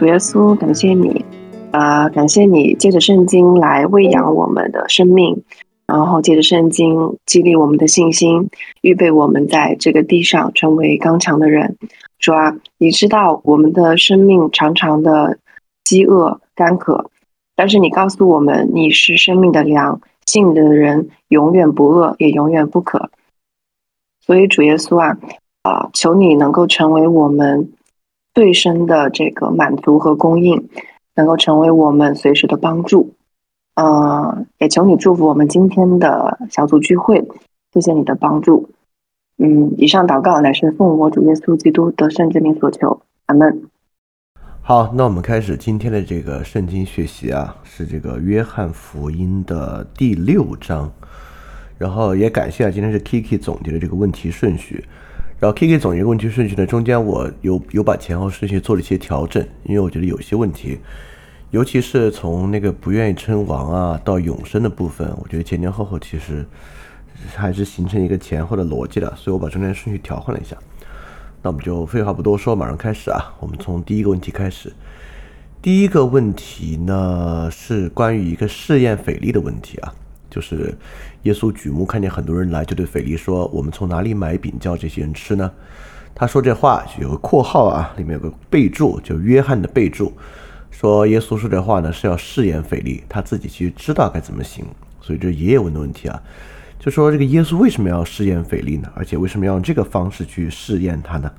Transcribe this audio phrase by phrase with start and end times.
[0.00, 1.26] 主耶稣，感谢你，
[1.72, 5.42] 啊，感谢你借着圣经来喂养我们的生命，
[5.86, 8.48] 然后借着圣经激励我们的信心，
[8.80, 11.76] 预备我们在这个地上成为刚强的人。
[12.18, 15.36] 主啊，你知道我们的生命常常的
[15.84, 17.10] 饥饿干渴，
[17.54, 23.10] 但是你告诉我们你是生命的粮，信的人永远不饿，也永远不渴。
[24.24, 25.18] 所以主耶稣啊，
[25.60, 27.74] 啊，求你能够成为我们。
[28.34, 30.68] 最深的这个满足和供应，
[31.14, 33.14] 能够成为我们随时的帮助。
[33.74, 37.26] 嗯，也求你祝福我们今天的小组聚会，
[37.72, 38.70] 谢谢你的帮助。
[39.38, 43.02] 嗯，以上祷告乃是奉我主耶稣基督得胜之名所求。
[43.26, 43.62] 阿门。
[44.60, 50.92] 好，那我们开始今天的这个圣经学习啊，是这个约翰福音的第六章。
[51.78, 54.84] 然后也感谢啊，今天是 Kiki 总结的这个问题顺序。
[55.40, 60.78] 然后 K K 总结问题顺序呢，中间我有有把前后顺序做了一些调整，因为我觉得有些问题，
[61.50, 66.44] 尤其是从那个不愿意称王啊到永生的部分，我觉得前前后后其实
[67.34, 70.54] 还是形成一个前后的逻辑的，所以我把中间顺序调换了一下。
[71.40, 73.32] 那我们就废话不多说，马上开始啊！
[73.40, 74.70] 我们从第一个问题开始。
[75.62, 79.94] 第一个问题呢是关于一个试验腓力的问题啊。
[80.28, 80.72] 就是
[81.22, 85.50] 耶稣举目看见很多人来，就对腓力说：“我们从哪里买饼叫这些人吃呢？”
[86.14, 90.12] 他说这话有个括号啊，里面有个备注，就约翰的备注，
[90.70, 94.64] 说耶稣说这话呢是要试验腓力，他自己其实知道该怎么行。
[95.00, 96.22] 所以这也有问的问题啊，
[96.78, 98.90] 就说这个耶稣为什么要试验腓力呢？
[98.94, 101.30] 而且为什么要用这个方式去试验他呢？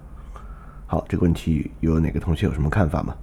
[0.87, 3.15] 好，这个问题有哪个同学有什么看法吗？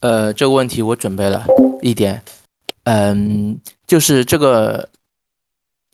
[0.00, 1.44] 呃，这个问题我准备了
[1.80, 2.22] 一点。
[2.84, 4.88] 嗯，就是这个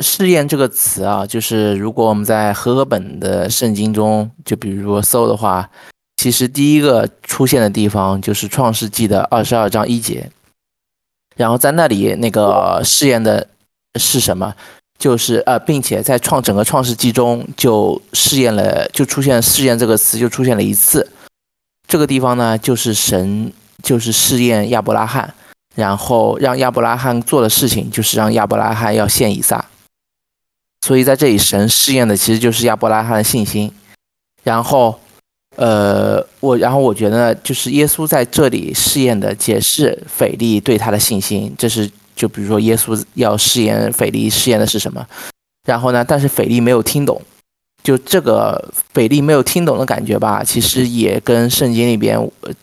[0.00, 5.68] 试验这个词啊，就是如果我们在和合本的圣经中，就比如说搜的话，
[6.16, 10.30] 其实第一个出现的地方就是创世纪的二十二章一节，
[11.36, 13.48] 然后在那里那个试验的
[14.00, 14.54] 是什么？
[14.98, 21.10] 就是呃，并且在创整个创世纪中就试验了，就出现试验这个词就出现了一次。
[21.88, 25.34] 这个地方呢，就是神就是试验亚伯拉罕。
[25.74, 29.64] 然后让亚伯拉罕做的事情就是让亚伯拉罕要献以撒，
[30.82, 33.72] 所以在这里神试验的其实就是亚伯拉罕的信心。
[34.42, 34.98] 然后，
[35.56, 45.06] 呃，我然后我觉得就是耶稣在这里试验的解释腓力对他的信心，这是就比如说耶稣要试验腓力试验的是什么？
[45.64, 47.22] 然后呢，但是腓力没有听懂，
[47.84, 52.18] 就这个腓力没有听懂的感觉吧，其实也跟圣经里边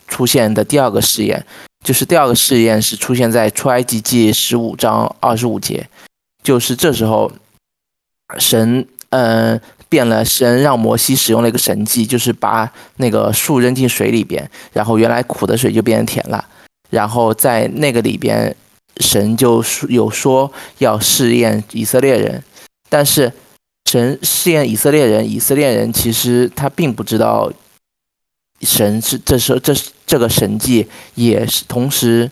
[0.08, 1.46] 出现的第二个试验。
[1.84, 5.88] 就是第二个试验是出现在出埃及记十五章二十五节，
[6.44, 7.32] 就是这时候，
[8.38, 16.46] 神嗯变了，神让摩西使用了一个神迹，就是把那个树扔进水里边，然后原来苦的水就变成甜了，
[16.90, 18.56] 然后在那个里边，
[18.98, 22.44] 神就有说要试验以色列人，
[22.90, 23.32] 但是
[23.90, 27.52] 神试验以色列人，以色列人其实他并不知道。
[28.62, 29.74] 神是这时候这
[30.06, 32.30] 这个神迹也是同时，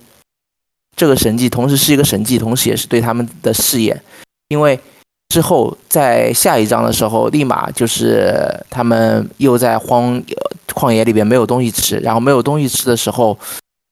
[0.95, 4.01] 这个神迹同时是一个神迹，同时也是对他们的试验。
[4.49, 4.79] 因为
[5.29, 10.21] 之后在下一章的时候，立马就是他们又在荒
[10.67, 13.37] 旷野里边没有东西吃，然后没有东西吃的时候，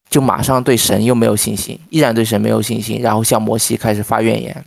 [0.09, 4.66] 就马上对神又没有信心，依然对神没有信心，然后向摩西开始发怨言，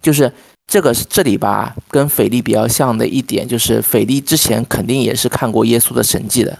[0.00, 0.32] 就是。
[0.70, 6.56] 这个是这里吧，跟腓力比较像的一点就是，腓力之前肯定也是看过耶稣的神迹的，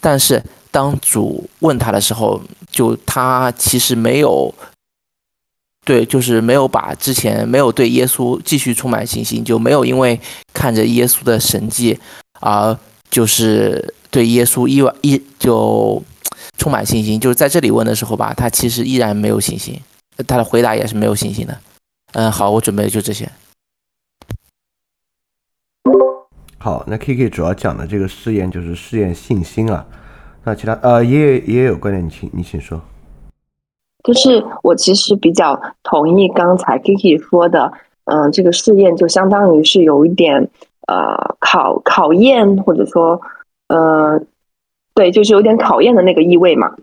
[0.00, 2.40] 但是当主问他的时候，
[2.70, 4.54] 就他其实没有，
[5.84, 10.18] 对，就是没有把之前没有对耶稣继续充满信心，就没有因为
[10.54, 12.00] 看着耶稣的神迹
[12.40, 12.74] 而
[13.10, 16.02] 就是对耶稣意外一就
[16.56, 19.78] 充满信心，就是在这里问的时候吧，他其实依然没有信心，
[20.26, 21.60] 他的回答也是没有信心的。
[22.14, 23.28] 嗯，好，我准备就这些。
[26.58, 29.86] 好，那 K K 主要讲的这个试验就是试验信心啊。
[30.44, 32.80] 那其他呃也也有观点，你请你请说。
[34.04, 37.72] 就是我其实比较同意刚才 K K 说的，
[38.04, 40.50] 嗯，这个试验就相当于是有一点
[40.86, 43.20] 呃考考验，或者说
[43.68, 44.20] 呃
[44.94, 46.76] 对，就是有点考验的那个意味嘛。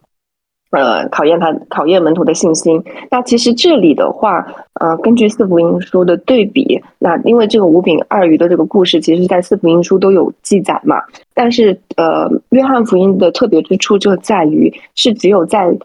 [0.71, 2.83] 呃，考验他，考验门徒的信心。
[3.09, 4.45] 那其实这里的话，
[4.79, 10.97] 呃，根据四福音书的对比，那因为这个五饼二鱼的这个故事，其实在四福音书都有记载嘛。
[11.33, 15.75] 但是，呃，约翰福音的特别之处就在于，是只有在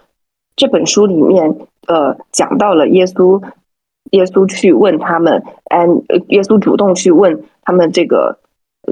[0.54, 1.56] 这本书里面，
[1.86, 3.42] 呃，讲到了耶稣，
[4.10, 8.38] 耶稣去问他们，嗯，耶稣主动去问他们这个，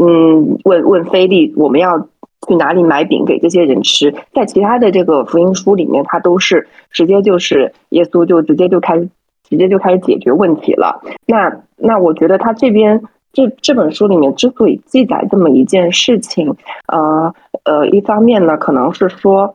[0.00, 2.08] 嗯，问问菲利，我们要
[2.48, 9.08] 去哪里买饼给这些人吃，在其他的这个福音书里面，他都是直接就是耶稣就直接就开始
[9.48, 11.00] 直接就开始解决问题了。
[11.26, 13.02] 那那我觉得他这边
[13.32, 16.56] 这这本书里面之所以记载这么一件事情，
[16.88, 17.32] 呃
[17.64, 19.54] 呃，一方面呢，可能是说，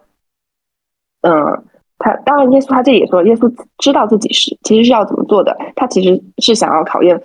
[1.21, 1.63] 嗯，
[1.97, 7.21] 他当然耶稣他这也说，耶稣知道自己是其实是要怎么做的，他其实是想要考验。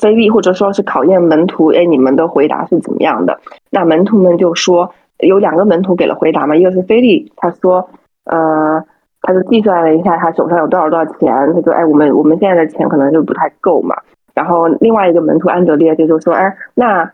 [0.00, 3.38] 非利或者说是考验门徒，哎，你们的回答是怎么样的？
[3.68, 4.90] 那门徒们就说，
[5.22, 7.88] 有两个门徒给了回答嘛，一个是菲利，他说，
[8.24, 8.84] 呃，
[9.22, 13.96] 他就计算了一下他手上有多少多少钱，他说，哎，我们我们现在的钱可能就不太够嘛。
[14.34, 17.10] 然后另外一个门徒安德烈就就说，哎，那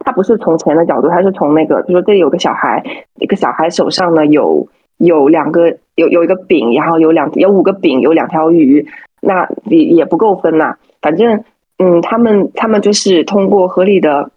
[0.00, 2.82] 他不是从钱的角度，他是从那个，就说这里有个小孩，
[3.20, 4.66] 一个小孩手上呢有
[4.98, 8.86] 有两个有有一个饼，然后有两有五个饼，有两条鱼，
[9.20, 11.44] 那也也不够分呐，反正。
[11.76, 14.30] 嗯，他们他们就是通过合理的，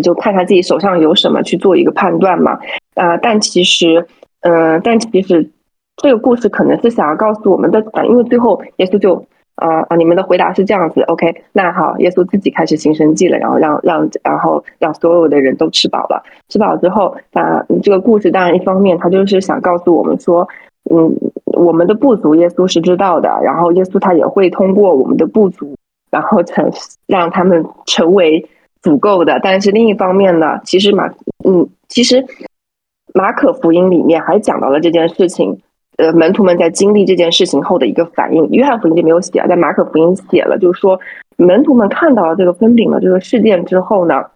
[0.00, 2.58] 就看他自己手上有什么去做一个判断嘛。
[2.94, 4.06] 呃，但其实，
[4.40, 5.50] 呃，但其实
[5.96, 9.26] 这个故事可能是想要告诉我们的，因为最后耶稣就，
[9.56, 20.48] 啊啊，你们的回答是这样子，OK，那好，耶稣自己开始行神迹了，然后让让然后让所有的人都吃饱了，吃饱之后，啊，这个故事当然一方面他就是想告诉我们说，
[20.90, 21.12] 嗯，
[21.44, 25.74] 我们的不足耶稣是知道的，然后耶稣他也会通过我们的不足。
[26.10, 26.70] 然后成
[27.08, 28.48] 让他们成为
[28.84, 31.08] 足够的，但是另一方面呢，其实马
[31.42, 32.22] 嗯，其实
[33.14, 35.58] 马可福音里面还讲到了这件事情，
[35.96, 38.46] 呃，门徒们在经历这件事情后的一个反应。
[38.50, 41.00] 约翰福音就没有写，在马可福音写了，就是说
[41.38, 44.26] 门徒们看到了这个分饼的这个事件之后呢，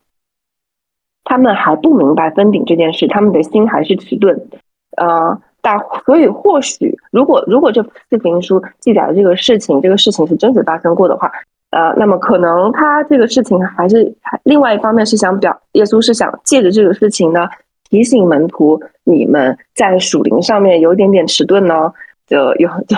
[1.24, 4.48] 他们还不明白分饼这件事，他们的心还是迟钝，
[4.96, 11.30] 呃，但所以或许如果如果这四福音书记载的这个事情，这个事情是真实发生过的话。
[11.70, 17.46] 呃，那么可能他这个事情还是另外一方面是想表，耶稣是想借着这个事情呢，
[17.90, 21.92] 提醒门徒，你们在属灵上面有一点点迟钝哦，
[22.26, 22.96] 就有 就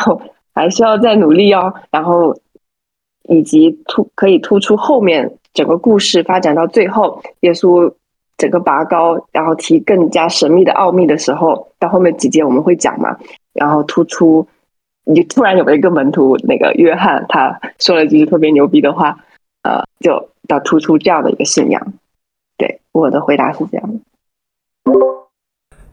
[0.55, 1.75] 还需要再努力哦。
[1.91, 2.33] 然后
[3.29, 7.93] 以及突可以突出后面整个故事发展到最后，耶稣
[8.39, 13.17] 整个拔高，然后提更加神秘的奥秘的时候，到后面几节我们会讲嘛，
[13.53, 14.47] 然后突出。
[15.05, 19.19] 你突然有了一个门徒，那个约翰，他说了句特别牛逼的话，
[19.63, 21.95] 呃，就要突出这样的一个信仰。
[22.57, 24.01] 对，我的回答是这样的。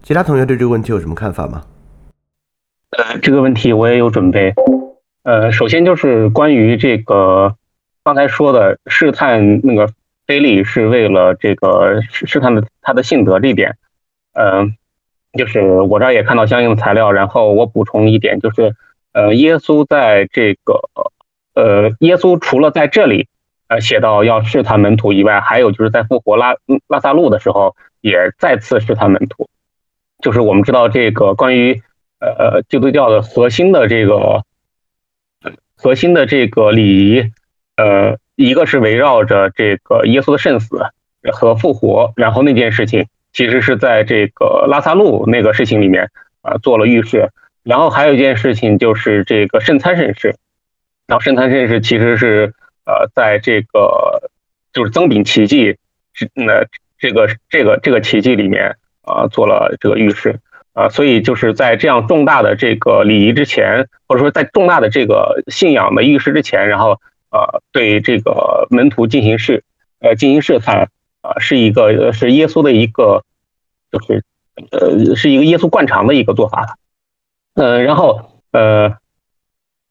[0.04, 1.64] 其他同学对这个问题有什么看法吗？
[2.92, 4.54] 呃，这个问题我也有准备。
[5.24, 7.56] 呃，首先就是关于这个
[8.04, 9.90] 刚才说的试探那个
[10.28, 13.78] 菲利是为了这个试探的他的性德这一点，
[14.34, 14.76] 嗯，
[15.34, 18.76] 就是我这儿也看到相应的材料，然后我补充一点就是。
[19.18, 20.80] 呃，耶稣在这个，
[21.56, 23.28] 呃，耶稣除了在这里，
[23.68, 26.54] 呃，写到要试探门徒以外，还有就是在复活拉
[26.88, 29.50] 拉萨路的时候，也再次试探门徒。
[30.22, 31.82] 就是我们知道这个关于
[32.20, 34.44] 呃呃基督教的核心的这个
[35.76, 37.32] 核心的这个礼仪，
[37.76, 40.78] 呃，一个是围绕着这个耶稣的圣死
[41.34, 46.12] 和复活，然后那件事情其实是在这个拉萨路那个事情里面
[46.44, 47.32] 啊做了预示。
[47.68, 50.38] 然后还有一件事情就是这个圣餐圣事，
[51.06, 52.54] 然后圣餐圣事其实是
[52.86, 54.32] 呃在这个
[54.72, 55.76] 就是增饼奇迹
[56.14, 56.66] 是那
[56.98, 60.40] 这个这个这个奇迹里面啊做了这个预示
[60.72, 69.66] 啊，所以就是在这样重大的这个礼仪之前，或者说在重大的这个信仰的预示之前，然后呃对这个门徒进行试
[70.00, 70.90] 呃进行试探
[71.22, 73.26] 啊，是一个是耶稣的一个
[73.92, 74.24] 就是
[74.72, 76.78] 呃是一个耶稣惯常的一个做法。
[77.58, 78.22] 嗯，然后
[78.52, 78.98] 呃，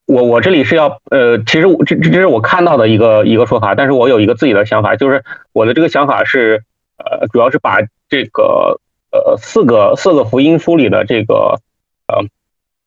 [0.06, 6.62] 我我这里是要呃，其实这这这是我看到的一个一个说法，但是我有一个自己的想法，就是我的这个想法是
[6.96, 8.80] 呃，主要是把这个
[9.10, 11.60] 呃四个四个福音书里的这个
[12.06, 12.24] 呃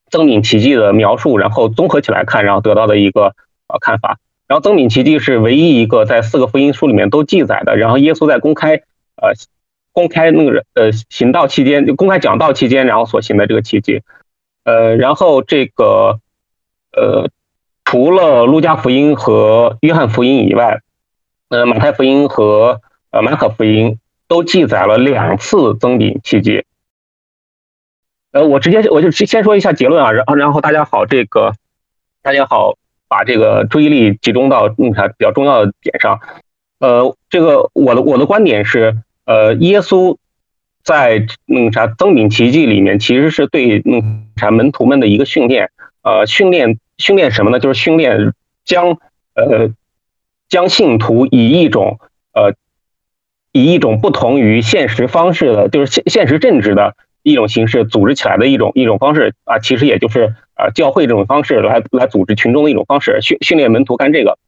[0.09, 3.35] 增敏奇迹的描述，然后综合起来看，然后得到的一个
[3.67, 4.17] 呃看法。
[4.47, 8.75] 然后增敏奇迹是唯一一个在四个福音书里面都记载的，然后耶稣在公开
[9.17, 9.33] 呃
[9.91, 14.03] 公开那个呃行道期间，就公开讲道期间，然后所行的这个奇迹。
[14.69, 16.19] 呃，然后这个，
[16.91, 17.27] 呃，
[17.85, 20.81] 除了路加福音和约翰福音以外，
[21.49, 23.97] 呃，马太福音和呃马可福音
[24.27, 26.65] 都记载了两次增饼奇迹。
[28.31, 31.53] 呃，我直接我就先说一下结论啊，然后然后大家好，这个
[32.21, 36.19] 大家好，把这个注意力集中到那啥比较重要的点上。
[36.77, 38.95] 呃，这个我的我的观点是，
[39.25, 40.15] 呃，耶稣。
[40.89, 45.69] 在那个啥增饼奇迹里面，其实是对那个啥门徒们的一个训练，
[46.01, 47.59] 呃，训练训练什么呢？
[47.59, 48.33] 就是训练
[48.65, 48.97] 将
[49.35, 49.69] 呃
[50.47, 51.99] 将信徒以一种
[52.33, 52.55] 呃
[53.51, 64.39] 以一种不同于现实方式的，就是现现实政治的一种形式组织起来的一种一种方式啊，其实也就是啊教会这种方式来来组织群众的一种方式，训训练门徒干这个。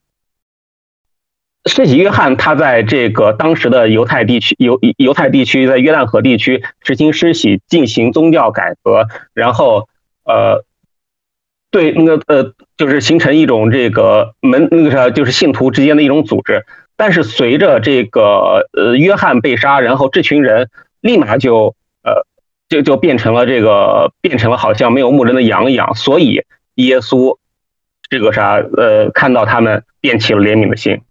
[1.66, 9.88] 施洗约翰他在这个当时的犹太地区犹犹太地区，在约旦河地区实行施洗，进行宗教改革，然后
[10.24, 10.66] 呃，
[11.70, 16.66] 对那个呃，就是形成一种这个门那个啥，就是信徒之间的一种组织。
[16.98, 22.26] 但是随着这个呃约翰被杀，然后这群人立马就呃
[22.70, 27.38] 就就变成了这个变成了好像没有牧人的羊一样，所以耶稣
[28.10, 31.02] 这个啥呃看到他们便起了怜悯的心。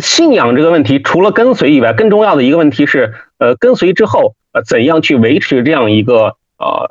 [0.00, 6.88] 信仰这个问题，除了跟随以外，更重要的一个问题是，呃，跟随之后，呃，怎样去维持这样一个呃，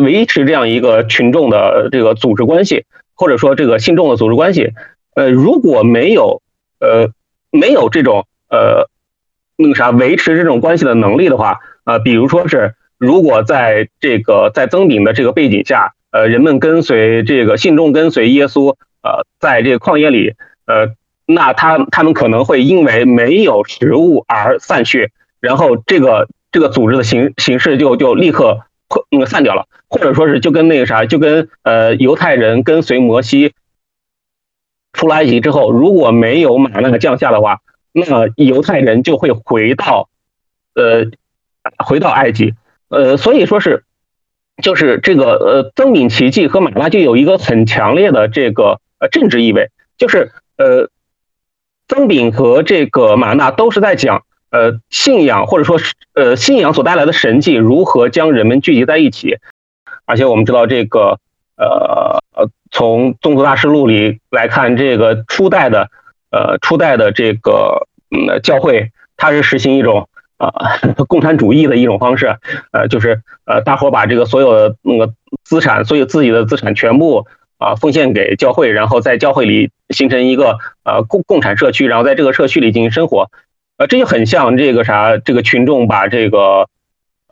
[0.00, 2.84] 维持这样一个群众的这个组织关系，
[3.14, 4.70] 或者说这个信众的组织关系，
[5.16, 6.42] 呃，如果没有，
[6.78, 7.10] 呃，
[7.50, 8.88] 没有这种呃，
[9.56, 20.34] 那个啥维持这种关系的能力的话，呃，比如说是，如果在这个在增饼的这个背景下，呃，人们跟随这个信众跟随耶稣，呃，在这个旷野里，
[20.66, 20.94] 呃。
[21.28, 28.60] 那他他们可能会因为没有食物而散去，然后这个这个组织的形形式就就立刻
[29.10, 33.54] 那个散掉了，或者说是就跟那个啥，就跟呃犹太人跟随摩西
[34.92, 37.58] 出埃及之后，如果没有马那个降下的话，
[37.90, 40.08] 那犹太人就会回到
[40.76, 41.06] 呃
[41.84, 42.54] 回到埃及，
[42.88, 43.82] 呃所以说是
[44.62, 50.88] 就是这个呃增饼奇迹和马拉就有一个很强烈的这个呃政治意味，就是呃。
[51.88, 55.78] 曾炳和这个马纳都是在讲，呃，信仰或者说
[56.14, 59.38] 呃信仰所带来的神迹如何将人们聚集在一起，
[60.04, 61.20] 而且我们知道这个，
[61.56, 65.88] 呃呃，从《宗族大师录》里来看，这个初代的，
[66.30, 70.50] 呃初代的这个嗯教会，它是实行一种啊
[71.06, 72.36] 共产主义的一种方式，
[72.72, 75.14] 呃就是呃大伙把这个所有的那个
[75.44, 77.26] 资产，所有自己的资产全部。
[77.58, 83.30] 啊，奉献给教会，然后在教会里形成一个呃共共产社区，然后在这个社区里进行生活，
[83.78, 86.68] 呃，这就很像这个啥，这个群众把这个，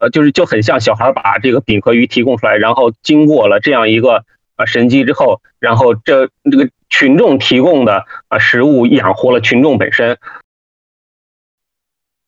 [0.00, 4.24] 呃，就是就很像小孩把这个饼和鱼提供出来，然后经过了这样一个
[4.56, 10.16] 呃神迹之后，然后这这个群众提供的啊食物养活了群众本身，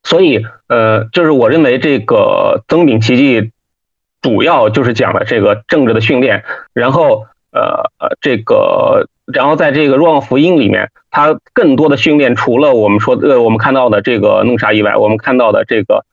[0.02, 3.52] 所以呃，就是我认为这个增饼奇迹
[4.20, 7.26] 主要就是讲了这个政治的训练，然后。
[7.56, 16.04] 呃呃，这个，然后在这个《若望福音》里面，它更多的训练，除了我们说呃我们看到的这个弄啥以外，我们看到的这个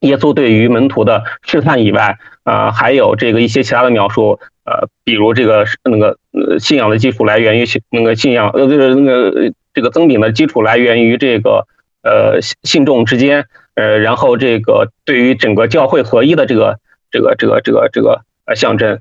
[0.00, 6.18] 耶稣对于门徒的试探以外，呃，还有这个一些其他的描述，呃，比如这个那个
[6.60, 11.66] 信仰的基础来源于信那个信仰，呃，就是那个这个增饼的基础来源于这个
[12.02, 16.78] 呃信众之间，呃，然后这个对于整个教会合一的这个
[17.10, 19.00] 这个这个这个这个呃象征。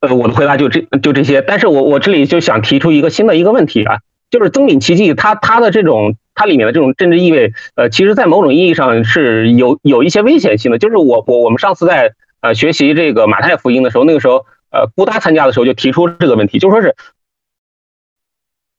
[0.00, 3.98] 呃，我的回答就这就这些，但是我我这里就想提出一个新的一个问题啊，
[4.30, 10.78] 就是增敏奇迹它它的这种它里面的这种政治意味，呃，其实在某种意义上是有有一些危险性的。
[10.78, 16.94] 就是我我我们上次在呃学习这个马太福音的时候，那个时候呃布达参加的时候就提出这个问题，就说是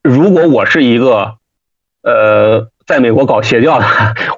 [0.01, 1.35] 如果我是一个
[2.01, 3.85] 呃在美国搞邪教的，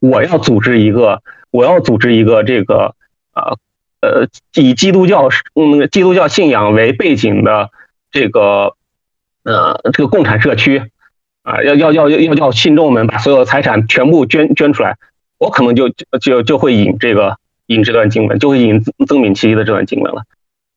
[0.01, 1.21] 我要组织一个
[1.51, 2.95] 我要组织一个这个
[3.33, 3.53] 啊。
[4.01, 7.69] 呃，以基督教嗯基督教信仰为背景的
[8.11, 8.75] 这个
[9.43, 10.81] 呃这个共产社区
[11.43, 14.97] 啊，要要要要要要信众们把所有的财产全部捐捐出来，
[15.37, 15.89] 我可能就
[16.19, 20.23] 就就会引这个引这段经文，就会引曾敏奇的这段经文了。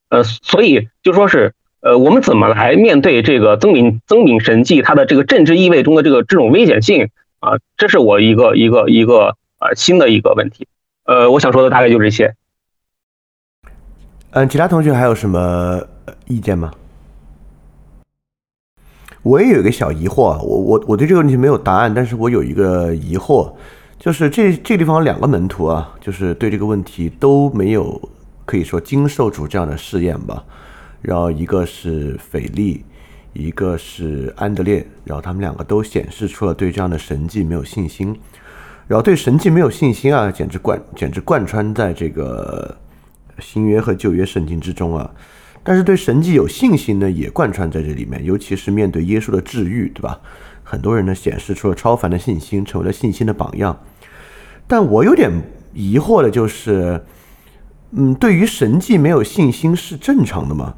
[0.09, 7.57] 呃，所以就说是呃，我们怎么来面对这个曾敏曾敏神迹它的这个政治意味中的这个这种危险性啊？
[7.75, 10.67] 这是我一个一个一个呃新的一个问题。
[11.05, 12.35] 呃，我想说的大概就这些。
[14.35, 15.81] 嗯，其他同学还有什么
[16.27, 16.69] 意见吗？
[19.23, 23.53] 我也有一个小疑惑啊，我我我对这个问题没有答案，但是我有一个疑惑，
[23.97, 28.09] 就是这这地方两个门徒啊，就是对这个问题都没有
[28.45, 30.43] 可以说经受住这样的试验吧。
[31.01, 32.83] 然后一个是斐利，
[33.31, 38.13] 一个是安德烈，然后他们两个都显示出了对这样的神迹没有信心，
[38.85, 42.77] 然后对神迹没有信心啊，简直贯简直贯穿在这个。
[43.39, 45.11] 新约和旧约圣经之中啊，
[45.63, 48.23] 但是对神迹有信心呢，也贯穿在这里面。
[48.23, 50.19] 尤其是面对耶稣的治愈，对吧？
[50.63, 53.79] 很多人呢显示出了超凡的信心，成为了信心的榜样。
[54.67, 55.31] 但我有点
[55.73, 57.03] 疑惑的就是，
[57.91, 60.75] 嗯，对于神迹没有信心是正常的吗？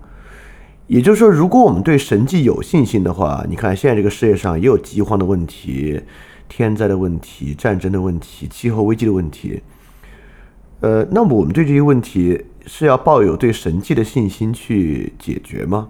[0.88, 6.02] 也就是说，如果我们对神迹有信心的话，你看现在这个世界上也有饥荒的问题，
[6.48, 9.62] 天灾的问题、战争的问题、气候危机的问题。
[10.80, 15.90] 呃，那么我们对这些问题是要抱有对神迹的信心去解决吗？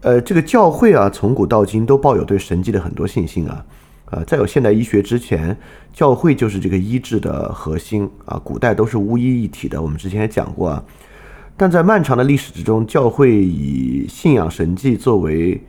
[0.00, 3.64] 呃，这个教会啊，从古到今都抱有对神迹的很多信心啊。
[4.06, 5.56] 呃，在有现代医学之前，
[5.92, 8.38] 教会就是这个医治的核心啊。
[8.42, 10.84] 古代都是巫医一体的，我们之前也讲过啊。
[11.56, 15.62] 但在漫长的历史之中，教会以信仰神迹作为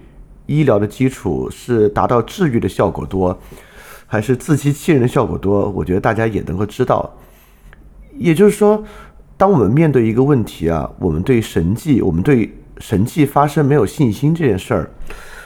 [0.47, 3.37] 医疗的基础，是达到治愈的效果多，
[4.07, 5.69] 还是自欺欺人的效果多？
[5.69, 7.15] 我觉得大家也能够知道。
[8.17, 8.83] 也就是说，
[9.37, 14.89] 当我们面对一个问题啊，我们对神迹，我们对神迹发生没有信心这件事儿，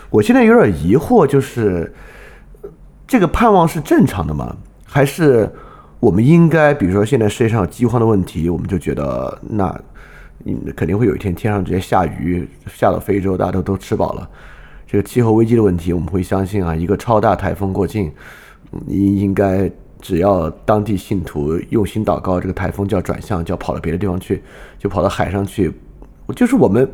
[0.10, 1.94] 我现在有点疑惑，就是
[3.08, 4.56] 这个盼望是正常的吗？
[4.86, 5.50] 还是
[6.00, 9.68] 我们应该，比如说现在世界上有饥荒的问题，我们就觉得那
[10.46, 14.30] 嗯肯定会有一天天上直接下雨，下到非洲，大家都都吃饱了。
[14.86, 18.12] 这个气候危机的问题，我们会相信啊，一个超大台风过境，
[18.88, 19.72] 应应该。
[20.00, 24.44] 只要当地信徒用心祷告，这个台风就要转向，就要跑到别的地方去，
[24.78, 25.72] 就跑到海上去。
[26.36, 26.90] 就是我们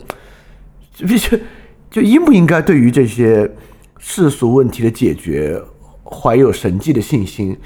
[1.00, 1.42] 必 须
[1.90, 3.50] 就应不应该对于这些
[3.98, 5.62] 世俗问题的解决
[6.04, 7.58] 怀有神迹的信心？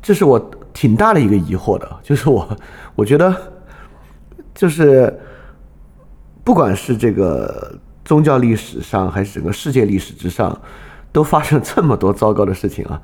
[0.00, 0.38] 这是我
[0.72, 2.00] 挺大的一个疑惑的。
[2.02, 2.56] 就是我
[2.94, 3.34] 我觉得，
[4.54, 5.12] 就是
[6.44, 10.58] 不管是这个宗教历史上，还是整个世界历史之上，
[11.10, 13.00] 都发生这么多糟糕的事情啊。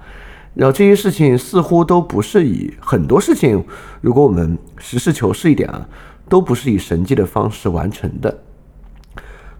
[0.55, 3.65] 然后这些事情似乎都不是以很多事情，
[4.01, 5.89] 如果我们实事求是一点啊，
[6.29, 8.43] 都不是以神迹的方式完成的。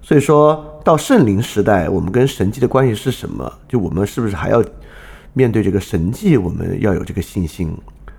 [0.01, 3.53] 所以说到圣灵时代，我们跟神迹的关系是什么？
[3.67, 4.63] 就我们是不是还要
[5.33, 6.37] 面对这个神迹？
[6.37, 7.77] 我们要有这个信心？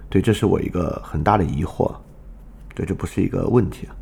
[0.09, 1.93] 对，这是我一个很大的疑惑。
[2.73, 3.95] 对，这不是一个问题啊。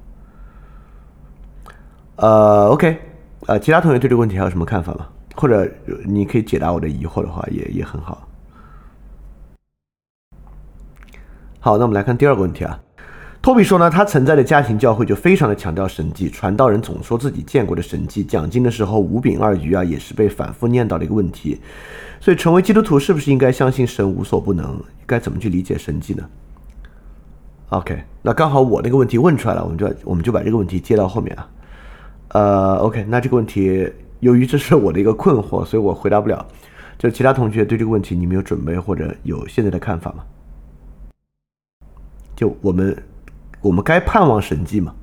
[2.15, 2.97] 呃，OK，
[3.47, 5.07] 呃，其他同学对这个问题还有什么看法吗？
[5.35, 5.69] 或者
[6.05, 8.27] 你可以解答我的疑惑的话，也也很好。
[11.65, 12.77] 好，那我们来看第二个问题啊。
[13.41, 21.61] 托比说呢，他存在的家庭教会就非常的强调神迹，传道人总说自己见过的神迹，讲经的时候五饼二鱼啊，也是被反复念叨的一个问题。
[22.19, 24.77] 所以，成为基督徒是不是应该相信神无所不能？
[25.05, 26.25] 该怎么去理解神迹呢
[27.69, 31.49] ？OK，那刚好我那个问题问出来了，我们就我们就把这个问题接到后面啊。
[32.33, 36.45] 呃，OK，那这个问题由于这是我的一个困惑，所以我回答不了。
[36.97, 40.25] 就其他同学对这个问题，你们有准备或者有现在的看法吗？
[42.35, 42.95] 就我们，
[43.61, 44.95] 我们该盼望神迹吗？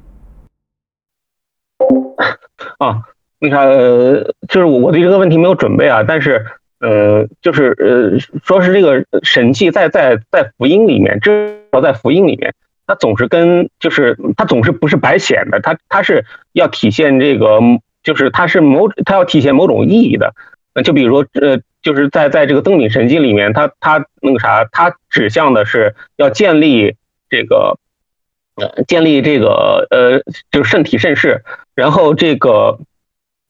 [2.79, 3.03] 啊，
[3.39, 6.45] 那啥，呃，就是我我对这个问题没有准备啊，但是，
[6.81, 12.55] 呃，就是呃，说是这个神迹在在在福音里面，至少在福音里面，
[12.87, 17.61] 它总是跟就是它总是不是白显的，它它是要体现这个，
[18.03, 20.35] 就是它是某它要体现某种意义的。
[20.83, 26.97] 就比如说，呃，就是在在这个登顶神迹里面，它它那个啥，它指向的是要建立。
[27.31, 27.79] 这个
[28.57, 32.81] 呃，建立这个呃，就是圣体圣事，然后这个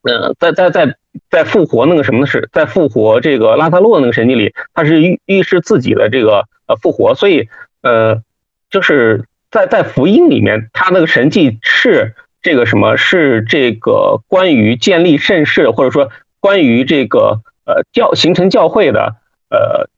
[0.03, 0.95] 呃，在在在
[1.29, 7.49] 在复活那个什么的是，在复活这个拉萨洛那个神迹里，他是预预示自己的这个呃复活，所以
[7.81, 8.21] 呃，
[8.69, 19.15] 就是在在福音里面，他那个神迹是这个什么是这个关于建立圣事，或者说关于这个呃教形成教会的
[19.49, 19.89] 呃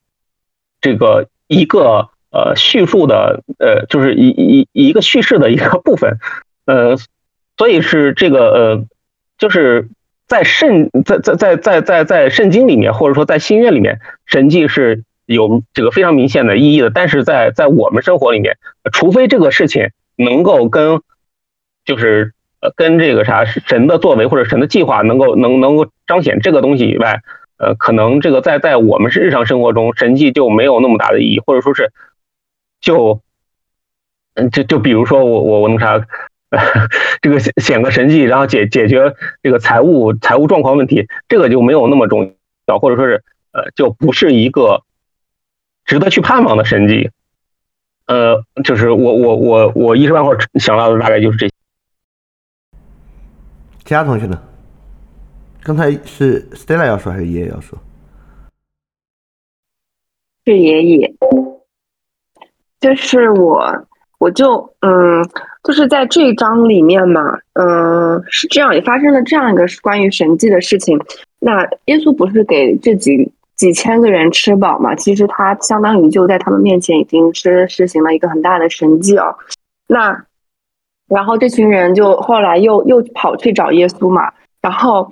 [0.81, 2.09] 这个一个。
[2.33, 6.17] 呃，叙述的呃，就是一一一个叙事的一个部分，
[6.65, 6.97] 呃，
[7.57, 8.85] 所以是这个呃，
[9.37, 9.87] 就是
[10.25, 16.89] 在圣在在在在在在圣经里面，或者说在新约里面，神迹是有这个非常明显的意义的。
[16.89, 18.57] 但是在在我们生活里面，
[18.91, 21.01] 除非这个事情能够跟
[21.85, 27.21] 就是呃跟这个啥神的作为或者神的计划能够能能够彰显这个东西以外，
[27.59, 31.91] 呃，可能这个在在我们是日常生活中神迹就没有那么大的意义，或者说是。
[32.83, 33.21] 就，
[34.33, 36.05] 嗯，就就比如说我我我那啥，
[37.23, 42.35] 这个显显个神迹，然后解解决这个财务财务状况问题，这个就没有那么重
[42.67, 44.83] 要，或者说是呃，就不是一个
[45.85, 47.09] 值得去盼望的神迹。
[48.05, 51.53] 呃，就是我我我我一时半会儿想到的大概就是这些。
[53.85, 54.43] 其他同学呢？
[55.61, 57.79] 刚才是 Stella 要说还是爷爷要说？
[60.45, 61.13] 是爷爷。
[62.83, 63.65] 就是我，
[64.19, 65.25] 我就嗯，
[65.63, 70.99] 就是在这一章里面嘛，嗯，是这样，也发生了这样一个关于神迹的事情。
[71.39, 74.93] 那耶稣不是给这几几千个人吃饱嘛？
[74.95, 79.33] 其实他相当于就在他们面前已经是实行了一个很大的神迹哦。
[79.87, 80.25] 那
[81.07, 85.09] 然后这群人就后来又又跑去找耶稣嘛，然后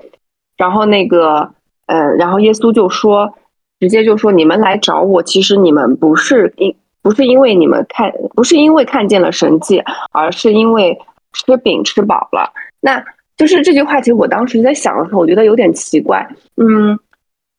[0.57, 1.49] 然后那个
[1.85, 3.33] 呃，然后耶稣就说。
[3.79, 10.97] 直接就说你们来找我，其实你们不是因不是因为你们看不是因为看见了神迹，而是因为
[11.33, 12.51] 吃饼吃饱了。
[12.79, 13.03] 那
[13.37, 16.27] 就是这句话，其实我当时在想的时候，我觉得有点奇怪。
[16.57, 16.97] 嗯，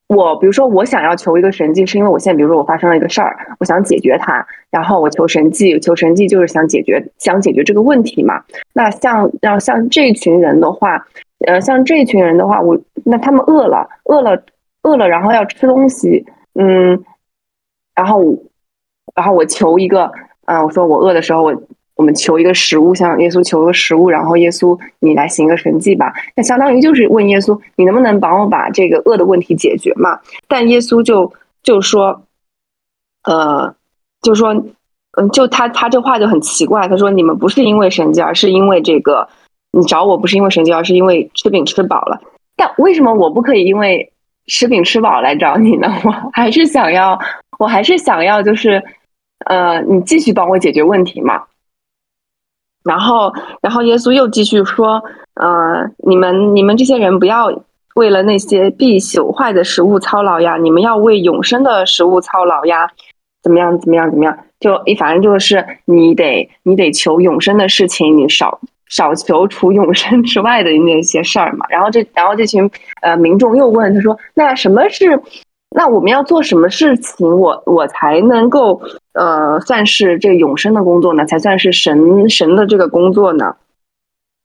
[0.09, 8.43] 我比如说我想要求一个神迹，是因为我现在比如说我发生了一个事儿，我想解决它，然后我求神迹，求神迹就是想解决想解决这个问题嘛。
[8.73, 11.05] 那像要像这群人的话，
[11.47, 14.43] 呃，像这群人的话，我那他们饿了，饿了。
[14.85, 17.05] 饿了，然后要吃东西，嗯，
[17.95, 18.21] 然后，
[19.15, 20.11] 然后我求一个，
[20.45, 21.55] 啊，我说我饿的时候，我
[21.97, 30.19] 我们求一个食物，向耶稣求个食物，然后耶稣你来行个神迹吧，那相当于就是问耶稣，你能不能帮我把这个饿的问题解决嘛？
[30.49, 32.23] 但耶稣就就说，
[33.25, 33.75] 呃，
[34.23, 34.55] 就说，
[35.17, 39.29] 嗯，就他他这话就很奇怪，他说你们不是因为神迹，而是因为这个，
[39.73, 42.21] 你找我不是因为神迹，而是因为吃饼吃饱了。
[42.57, 44.09] 但为什么我不可以因为？
[44.49, 47.17] 吃饼吃饱来找你呢， 我还是想要，
[47.61, 48.83] 我还是想要，就是，
[49.47, 51.43] 呃，你继续帮我解决问题嘛。
[52.85, 55.03] 然后，然后耶稣又继续说，
[55.35, 57.53] 呃，你们你们这些人不要
[57.95, 62.91] 为了那些必朽坏的食物操劳呀，你们要为永生的食物操劳呀，
[63.43, 64.37] 怎么样怎么样怎么样？
[64.59, 68.61] 就一反正就是你得你得求永生的事情，你少。
[68.89, 75.19] 少求除永生之外的那些事儿嘛，然后这，然后这群呃民众又问他说：“那什么是？
[75.75, 78.81] 那我们要做什么事情，我我才能够
[79.15, 81.25] 呃算是这永生的工作呢？
[81.27, 83.57] 才算是神神的这个工作呢？”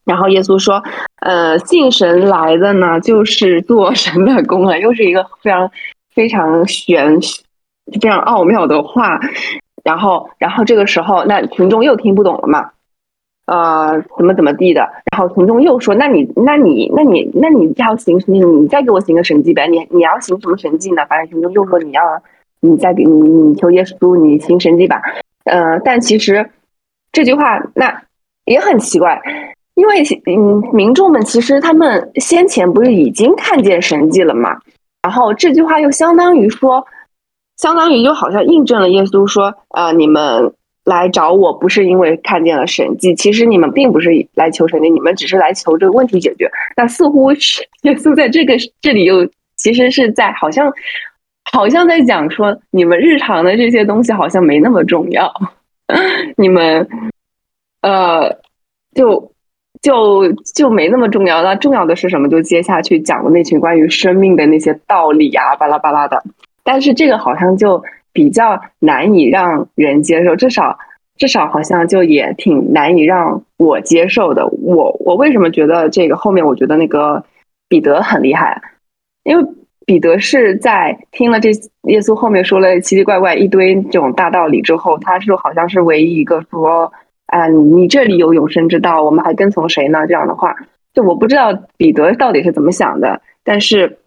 [0.05, 0.81] 然后耶稣说
[1.19, 5.69] ：“呃，信神来的呢，就是做神的工啊，又是一个非常
[6.15, 7.19] 非常玄、
[8.01, 9.19] 非常奥妙的话。”
[9.83, 12.71] 然后，然后这个时候，那群众又听不懂了嘛？
[13.47, 14.81] 呃，怎么怎么地的？
[15.11, 18.37] 然后群众又说：“那你，那你，那你，那你要行什么？
[18.37, 19.67] 你再给我行个神迹呗？
[19.69, 22.01] 你你要行什么神迹呢？”反正群众又说：“你要，
[22.59, 25.01] 你再给你，你求耶稣，你行神迹吧。”
[25.49, 26.49] 呃，但其实
[27.13, 28.03] 这句话那
[28.43, 29.21] 也很奇怪，
[29.75, 34.57] 因为嗯，民众们其实他们先前不是已经看见神迹了嘛？
[35.01, 36.85] 然后这句话又相当于说，
[37.55, 40.51] 相当于就好像印证了耶稣说：“呃，你们。”
[40.87, 46.49] 来找我不是因为看见了神迹，其实你们并不是来求神迹，你们只是来求这个问题解决。
[46.77, 50.71] 那似乎是 耶稣在这个这里又其实是在好像
[51.51, 55.29] 好像在讲说，你们日常的这些东西好像没那么重要，
[56.37, 56.87] 你们
[57.81, 58.37] 呃
[58.95, 59.33] 就
[59.81, 61.43] 就就没那么重要。
[61.43, 62.29] 那重要的是什么？
[62.29, 66.23] 就接下去讲的那群关于生命的那些道理啊，巴拉巴拉的。
[66.63, 67.83] 但是这个好像就。
[68.17, 70.79] 比较难以让人接受，至少
[71.17, 74.47] 至少好像就也挺难以让我接受的。
[74.47, 77.23] 我我为什么觉得这个后面我觉得那个
[77.69, 78.59] 彼得很厉害？
[79.23, 79.45] 因为
[79.85, 81.51] 彼得是在听了这
[81.83, 86.91] 耶稣后面说了奇奇怪怪一堆这种大道理之后，他是好像是唯一一个说
[87.27, 90.07] 啊，你这里有永生之道，我们还跟从谁呢？
[90.07, 90.55] 这样的话，
[90.91, 93.21] 就我不知道彼得到底是怎么想的。
[93.43, 93.99] 但是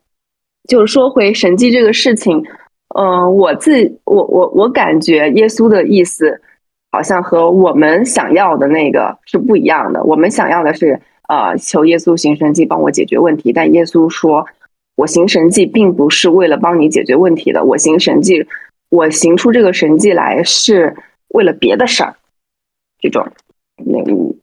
[0.69, 2.45] 就是说回神迹这个事情。
[2.93, 6.43] 嗯，我自我我我感觉耶稣的意思
[6.91, 10.03] 好像和我们想要的那个是不一样的。
[10.03, 14.45] 我们想要的是呃求耶稣行神迹帮我解决问题，但耶稣说，
[14.97, 18.45] 我行神迹并不是为了帮你解决问题的，我行神迹，
[18.89, 20.97] 我行出这个神迹来是
[21.29, 22.17] 为了别的事儿。
[22.99, 23.25] 这种，
[23.77, 24.03] 那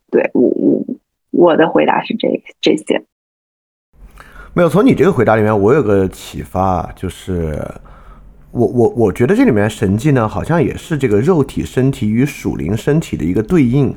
[0.10, 0.86] 对我我
[1.32, 3.04] 我的回答是这这些。
[4.54, 7.62] 没有从你这个回答里面，我有个启发，就是。
[8.52, 13.94] 我我我觉得这里面神迹呢，好像也是这个肉体身体与属灵身体的一个对应。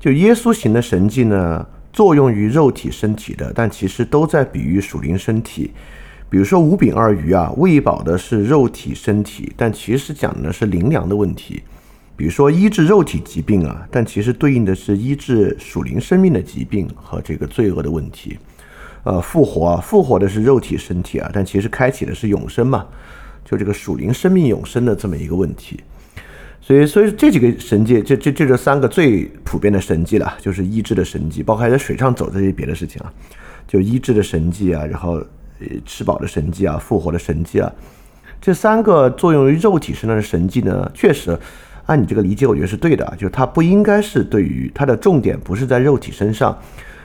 [0.00, 5.70] 就耶稣行的神迹呢，作用于肉体身体的，但其实都在比喻属灵身体。
[6.28, 11.62] 比如说五饼二鱼啊，喂饱的是肉体身体，但其实讲的是灵粮的问题。
[12.16, 18.38] 比如说医治肉体疾病啊，但其实对应的是医治属灵生命的疾病和这个罪恶的问题。
[19.04, 22.86] 呃，复活啊，复活的是肉体身体啊，但其实开启的是永生嘛。
[23.52, 25.78] 就这个属灵生命永生的这么一个问题，
[26.58, 33.12] 所以所以这几个神迹，这这这这三个最普遍的神迹了，就是医治的神迹，包括还在水上走这些别的事情啊，
[33.68, 35.22] 就医治的神迹啊，然后
[35.60, 37.70] 呃吃饱的神迹啊，复活的神迹啊，
[38.40, 41.38] 这三个作用于肉体身上的神迹呢，确实
[41.84, 46.58] 按你这个理解，我觉得是对的，就是它不应该是对于它的重点不是在肉体身上，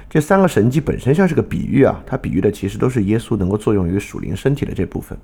[0.09, 5.17] 这三个神迹本身像是个比喻啊，它比喻的其实都是耶稣能够作用于属灵身体的这部分。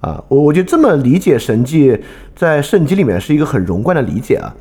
[0.00, 1.98] 啊，我我就这么理解神迹，
[2.36, 4.54] 在圣经里面是一个很融贯的理解啊，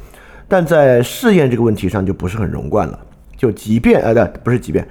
[0.47, 2.99] 但在试验这个问题上就不是很融贯了。
[3.35, 4.87] 就即便呃，不不是即便，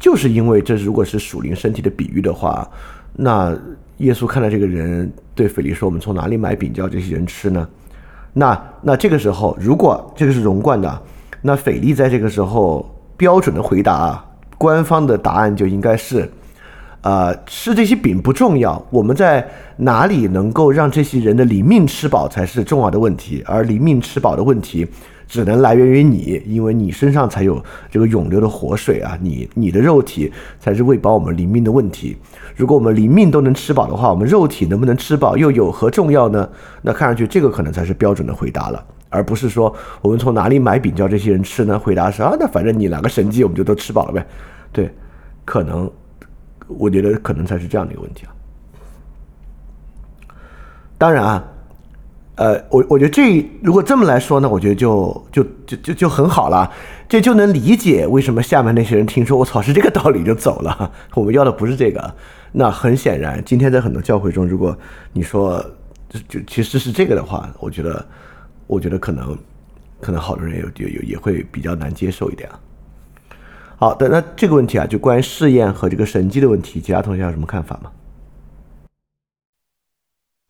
[0.00, 2.68] 就是因为这如果是属灵身体的比喻的话，
[3.12, 3.56] 那
[3.98, 7.68] 耶稣看到这个人对腓力说：“我们从哪里买饼叫这些人吃呢？”
[8.34, 11.02] 那那这个时候，如果这个是融贯的，
[11.40, 12.84] 那腓力在这个时候
[13.16, 14.24] 标准的回答，
[14.58, 16.28] 官方的答案就应该是：
[17.04, 24.86] 呃，吃这些饼不重要，我们在哪里能够让这些人的灵命吃饱才是重要的问题，而灵命吃饱的问题。
[25.26, 29.18] 只能来源于你，因为你身上才有这个涌流的活水啊！
[29.22, 32.14] 你你的肉体才是喂饱我们灵命的问题。
[32.54, 36.46] 如果我们灵命都能吃饱的话，我们肉体能不能吃饱又有何重要呢？
[36.82, 41.78] 那看上去这个可能才是标准的回答了，而不是说我们从哪里买饼叫这些人吃呢？
[41.78, 44.24] 回答是啊，那反正你拿个神迹，我们就都吃饱了呗。
[44.72, 44.94] 对，
[45.46, 45.90] 可能
[46.78, 48.32] 我觉得可能才是这样的一个问题啊。
[50.98, 51.44] 当然啊。
[52.36, 56.68] 呃，我我觉得这如果这么来说呢，我觉得就就就就就很好了，
[57.08, 60.90] 这就能理解为什么下面那些人听说我操是这个道理就走了。
[61.14, 62.12] 我们要的不是这个，
[62.50, 64.76] 那很显然，今天在很多教会中，如果
[65.12, 65.64] 你说
[66.08, 68.04] 就就其实是这个的话，我觉得
[68.66, 69.38] 我觉得可能
[70.00, 72.58] 可能好多人有有有也会比较难接受一点啊。
[73.84, 77.90] 好的，那这个问题啊，就关于试验和这个神迹的问题，其他同学有什么看法吗？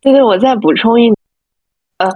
[0.00, 1.12] 对对，我再补充一。
[1.98, 2.08] 呃，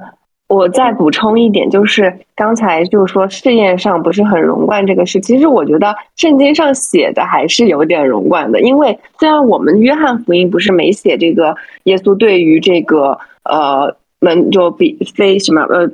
[0.47, 15.91] 我再补充一点，就是刚才就是说试验上不是很容贯这个事，其实我觉得圣经上写的还是有点容贯的，因为虽然我们约翰福音不是没写这个耶稣对于这个呃门就比非什么呃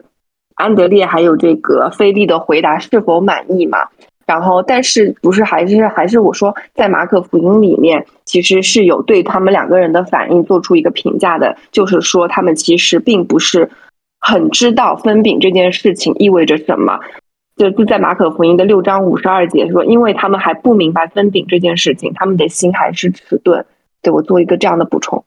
[0.54, 3.88] 安德烈还有这个菲利的回答是否满意嘛。
[4.26, 13.70] 然后，但是不是还是还是我说，在马可福音里面，其实是有对他们两个人的反应做出一个评价的，就是说他们其实并不是
[14.20, 16.98] 很知道分饼这件事情意味着什么。
[17.56, 23.64] 就就在马可福音的六章五十二节说，因为他们还不明白分饼这件事情，他们的心还是迟钝。
[24.02, 25.24] 对我做一个这样的补充。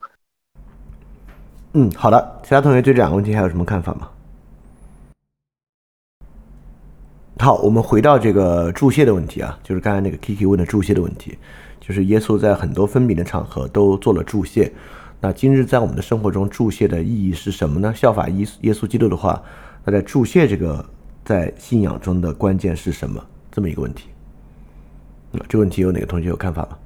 [1.73, 4.09] 嗯，好的，其他同学对这两个问题还有什么看法吗？
[7.39, 11.37] 好，我们回到这个注谢的问题啊，就是刚才那个 Kiki 问的注谢的问题，
[11.79, 14.71] 就是耶稣在很多分饼的场合都做了注谢。
[15.21, 17.93] 那今日在我们的生活中，注谢的意义是什么呢？
[17.95, 19.41] 效法耶耶稣基督的话，
[19.85, 20.83] 那在注谢这个
[21.23, 23.23] 在信仰中的关键是什么？
[23.51, 24.09] 这么一个问题。
[25.31, 26.77] 那这个问题有哪个同学有看法吗？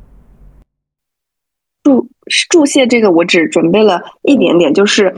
[1.84, 2.10] 注
[2.50, 5.16] 注谢这个，我只准备了一点点，就是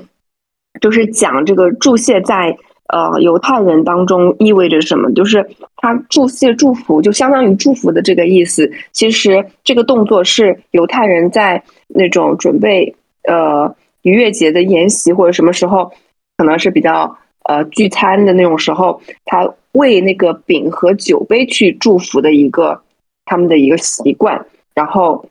[0.80, 2.56] 就是讲这个注谢在。
[2.90, 5.12] 呃，犹太人当中意味着什么？
[5.14, 8.70] 就是他祝谢、祝福，就相当于祝福的这个意思。
[8.92, 12.94] 其实这个动作是犹太人在那种准备
[13.24, 15.92] 呃逾越节的筵席或者什么时候，
[16.38, 22.82] 可能是比较呃聚餐的那种时候，他为那个饼和酒杯去祝福的一个
[23.24, 24.46] 他们的一个习惯。
[24.76, 25.26] 然后，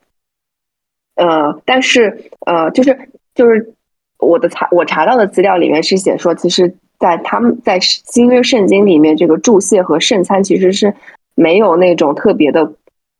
[1.16, 2.98] 呃，但是呃，就是
[3.34, 3.74] 就是
[4.18, 6.74] 我的查我查到的资料里面是写说，其实。
[7.02, 10.94] 在他们在新约圣经里面，这个祝谢和圣餐其实是
[11.34, 12.74] 没有那种特别的、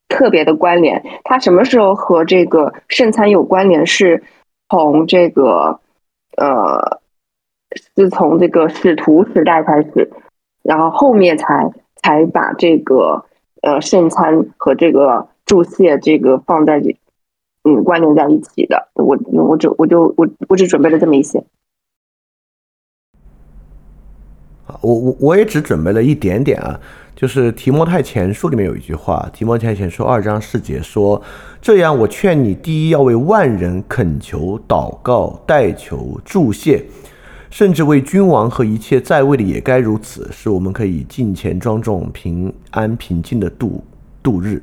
[0.09, 1.03] 特别的关联。
[1.25, 3.85] 它什么时候和这个圣餐有关联？
[3.85, 4.23] 是
[4.69, 5.81] 从这个
[6.37, 7.01] 呃，
[7.97, 10.13] 是从这个使徒时代开始，
[10.63, 13.25] 然后后面才才把这个
[13.63, 16.97] 呃圣餐和这个祝谢这个放在这
[17.65, 18.89] 嗯关联在一起的。
[18.95, 21.43] 我我就我就我我只准备了这么一些。
[24.83, 26.79] 我我我也只准备了一点点啊，
[27.15, 31.23] 就是提摩太前书里面有一句话，提摩太前书二章四节说
[31.63, 36.85] ：“这样，我劝你，第一要为万人恳求、祷告、代求、祝谢，
[37.49, 43.85] 甚至为君王和一切在位的也该如此，使我们可以敬虔庄重、平安平静的度
[44.21, 44.61] 度日。”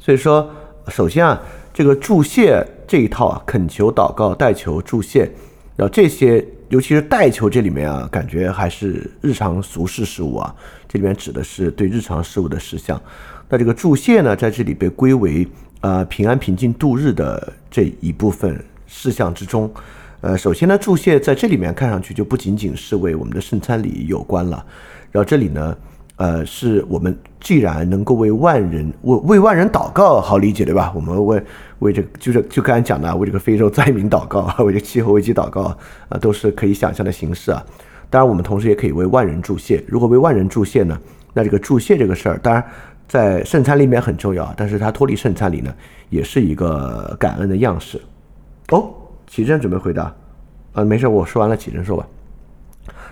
[0.00, 0.48] 所以说，
[0.88, 1.38] 首先啊，
[1.74, 5.30] 这个祝谢这一套啊，恳求、祷告、代求、祝谢，
[5.76, 6.42] 然后这些。
[6.68, 10.54] 尤其是代求这里面啊，感觉还是日常俗事事务啊，
[10.88, 13.00] 这里面指的是对日常事务的事项。
[13.48, 15.46] 那这个注谢呢，在这里被归为
[15.80, 19.72] 呃平安平静度日的这一部分事项之中。
[20.20, 24.64] 呃，首先呢，注谢在这里面看上去就不仅仅是为我们的圣餐礼有关了。
[25.10, 25.76] 然后这里呢。
[26.18, 27.14] 呃，是我们
[27.46, 30.92] 既然能够为万人为为万人祷告，好理解对吧？
[30.96, 31.40] 我们为
[31.78, 35.62] 为这个就是就刚才讲的，为这个非洲灾民祷告， 为这个气候危机祷告
[36.08, 37.64] 啊，都是可以想象的形式啊。
[38.10, 39.80] 当然，我们同时也可以为万人祝谢。
[39.86, 40.98] 如果为万人祝谢呢，
[41.34, 42.64] 那这个祝谢这个事儿，当然
[43.06, 45.72] 在圣餐里面很重要，但是它脱离圣餐里呢，
[46.10, 48.02] 也是一个感恩的样式。
[48.70, 48.92] 哦，
[49.28, 50.12] 启正准备回答，
[50.72, 52.04] 啊，没事，我说完了，启正说吧。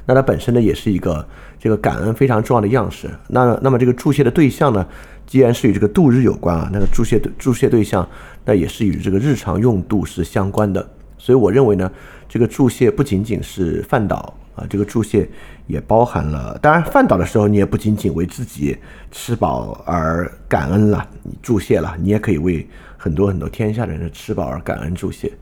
[0.06, 1.24] 那它本身呢也是一个
[1.64, 3.08] 这个感恩非常重要的样式。
[3.26, 4.86] 那那么这个注谢的对象呢，
[5.26, 8.06] 既然是与这个度日有关啊，那个注谢注谢对象
[8.44, 10.86] 那也是与这个日常用度是相关的。
[11.16, 11.90] 所以我认为呢，
[12.28, 15.26] 这个注谢不仅仅是饭岛啊，这个注谢
[15.66, 16.58] 也包含了。
[16.60, 18.76] 当然，饭岛的时候你也不仅仅为自己
[19.10, 25.32] 吃饱而感恩了，你注谢了，你也可以为很多很多天下的人吃饱而感恩注谢。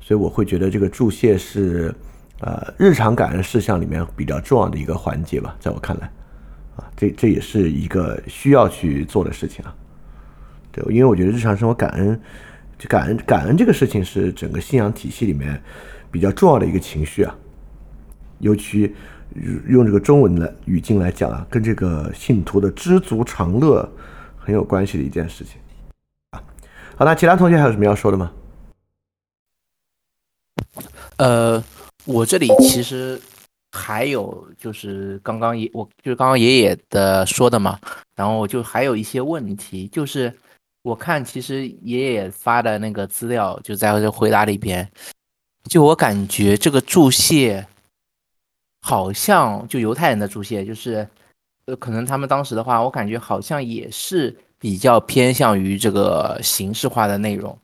[0.00, 1.94] 所以我会觉得这个注谢是，
[2.40, 6.06] 呃，日常感恩事项里面比较重要的一个环节吧，在我看来，
[6.76, 9.74] 啊，这这也是一个需要去做的事情啊。
[10.70, 12.20] 对，因为我觉得日常生活感恩，
[12.78, 15.60] 就感恩感恩这个事情是整个信仰体系里面
[16.12, 17.34] 比较重要的一个情绪啊，
[18.38, 18.94] 尤其
[19.66, 23.90] 用这个中文的语境来讲啊，跟这个信徒的知足常乐
[24.36, 25.60] 很有关系的一件事情
[26.30, 26.40] 啊。
[26.96, 28.30] 好，那其他同学还有什么要说的吗？
[31.16, 31.60] 呃，
[32.08, 33.20] 我这里其实
[33.70, 37.78] 还有就是刚刚爷，我就是刚刚爷爷的说的嘛，
[38.16, 40.34] 然后就还有一些问题，就是
[40.80, 44.90] 我看其实爷爷发的那个资料就在这回答里边，
[45.64, 47.66] 就我感觉这个注谢
[48.80, 51.06] 好像就犹太人的注谢，就是
[51.66, 57.58] 呃可能他们当时的话，我感觉好像也是比较偏向于这个形式化的内容，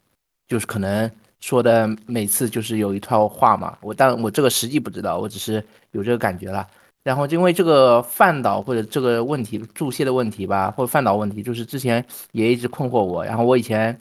[0.46, 1.10] 就是可能。
[1.44, 6.66] 说的每次就是有一套话嘛，我但我这个实际不知道，我只是有这个感觉了。
[7.02, 12.02] 然后因为这个范导或者这个问题注谢的问题吧，或者范导问题，就是之前
[12.32, 13.22] 也一直困惑我。
[13.22, 14.00] 然后我以前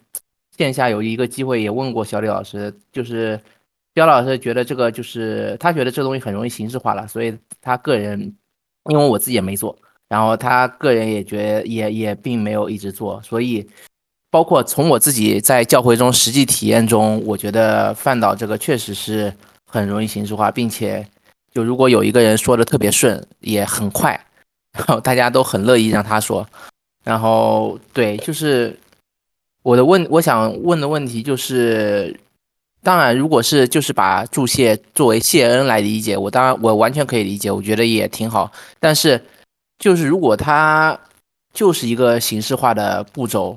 [0.56, 3.38] 线下有一个机会也问过小李老师，就是
[3.94, 8.18] 肖老师觉得这个就是他觉得这东西很容易形式化了，所以他个人
[8.90, 9.76] 因为我自己也没做，
[10.08, 13.68] 然后他个人也觉也也并没有一直做，所以。
[14.34, 19.32] 包括从我自己在教会中实际体验中，我觉得范导这个确实是
[19.64, 21.06] 很容易形式化，并且
[21.52, 24.20] 就如果有一个人说的特别顺，也很快，
[24.72, 26.44] 然后大家都很乐意让他说。
[27.04, 28.76] 然后对，就是
[29.62, 32.18] 我的问，我想问的问题就是，
[32.82, 38.50] 当然如果是就是把注谢作为谢恩来理解，我当然我完全可以理解，我觉得也挺好。
[38.80, 39.24] 但是
[39.78, 40.98] 就是如果他
[41.52, 43.56] 就是一个形式化的步骤。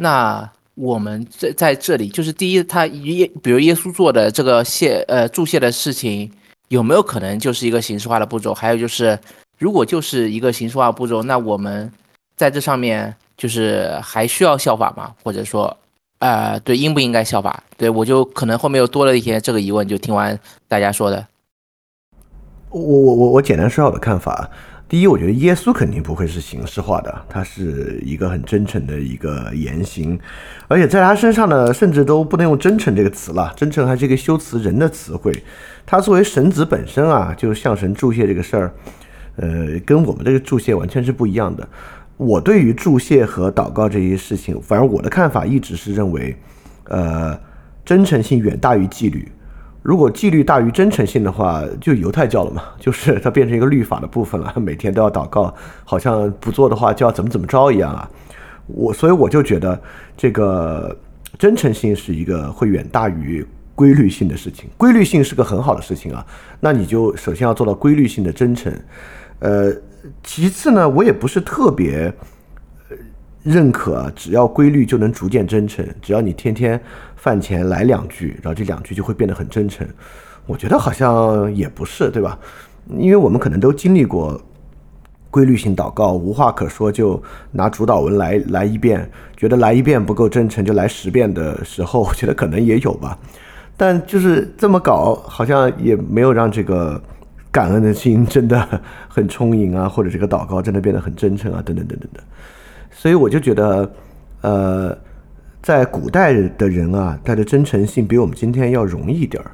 [0.00, 6.30] 那我们在在这里，就是第一，他耶，比如耶稣做的这个谢呃注谢的事情，
[6.68, 8.54] 有没有可能就是一个形式化的步骤？
[8.54, 9.18] 还有就是，
[9.58, 11.90] 如果就是一个形式化步骤，那我们
[12.36, 15.12] 在这上面就是还需要效法吗？
[15.24, 15.76] 或者说，
[16.20, 17.64] 呃，对，应不应该效法？
[17.76, 19.88] 对我就可能后面又多了一些这个疑问。
[19.88, 21.26] 就听完大家说的，
[22.70, 24.48] 我我我我简单说下我的看法。
[24.88, 30.18] 第一，我觉得耶稣肯定不会是形式化的，他是一个很真诚的一个言行，
[30.66, 35.30] 而且在他身上呢，甚至都不能用“真诚”这个词了，“真诚”还是一个修辞人的词汇。
[35.84, 38.72] 他作为神子本身啊，就是向神注谢这个事儿，
[39.36, 41.68] 呃，跟我们这个注谢完全是不一样的。
[42.16, 46.34] 我对于注谢和祷告这些事情，反正我的看法一直是认为，
[46.84, 47.38] 呃，
[47.84, 49.30] 真诚性远大于纪律。
[49.88, 58.06] 如果纪律大于真诚性的话，就犹太教了嘛， 就是它变成一个律法的部分了， 每天都要祷告，好像不做的话就要怎么怎么着一样啊。
[58.66, 59.80] 我所以我就觉得
[60.14, 60.94] 这个
[61.38, 63.42] 真诚性是一个会远大于
[63.74, 66.22] 规律性的事情，规律性是个很好的事情啊。
[66.60, 68.70] 那你就首先要做到规律性的真诚，
[69.38, 69.72] 呃，
[70.22, 72.12] 其次呢，我也不是特别。
[73.44, 75.86] 认可，只要规律就能逐渐真诚。
[76.02, 76.78] 只要你天天
[77.28, 79.86] 饭前来两句，然后这两句就会变得很真诚。
[80.46, 82.38] 我觉得好像也不是，对吧？
[82.96, 84.40] 因为我们可能都经历过
[85.30, 93.18] 规律性祷告，无话可说就拿主导文来来一遍，觉得来一遍不够真诚就来十遍的时候，我觉得可能也有吧。
[93.76, 96.98] 但就是这么搞，好像也没有让这个
[97.52, 98.66] 感恩的心真的
[99.06, 102.20] 很充盈啊，或者这个祷告真的变得很真诚啊，等等等等的。
[102.90, 103.92] 所以我就觉得，
[104.40, 104.96] 呃，
[105.62, 109.50] 在古代的人啊，他的真诚性比我们今天要容易一点儿，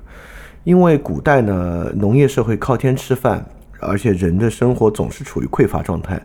[0.62, 3.44] 因为古代呢，农业社会靠天吃饭，
[3.80, 6.20] 而且人的生活总是处于匮乏状态。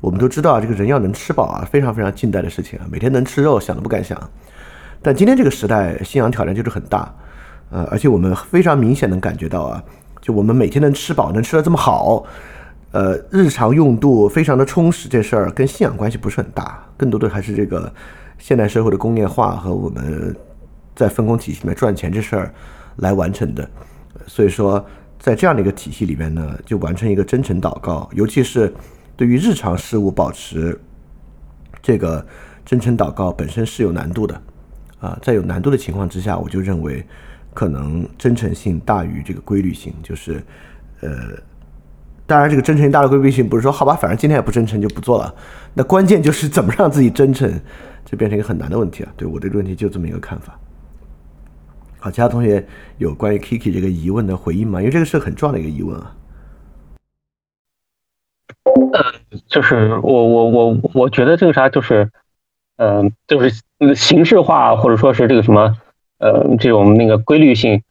[0.00, 4.18] 我们都知道啊，这个人要能吃饱啊，非常非常近代的事情啊，每天能吃肉想都不敢想。
[5.02, 7.12] 但今天这个时代，信仰挑战就是很大，
[7.70, 9.82] 呃，而且我们非常明显能感觉到啊，
[10.20, 12.24] 就我们每天能吃饱，能吃得这么好。
[12.92, 17.92] 呃，日常用度非常的充实，这事儿跟信仰关系不是很大，更多的还是这个
[18.44, 20.36] 现代社会的工业化和我们
[20.94, 22.54] 在分工体系里面赚钱这事儿
[22.96, 23.66] 来完成的。
[24.26, 24.84] 所以说，
[25.18, 28.70] 在这样的一个体系里面呢，就完成一个真诚祷告，尤其是
[29.16, 30.78] 对于日常事务保持
[31.80, 32.22] 这个
[32.66, 34.38] 真诚祷告本身是有难度的
[35.00, 37.02] 啊，在有难度的情况之下，我就认为
[37.54, 40.42] 可能真诚性大于这个规律性，就是
[41.00, 41.10] 呃。
[42.26, 45.34] 当然，这个真诚性大的规避性不是说好吧，反正今天也不真诚就不做了。
[45.74, 47.50] 那关键就是怎么让自己真诚，
[48.04, 49.12] 就变成一个很难的问题啊。
[49.16, 50.58] 对我对这个问题就这么一个看法。
[51.98, 52.66] 好，其他同学
[52.98, 54.80] 有关于 Kiki 这个疑问的回应吗？
[54.80, 56.14] 因为这个是很重要的一个疑问啊。
[58.92, 59.02] 呃，
[59.46, 62.10] 就是我我我我觉得这个啥就是，
[62.76, 63.50] 嗯，就是
[63.94, 65.76] 形式化或者说是这个什么，
[66.18, 67.82] 呃，这种那个规律性，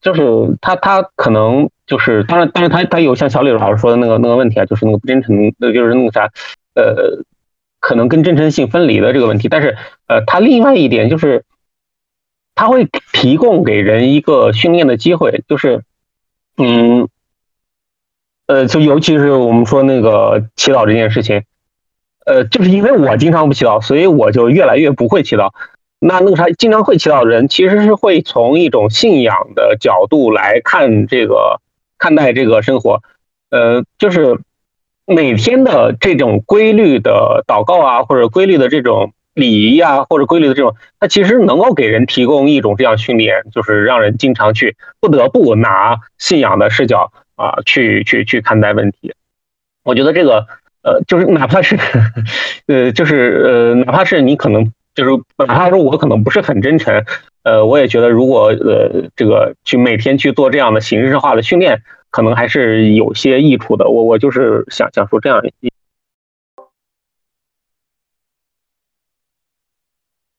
[0.00, 6.30] 就是他他可能就是当然当然他他有像小李老师说的那个那个问题啊，就是那个不真诚，那就是那个啥，
[6.74, 7.24] 呃，
[7.80, 9.48] 可能跟真诚性分离的这个问题。
[9.48, 9.76] 但是
[10.06, 11.44] 呃，他另外一点就是，
[12.54, 15.82] 他会提供给人一个训练的机会，就是
[16.56, 17.08] 嗯。
[18.46, 21.44] 呃，就尤其是我们说那个祈祷这件事情，
[22.26, 25.52] 呃，就是因为我经常不祈祷，所以我就越来越不会祈祷。
[26.00, 31.60] 那那个啥，经常会祈祷的人，其实是会从一种信仰的角度来看这个
[31.96, 33.04] 看待这个生活。
[33.50, 34.40] 呃，就是
[35.06, 47.12] 每天的这种规律的祷告啊，或者规律的这种礼仪啊，或者规律的这种，它其实能够给人提供一种这样训练，就是让人经常去不得不拿信仰的视角。
[47.36, 49.14] 啊，去去去看待问题，
[49.82, 50.46] 我觉得这个
[50.82, 51.78] 呃，就是哪怕是
[52.66, 57.02] 呃，就是呃，哪怕是你可能就是哪怕说我可能不是很真诚，
[57.42, 61.80] 呃，我也觉得如果呃这个去每天去做这样的形式化的训练，
[62.10, 63.88] 可能还是有些益处的。
[63.88, 65.40] 我我就是想想说这样。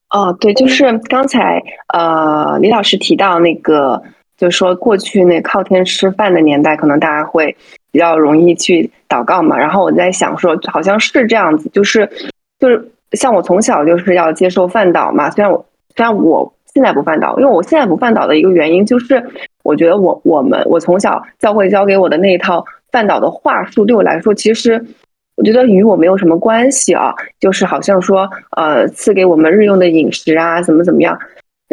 [0.09, 1.63] 哦，对，就是刚才
[1.93, 4.03] 呃李老师提到那个。
[4.37, 7.55] 就是说，过去那靠天吃饭的年代，可能大家会
[7.91, 9.55] 比较容易去祷告嘛。
[9.55, 12.09] 然后我在想说，好像是这样子，就是
[12.57, 15.29] 就是像我从小就是要接受饭岛嘛。
[15.29, 15.63] 虽然我
[15.95, 19.23] 虽然我现在不饭岛，因为我现在不饭岛的一个原因，就是
[19.63, 24.83] 我觉得我我们我从小教会教给我的那一套饭导的话术，对我来说，其实
[25.35, 27.13] 我觉得与我没有什么关系啊。
[27.39, 31.19] 就是好像说，呃，赐给我们日用的饮食啊，怎么怎么样，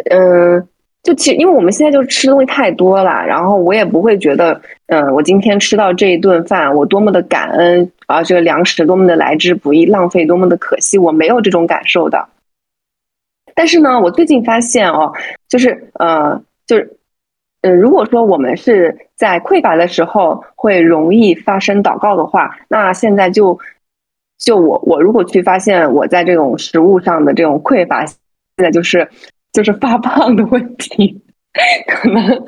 [0.09, 0.67] 嗯。
[1.01, 12.27] 就其实，因为我们现在就吃东西太多了，然后我也不会觉得，嗯，我今天吃到这一顿饭，我多么的感恩啊，这个粮食多么的来之不易，浪费多么的可惜，我没有这种感受的。
[13.55, 15.13] 但是呢，我最近发现哦，
[15.47, 16.97] 就是呃，就是，
[17.61, 23.59] 嗯，如果说我们是在匮乏的时候会容易发生祷告的话，那现在就
[24.37, 28.17] 就我我如果去发现我在这种食物上的这种匮乏，现
[28.57, 29.07] 在就是。
[29.51, 31.19] 就是发胖的问题，
[31.89, 32.43] 可能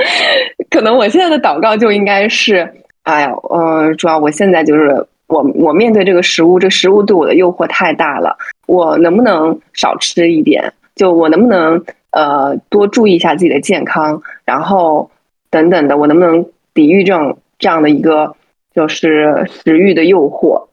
[0.69, 2.57] 可能我现在的祷告就应该是，
[3.01, 8.37] 哎呀，嗯，主要我现在就是我我面对这个食物，这食物对我的诱惑太大了，
[8.67, 10.71] 我能不能少吃一点？
[10.93, 14.21] 就我能不能呃多注意一下自己的健康，
[14.51, 15.09] 然后
[15.49, 18.35] 等等的，我能不能抵御这种这样的一个
[18.75, 20.67] 就是食欲的诱惑？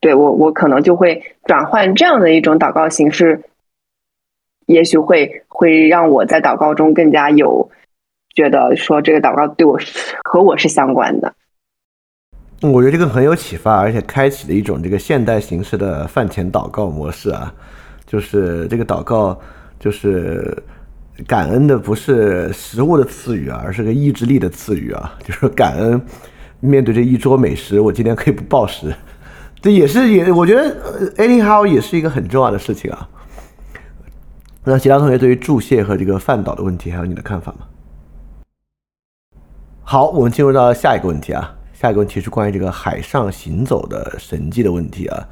[0.00, 3.44] 对我我可能就会转换这样的一种祷告形式。
[4.66, 7.70] 也许会会让我在祷告中更加有
[8.34, 9.78] 觉得说这个祷告对我
[10.24, 11.32] 和我是相关的。
[12.62, 17.54] 我觉得这个很有启发，而且开启了一种这个现代形式的饭前祷告模式啊，
[18.06, 19.38] 就是这个祷告
[19.78, 20.60] 就是
[21.26, 26.00] 感恩的不是食物的赐予啊，而是个意志力的赐予啊， 就是感恩
[26.60, 28.92] 面对这一桌美食，我今天可以不暴食，
[29.60, 33.08] 这也是也我觉得 anyhow 也是一个很重要的事情啊。
[34.64, 37.66] 那其他同学对于注泻和这个饭岛的问题，还有你的看法吗？
[39.82, 41.54] 好，我们进入到下一个问题啊。
[41.74, 45.28] 下一个问题是关于这个海上行走的神迹的问题啊。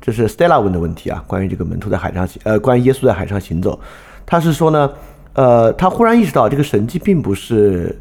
[0.00, 3.80] 这是 Stella 问的问题啊，关于这个门徒在海上行，呃，关于耶稣在海上行走。
[4.24, 4.92] 他是说呢，
[5.36, 7.94] 呃，他忽然意识到这个神迹并不是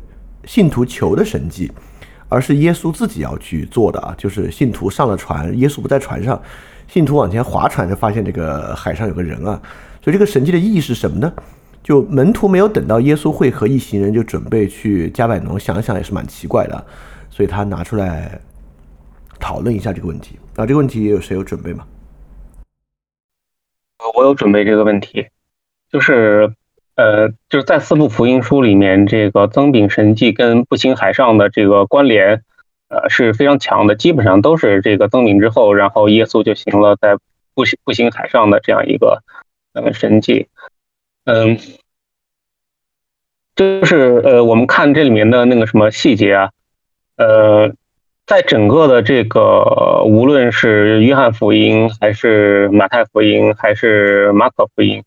[0.45, 1.71] 信徒求的神迹，
[2.29, 4.15] 而是耶稣自己要去做的啊。
[4.17, 6.41] 就是信徒上了船，耶稣不在船上，
[6.87, 9.61] 信徒往前划船就发现这个海上有个人啊。
[10.01, 11.33] 所以这个神迹的意义是什么呢？
[11.83, 16.85] 就门徒没有等到耶稣会合一行人，就准备去加百农，想想也是蛮奇怪的，
[17.29, 18.39] 所以他拿出来
[19.39, 20.39] 讨论一下这个问题。
[20.55, 21.85] 啊，这个问题有谁有准备吗？
[23.99, 25.27] 呃我有准备这个问题，
[25.91, 26.53] 就是
[26.95, 32.43] 呃，就是在四部福音书里面，这个增饼神迹跟步行海上的这个关联，
[32.89, 37.17] 呃是非常强的，基本上都是这个增饼之后，然后耶稣就行了在
[37.53, 39.21] 步行步行海上的这样一个。
[39.77, 40.47] 呃，神迹，
[41.25, 41.57] 嗯，
[43.57, 46.51] 就是呃，我们看这里面的那个什么细节啊，
[47.17, 47.73] 呃，
[48.25, 55.03] 在整个的这个，无论是约翰福音，还是马太福音，还是马可福音，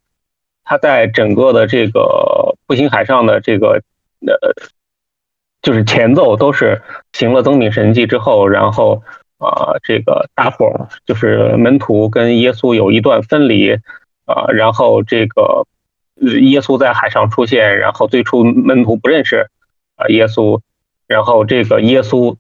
[0.69, 3.83] 他在整个的这个步行海上的这个，
[4.27, 4.37] 呃，
[5.63, 6.83] 就是前奏都是
[7.15, 9.03] 行了增饼神迹之后，然后
[9.39, 13.73] 啊，这个大伙儿就是门徒跟耶稣有一段分离
[14.27, 15.67] 啊，然后这个
[16.43, 19.49] 耶稣在海上出现，然后最初门徒不认识
[19.97, 20.61] 啊耶稣，
[21.07, 22.37] 然后这个耶稣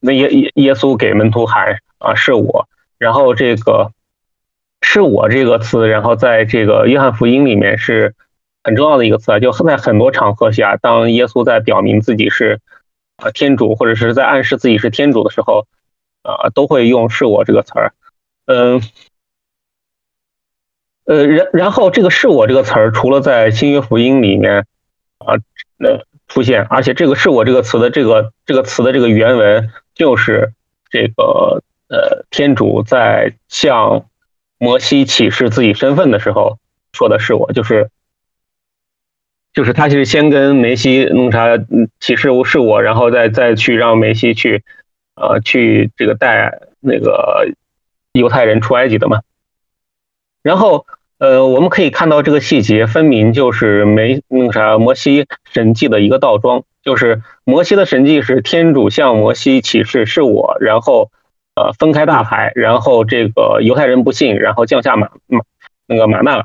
[0.00, 2.66] 那耶耶耶稣给门徒喊啊是我，
[2.98, 3.92] 然后这个
[4.82, 8.14] 是我这个词，然后在这个约翰福音里面是。
[8.64, 12.60] 很重要的一个词啊，就在很多场合下，当耶稣在表明自己是
[13.16, 15.66] 啊天主，或者是在暗示自己是天主的时候，
[16.22, 17.92] 啊，都会用“是我”这个词儿。
[18.46, 18.80] 嗯，
[21.06, 24.64] 呃，然然后这个“是我”这个词儿，除了在新约福音里面
[25.18, 25.34] 啊
[25.80, 30.52] 呃出现，而且这个“是我”这个词的这个这个词的这个原文，就是
[30.88, 34.06] 这个呃天主在向
[34.62, 36.58] 摩西启示自己身份的时候
[36.92, 37.90] 说的是我，就是。
[39.54, 41.58] 就是他其实先跟梅西弄啥
[42.00, 44.64] 启示是我，然后再再去让梅西去，
[45.14, 47.50] 呃，去这个带那个
[48.14, 49.20] 犹太人出埃及的嘛。
[50.42, 50.86] 然后，
[51.18, 61.10] 呃，我们可以看到这个细节分明就是梅那个啥摩西神迹的一个倒装，就是摩西的神迹是天主向摩西启示是我，然后
[61.54, 65.40] 呃分开大海，然后这个犹太人不信，然后降下马马
[65.86, 66.44] 那个马纳了。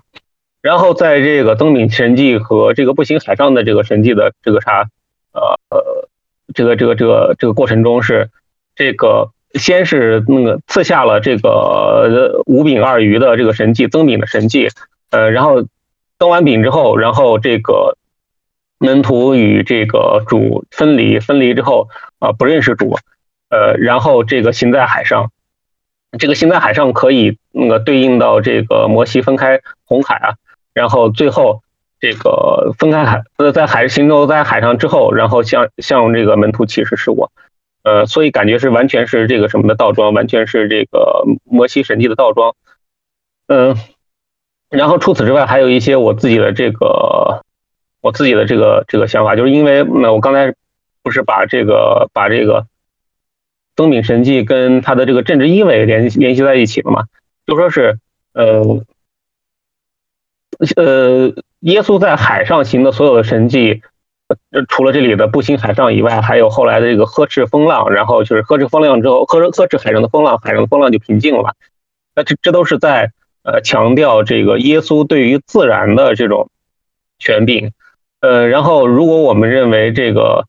[0.61, 4.89] 然后在这个增饼神迹和这个步行海上的这个神迹的这个啥，
[5.31, 6.09] 呃，
[6.53, 8.29] 这个这个这个这个过程中是，
[8.75, 14.67] 这个先是那个赐下了这个五饼二鱼的这个神迹增饼的神迹，
[15.09, 15.63] 呃，然后
[16.17, 17.95] 登完饼之后，然后这个
[18.77, 21.87] 门徒与这个主分离，分离之后
[22.19, 22.97] 啊不认识主，
[23.49, 25.31] 呃，然后这个行在海上，
[26.19, 30.35] 这个行在海上可以那个对应到这个摩西分开红海啊。
[30.73, 31.63] 然后最后，
[31.99, 37.31] 这个分开海呃，在海行走在海上之后，然后向向这个门徒启示是我，
[37.83, 42.55] 呃，所以感觉是完全是这个什么的倒装，完全是这个摩西神迹的倒装，
[43.47, 43.75] 嗯，
[44.69, 47.41] 然后除此之外，还有一些我自己的这个
[48.01, 50.53] 我自己的这个这个想法，就是因为那我刚才
[51.01, 52.67] 不是把这个把这个
[53.77, 57.05] 增饼神迹跟他的这个政治意味联联系在一起了嘛，
[57.45, 57.97] 就说是
[58.33, 58.83] 呃。
[60.75, 63.83] 呃，耶稣在海上行的所有的神迹，
[64.69, 71.53] 除了这里的步行海上以外，还有后来的这个呵斥风浪，然后就是呵斥风浪之后，呵呵斥海上的风浪，海上的风浪就平静了。
[72.15, 73.11] 那这这都是在
[73.43, 76.49] 呃强调这个耶稣对于自然的这种
[77.19, 77.71] 权柄。
[78.21, 80.47] 呃，然后如果我们认为这个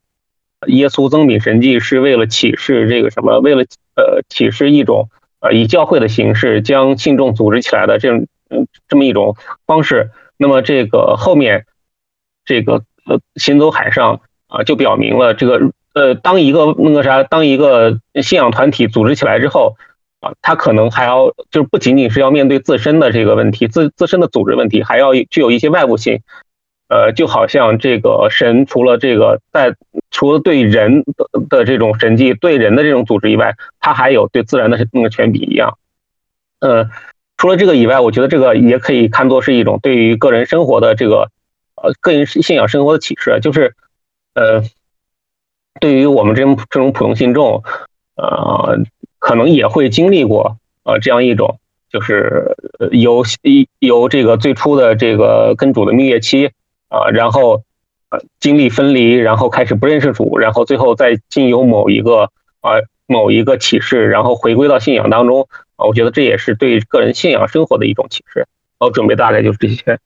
[0.66, 3.62] 耶稣增饼神迹是为了启示这个什么，为了
[3.96, 5.08] 呃启示一种
[5.40, 8.26] 呃以教会的形式将信众组织起来的这种。
[8.50, 9.36] 嗯，这么一种
[9.66, 11.66] 方式，那么这个后面
[12.46, 19.76] 这个呃行走海上啊，就表明了这个呃，当一个那个啥，当一个信仰团体组织起来之后
[20.20, 26.22] 啊，他可能还要就是不仅仅是要面对自身的这个问题，自自身的组织问题，还要具有一些外部性。
[26.88, 29.74] 呃，就好像这个神除了这个在
[30.10, 35.78] 除了对人的的这种神迹，对人的这种组织以外，他还有对自然的那个权柄一样。
[36.60, 36.90] 呃。
[37.40, 41.30] 除了这个以外，我觉得这个也可以看作是一种对于个人生活的这个
[41.76, 43.76] 呃个人信仰生活的启示，就是
[44.34, 44.64] 呃，
[45.78, 47.62] 对于我们这种这种普通信众，
[48.16, 48.80] 呃，
[49.20, 51.60] 可能也会经历过呃这样一种，
[51.92, 52.56] 就是
[52.90, 53.22] 由
[53.78, 56.50] 由这个最初的这个跟主的蜜月期
[56.88, 57.62] 啊，然后
[58.10, 62.30] 呃经历分离，然后开始不认识主，然后最后再经由某一个
[62.60, 62.72] 啊
[63.06, 65.48] 某一个启示，然后回归到信仰当中。
[65.76, 68.46] 啊，我觉得这也是对个人信仰生活的一种启示。
[68.78, 69.98] 我准备大概就是这些。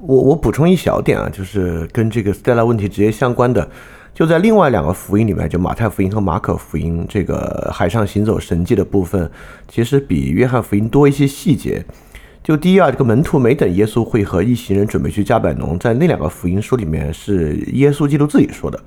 [0.00, 3.68] 我我补充一小点啊，就是跟这个 Stella 问题直接相关的，
[4.14, 9.28] 就在另外两个福音里面，就马太福音和马可福音，这个海上行走神迹的部分，
[9.66, 11.84] 其实比约翰福音多一些细节。
[12.48, 18.80] 就第一啊，这个门徒没等耶稣会和一行人准备去加百农，在那两个福音书里面是耶稣基督自己说的，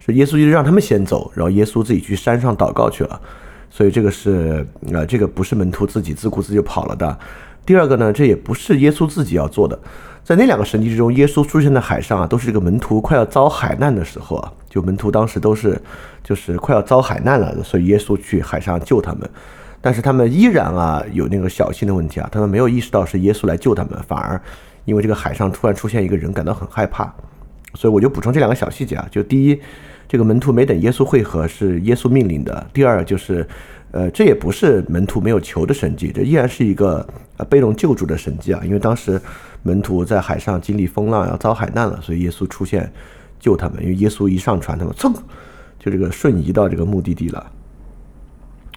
[0.00, 3.20] 是耶稣基督让他们先走，然后耶稣自己去山上祷告去了。
[3.68, 7.18] 所以这个是啊，这个不是门徒自己自顾自就跑了的。
[7.66, 9.78] 第二个呢，这也不是耶稣自己要做的。
[10.22, 15.78] 在那两个神迹之中，耶稣出现在海上啊，都是这个门徒快要遭海难的时候啊，就门徒当时都是
[16.22, 19.28] 就是快要遭海难了，所以耶稣去海上救他们。
[19.84, 24.40] 但是他们依然啊有那个小心的问题啊，他们没有意识到是耶稣来救他们，反而
[24.86, 27.12] 因为这个海上突然出现一个人，感到很害怕。
[27.74, 29.60] 所以我就补充这两个小细节啊，就第一。
[30.06, 32.66] 这个门徒没等耶稣会合是耶稣命令的。
[32.72, 33.46] 第二就是，
[33.90, 37.06] 呃，这也不是门徒没有求的神迹，这依然是一个
[37.36, 38.60] 呃被动救助的神迹啊。
[38.64, 39.20] 因为当时
[39.62, 42.90] 门徒在海上经历风浪，要遭海难了，所以耶稣出现
[43.40, 45.12] 救他们，因为耶稣一上船，他们噌
[45.78, 47.52] 就这个瞬移到这个目的地了。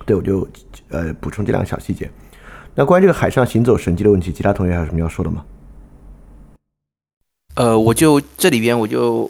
[0.07, 0.47] 对，我就
[0.87, 2.09] 呃补充这两个小细节。
[2.73, 5.45] 那关于这个海上行走神迹的问题，其他同学还有什么要说的吗？
[7.55, 9.29] 呃，我就这里边我就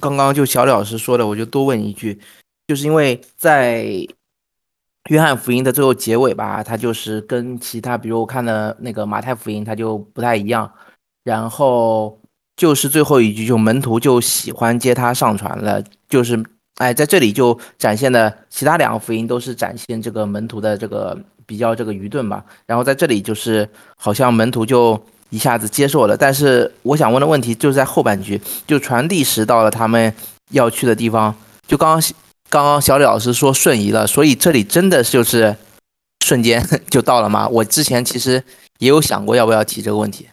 [0.00, 2.18] 刚刚就小李老师说的，我就多问一句，
[2.66, 3.84] 就是因为在
[5.10, 10.68] 约翰福音的最后结尾吧，它就是跟其他，比如我看的那个马太福音，它就不太一样。
[11.24, 12.18] 然后
[12.56, 16.42] 就是最后一句，就门徒就喜欢接他上船了，就是
[16.82, 21.16] 哎，在这里就展现的，其他两个福音都是展现这个门徒的这个
[21.46, 22.44] 比较这个愚钝吧。
[22.66, 30.12] 然后在这里就是好像门徒就一下子接受了，但是我想问的问题就是在后半句，就传递时到了他们
[30.50, 31.32] 要去的地方，
[31.68, 32.10] 就刚刚
[32.50, 35.56] 刚刚小李老师说瞬移了，所以这里真的就是
[36.24, 37.46] 瞬间 就到了吗？
[37.48, 38.42] 我之前其实
[38.80, 40.26] 也有想过要不要提这个问题。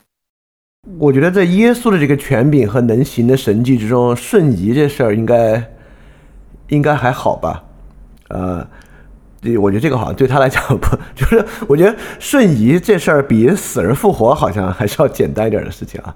[0.98, 5.64] 我觉得在耶稣的这个权柄和能行的神迹之中，瞬移这事儿应该
[6.70, 7.64] 应该还好吧？
[8.30, 8.66] 呃，
[9.60, 16.16] 我觉得这个好像对他来讲不， 就是我觉得瞬移这事儿比死人复活好像还是要简单一点的事情啊。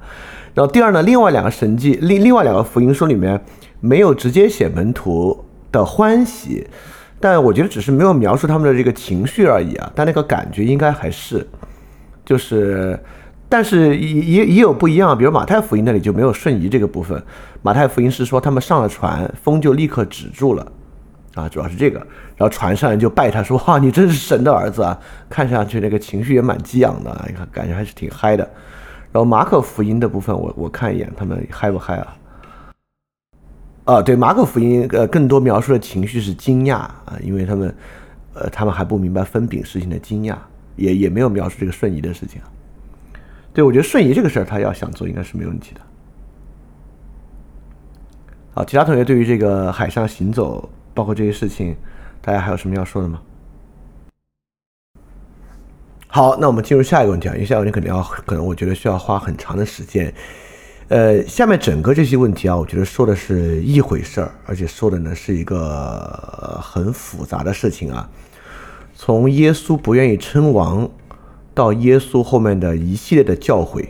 [0.54, 3.40] 然后第二呢，另外两个神迹，另另外两个福音书里面
[3.80, 6.68] 没有直接写门徒的欢喜，
[7.20, 9.92] 但我觉得只是没有描述他们的这个情绪而已啊。
[9.96, 11.48] 但那个感觉应该还是
[12.24, 13.00] 就是。
[13.50, 17.22] 但是也也也有不一样，比如马太福音那里就没有瞬移这个部分。
[17.64, 20.72] 马太福音是说他们上了船，风就立刻止住了，
[21.34, 21.98] 啊，主要是这个。
[22.36, 25.00] 然后船上人就拜他说：“哇，你真是神的儿子啊！”
[25.30, 28.44] 看上去那个情绪也蛮激昂的，你看感觉还是挺嗨的。
[29.14, 32.18] 然后马可福音的部分，我我看一眼，他们嗨不嗨啊？
[33.86, 37.74] 啊，对，马可福音呃更多描述的情绪是惊讶啊，因为他们
[38.34, 40.36] 呃他们还不明白分饼事情的惊讶，
[40.76, 42.52] 也也没有描述这个瞬移的事情啊。
[43.54, 45.82] 对，我觉得瞬移这个事儿，他要想做，应该是没问题的。
[48.54, 51.76] 好，其他同学对于这个海上行走，包括这些事情，
[52.22, 53.20] 大家还有什么要说的吗？
[56.08, 60.14] 好，那我们进入下一个问题啊，因为下一个问题肯定要，可能我觉得需要花很长的时间。
[60.90, 68.10] 呃，下面整个这些问题啊，我觉得说的是一回事儿，而且说的呢是一个很复杂的事情啊。
[68.94, 70.90] 从耶稣不愿意称王。
[71.56, 73.90] 到耶稣后面的一系列的教诲，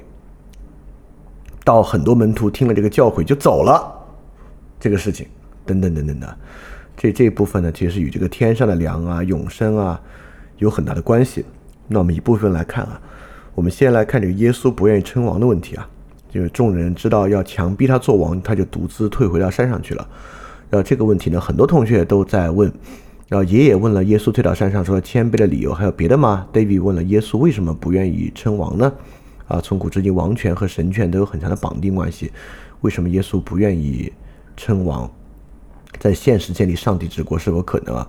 [1.63, 4.02] 到很多门徒听了这个教诲就走了，
[4.83, 5.25] 这个事情
[5.65, 6.37] 等等等等的，
[6.97, 9.97] 这这一部分呢，其实与这个天上的粮啊、永生啊
[10.57, 11.45] 有很大的关系。
[11.87, 13.01] 那我们一部分来看啊，
[13.55, 15.89] 我们先来看这个耶稣不愿意称王的问题啊，
[16.29, 20.05] 就是众人知道要强逼他做王，他就独自退回到山上去了。
[20.69, 22.69] 然后这个问题呢，很多同学都在问。
[23.29, 28.91] 然后爷爷问了耶稣退到山上说谦卑的理由还有别的吗？David 问了耶稣为什么不愿意称王呢？
[29.47, 32.33] 啊，从古至今王权和神权都有很强的绑定关系，
[32.81, 34.11] 为什么耶稣不愿意
[34.55, 35.09] 称王？
[35.99, 38.07] 在现实建立上帝之国是否可能啊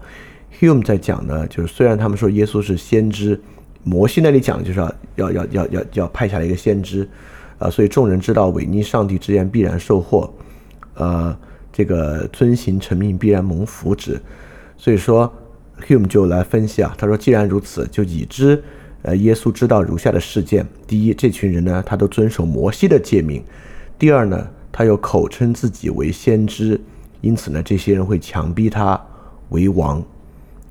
[0.58, 3.40] ？Hume 在讲呢，就是虽然他们说耶稣是先知，
[3.82, 7.08] 摩西那里讲就是要要要要要要派下来一个先知，
[7.58, 10.32] 啊，所以众人知道违逆上帝之言必然受祸，
[10.94, 11.36] 呃，
[11.72, 14.18] 这个遵行成命必然蒙福祉。
[14.76, 15.32] 所以说
[15.86, 18.62] ，Hume 就来分析啊，他说，既然如此，就已知，
[19.02, 23.42] 呃，耶稣知道如下的事件：第一，这群人呢，他都遵守摩西的诫命；
[23.98, 26.80] 第二呢，他又口称自己为先知，
[27.20, 29.00] 因此呢，这些人会强逼他
[29.50, 30.02] 为王。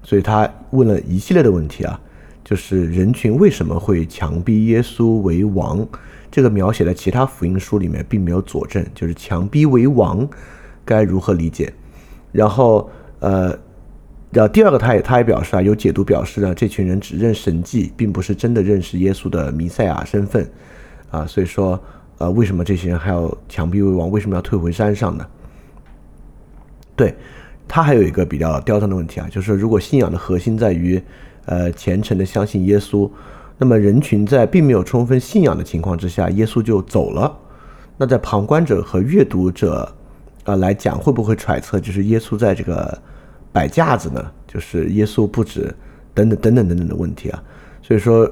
[0.04, 1.98] 所以他问了一系列的问题啊，
[2.44, 5.88] 就是人群为什么会强逼耶稣为王？
[6.30, 10.28] 这个描写在其他福音书里面并没有佐证，就是强逼为王
[10.84, 11.74] 该如何理解？
[12.34, 12.90] 然后，
[13.20, 13.58] 呃。
[14.34, 20.50] 然后第二个，他也他也表示啊，有解读表示呢，这群人只认神迹，并不是真的认识耶稣的弥赛亚身份，
[21.12, 21.80] 啊，所以说，
[22.24, 24.10] 呃，为什么这些人还要强逼为王？
[24.10, 25.28] 为什么要退回山上呢？
[26.96, 27.14] 对
[27.68, 31.02] 他还有一个比较刁钻的问题啊，就是如果信仰的核心在于，
[31.46, 33.10] 呃，虔诚的相信耶稣，
[33.58, 37.38] 那么人群在并没有充分信仰的情况之下，耶稣就走了，
[37.98, 39.94] 那在旁观者和阅读者，
[40.46, 42.98] 啊来讲，会不会揣测就是耶稣在这个？
[43.56, 45.72] 摆架子呢，就是耶稣不止
[46.12, 47.44] 等等等等等等的问题啊，
[47.84, 48.28] 所以说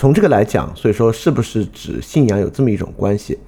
[0.00, 3.38] 从这个来讲，所以说是不是指信仰有这么一种关系？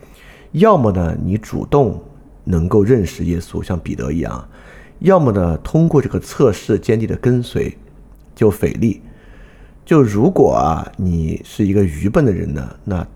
[0.50, 1.98] 要么呢，你主动
[2.44, 4.46] 能够认识耶稣，像彼得一样；
[4.98, 7.74] 要么呢，通过这个测试坚定的跟随
[8.34, 9.00] 就腓力。
[9.82, 13.06] 就如果啊，你是一个愚笨的人呢，那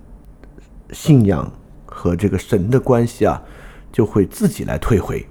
[0.93, 1.53] 信仰
[1.85, 3.43] 和这个神的关系啊，
[3.93, 5.23] 就会自己来退回。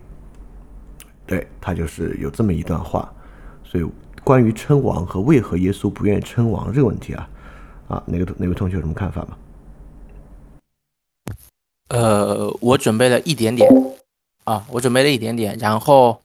[1.26, 3.12] 对他就是有这么一段话，
[3.64, 3.86] 所以
[4.24, 7.28] 关于称王和为何耶稣不愿意称王这个问题啊，
[7.88, 9.38] 啊，哪个哪位同学有什么看法吗？
[11.90, 13.70] 呃，我准备了一点点
[14.44, 16.20] 啊，我准备了一点点，然后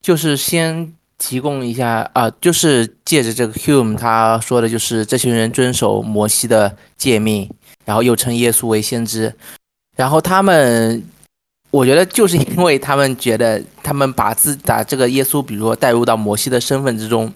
[0.00, 7.48] 就是先提供一下啊，就是借着这个 Hume 他说的，就是这群人遵守摩西的诫命，
[7.84, 9.32] 然后又称耶稣为先知，
[9.96, 11.02] 然后他们，
[11.70, 17.32] 我觉得就是因为他们觉得他们把自把这个耶稣，比如说带入到摩西的身份之中，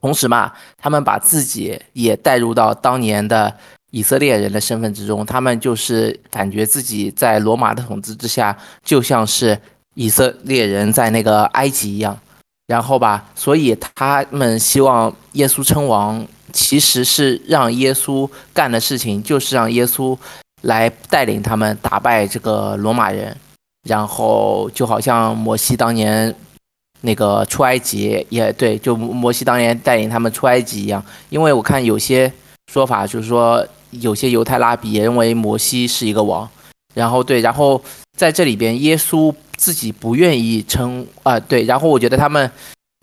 [0.00, 3.54] 同时嘛，他们把自己也带入到当年的。
[3.92, 9.58] 以色列人的身份之中，他们就是感觉自己在罗马的统治之下，就像是
[9.94, 12.18] 以色列人在那个埃及一样。
[12.66, 20.18] 然后吧，所以他们希望耶稣称王，其实是让耶稣干的事情，就是让耶稣
[20.62, 23.34] 来带领他们打败这个罗马人。
[23.88, 26.34] 然后就好像摩西当年
[27.06, 31.02] 那个出埃及，也对，就摩西当年带领他们出埃及一样。
[31.30, 32.30] 因为我看有些
[32.70, 33.66] 说法就是说。
[34.00, 36.46] 有些犹太拉比也认为摩西是一个王，
[36.92, 37.80] 然后对，然后
[38.14, 42.50] 在这里边，耶稣自己不愿意称啊，对，然后我觉得他们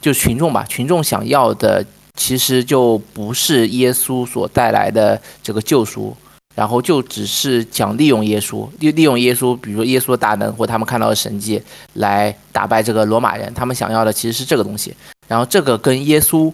[0.03, 1.83] 就群众吧，群众想要的
[2.15, 6.15] 其实就不是耶稣所带来的这个救赎，
[6.55, 11.61] 然后就只是想利用耶稣，利利用耶稣，比如说耶稣的大能或他们看到的神迹
[11.93, 14.95] 来打败这个罗马人，他们想要的其实是这个东西，
[15.27, 16.51] 然后这个跟耶稣。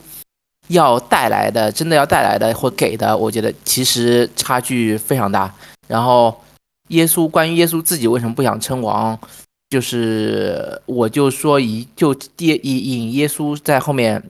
[0.68, 5.52] 要带来的，真的要带来的或给的，我觉得其实差距非常大。
[5.88, 6.44] 然后，
[6.90, 9.20] 耶稣关于耶稣自己为什么不想称王，
[9.72, 14.22] 就是我就说一就引引耶稣在后面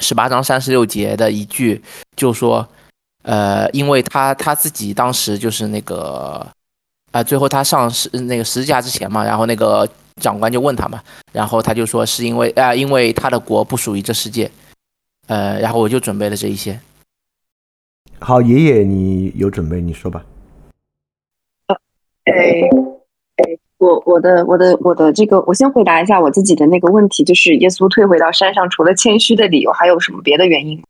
[0.00, 1.82] 十八章三十六节的一句，
[2.14, 2.68] 就说，
[3.22, 6.46] 呃，因为他他自己当时就是那个，
[7.10, 9.88] 啊，最后他上十那个十字架之前嘛，然后那个
[10.20, 11.00] 长官就问他嘛，
[11.32, 14.50] 然后他就说是因为啊，因为他的国不属于这世界。
[15.28, 16.78] 呃，然后我就准备了这一些。
[18.18, 20.24] 好，爷爷，你有准备，你说吧。
[21.68, 21.76] 呃，
[22.24, 22.32] 哎，
[23.36, 30.82] 哎，我我的我的我的这个，我先回答一下我自己的那个问题，就是耶稣退回到山上，除了谦虚的理由，还有什么别的原因？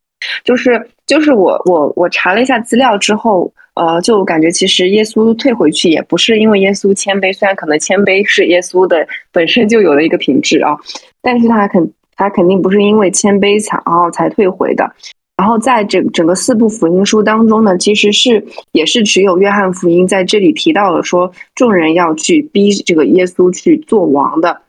[0.44, 10.76] 就是就是我我我查了一下资料之后，呃，就感觉其实耶稣退回去也不是因为耶稣谦卑，虽然可能谦卑是耶稣的本身就有的一个品质啊，
[11.20, 11.92] 但是他肯。
[12.14, 14.88] 他肯定不是因为谦卑才然后才退回的，
[15.34, 24.60] 然后在整整个四部福音书当中呢，其实是也是只有约翰福音在这里提到了说众人要去逼这个耶稣去做王的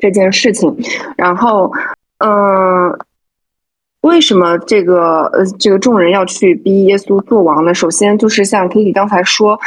[0.00, 0.74] 这件事情。
[1.16, 1.70] 然后，
[2.18, 2.98] 嗯，
[4.02, 7.74] 为什么这个呃这个众人要去逼耶稣做王呢？
[7.74, 9.58] 首先就是像 Kitty 刚才说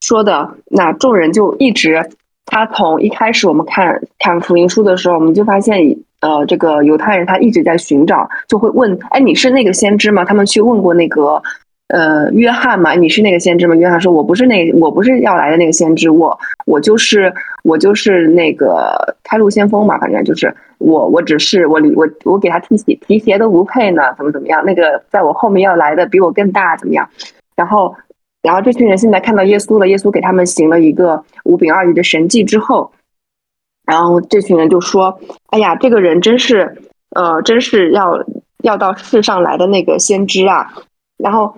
[0.00, 2.10] 说的，那众人就一直
[2.44, 5.96] 他从一开始我们看看福音书的时候，我们就发现。
[6.20, 10.24] 呃，这个犹太人他一直在寻找，就会问：哎，你是那个先知吗？
[10.24, 11.40] 他们去问过那个
[11.88, 12.94] 呃约翰嘛？
[12.94, 13.74] 你是那个先知吗？
[13.74, 17.32] 约翰说：我不是那，我不是要来的那个先知，我我就是
[17.62, 24.64] 我就是那个开路先锋嘛，反正就是我，我只是我我我给他提鞋提鞋都不配呢，怎么怎么样？
[24.64, 27.08] 那个在我后面要来的比我更大，怎么样？
[27.54, 27.94] 然后
[28.42, 32.92] 然后这群人现在看到耶稣了，耶稣给他们行了一个五饼二鱼的神迹之后。
[33.86, 35.16] 然后这群人就说
[35.50, 36.76] ：“哎呀，这个人真是，
[37.14, 38.20] 呃，真是要
[38.64, 40.72] 要到世上来的那个先知啊！
[41.18, 41.56] 然后，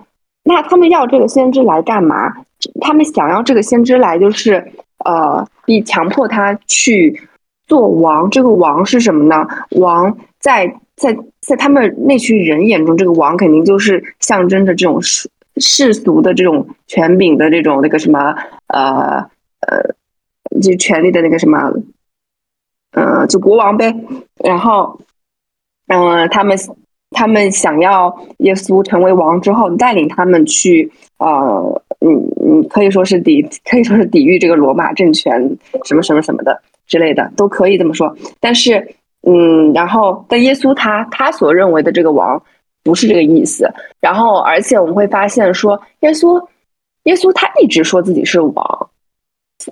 [0.49, 2.33] 那他们要这个先知来干嘛？
[2.81, 4.53] 他们想要这个先知来，就是
[5.05, 7.21] 呃，逼强迫他去
[7.67, 8.27] 做王。
[8.31, 9.47] 这个王是什么呢？
[9.71, 18.35] 王在在在他们那群人眼中，这个王肯定就是象征着这种世世俗的这种权柄的这种那个什么
[18.67, 19.29] 呃
[19.61, 19.95] 呃，
[20.59, 21.71] 就权力的那个什么。”
[22.93, 23.93] 嗯，就国王呗，
[24.43, 24.99] 然后，
[25.89, 26.57] 嗯，他们
[27.11, 35.39] 他们想要耶稣成为王之后，带领他们去，呃，嗯嗯，可以说是抵，可以说是抵御这个罗马政权，
[35.85, 38.15] 什么什么什么的之类的，都可以这么说。
[38.39, 42.41] 但是，嗯，然后，但耶稣他他所认为的这个王
[42.83, 43.69] 不是这个意思。
[43.99, 46.41] 然后，而且我们会发现说，耶稣
[47.03, 48.89] 耶稣他一直说自己是王。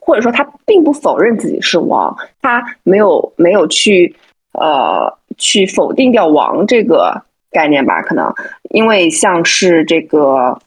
[0.01, 4.13] 或者说他并不否认自己是王，他没有没有去
[4.51, 8.02] 呃去否定掉王这个概念吧？
[8.02, 8.34] 可能
[8.70, 10.60] 因为像是这个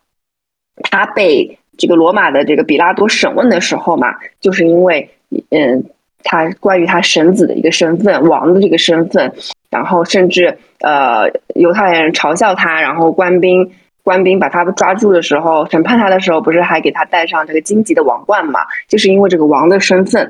[0.91, 5.11] 他被这个罗马的这个比拉多审问的时候嘛，就是因为
[5.51, 5.85] 嗯
[6.22, 9.33] 他关于他神子的一个身份，王的这个身份，
[9.70, 13.70] 然后甚至呃犹太人嘲笑他，然后官兵。
[14.03, 18.61] 官兵把他抓住的时候，审判他的时候，不是还给他戴上这个荆棘的王冠嘛？
[18.89, 20.28] 就是因为这个王的身份。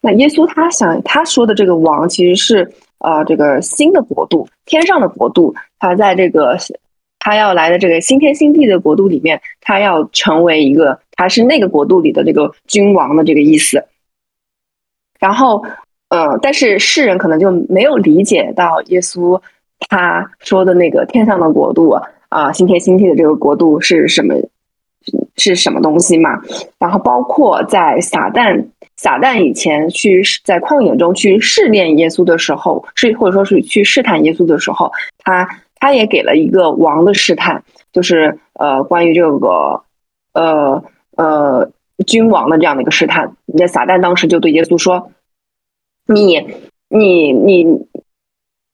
[0.00, 5.54] 那耶稣他想他说的这个王，其实是呃这个新的国度，天上的国度。
[5.78, 6.56] 他在这个
[7.18, 13.84] 他要来的这个新天新地的国度里面，他要成为一个，他是那个国度里的这个君王的这个意思。
[15.18, 15.64] 然后，
[16.08, 19.40] 呃，但是世人可能就没有理解到耶稣
[19.88, 21.90] 他说的那个天上的国度
[22.28, 24.34] 啊，新天新地的这个国度是什么，
[25.36, 26.40] 是什么东西嘛？
[26.78, 28.66] 然后包括在撒旦。
[29.02, 34.92] 撒旦以前去在旷野中去试炼耶稣的时候，是或者说是去试探耶稣的时候，
[35.24, 39.82] 他他也给了一个王的试探，就是呃关于这个
[40.34, 40.84] 呃
[41.16, 41.72] 呃
[42.06, 43.34] 君王的这样的一个试探。
[43.46, 45.10] 那撒旦当时就对耶稣说
[46.04, 46.46] ：“你
[46.90, 47.64] 你你，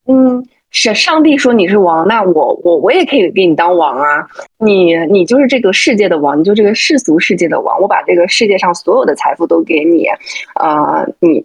[0.09, 0.45] 嗯。”
[0.79, 4.29] 是上帝说你是王，那我我我也可以给你当王啊！
[4.59, 10.05] 你你就是这个世界的王，你就这个世俗世界的王，我把这个世界上所有的财富都给你，
[10.53, 11.43] 啊，你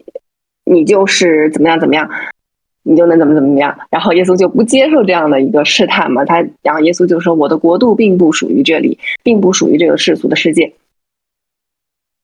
[0.66, 2.10] 你就是怎么样怎么样，
[2.84, 3.74] 你就能怎么怎么样。
[3.90, 10.74] 然后耶稣就不接受这样的一个试探嘛，他然后耶稣就说我的国度并不属于这里，并不属于这个世俗的世界。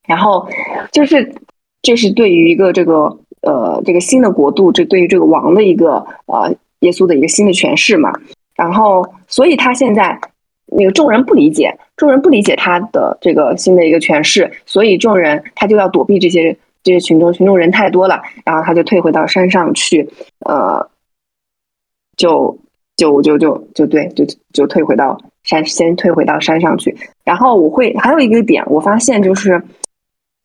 [0.05, 0.49] 然后
[0.91, 1.33] 就是
[1.81, 6.53] 这是对于一个这个呃这个新的国度，这对于这个王的一个呃。
[6.81, 8.11] 耶稣的一个新的诠释嘛，
[8.55, 10.19] 然后，所以他现在
[10.67, 20.07] 那个众人不理解，众人不理解他的这个新的一个诠释，所以众人他就要躲避这些这些群众，群众人太多了，然后他就退回到山上去，
[20.45, 20.87] 呃，
[22.15, 22.57] 就
[22.95, 26.95] 就就就就对，就就退回到山，先退回到山上去。
[27.23, 29.61] 然后我会还有一个点，我发现就是，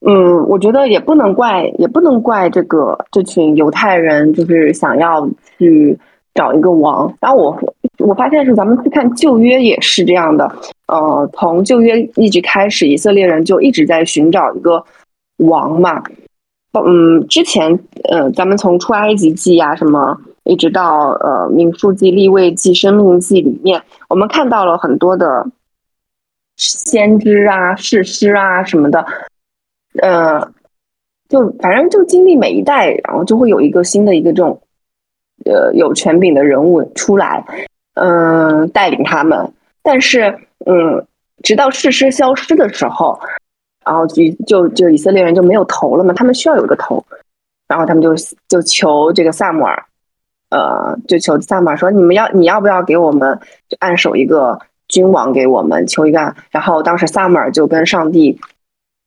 [0.06, 5.28] 嗯，我觉得也不能怪，也不能怪这个这群犹太人，就是想要
[5.58, 5.98] 去。
[6.34, 10.50] 找一个王，然后我我发现是咱们去看旧约也是这样的，
[10.86, 14.82] 呃，从旧约一直开始，以色列人就一直在寻找一个
[15.36, 16.02] 王嘛，
[16.72, 17.78] 嗯，之前
[18.10, 25.46] 呃，咱们从出埃及记啊什么，一直到呃民数记、立位记、生命记里面，我们看到了很多的
[26.56, 29.04] 先知啊、士师啊什么的，
[30.00, 30.50] 呃，
[31.28, 34.61] 就反正就经历每一代，然后就会有一个新的一个这种。
[35.44, 37.44] 呃，有权柄的人物出来，
[37.94, 39.52] 嗯，带领他们。
[39.82, 41.04] 但是，嗯，
[41.42, 43.18] 直到事师消失的时候，
[43.84, 46.14] 然后就就就以色列人就没有头了嘛。
[46.14, 47.04] 他们需要有个头，
[47.66, 48.14] 然后他们就
[48.48, 49.84] 就求这个萨姆尔，
[50.50, 58.38] 呃，就求萨姆尔说：“你们要你要不要给我们就按手一个君王给我们求一个？”然后当时萨姆尔就跟上帝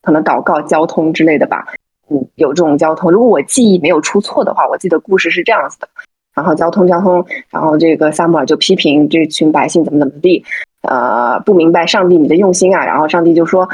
[0.02, 1.66] 可能祷告交通之类的吧，
[2.10, 3.10] 嗯，有这种交通。
[3.10, 5.88] 如果我记忆没有出错的话，我记得故事是这样子的。
[6.36, 10.44] 然后交通交通，然后这个萨姆尔就批评这群百姓怎么怎么地，
[10.82, 12.86] 呃，不明白上帝你的用心啊。
[12.86, 13.70] 然后上帝就说：“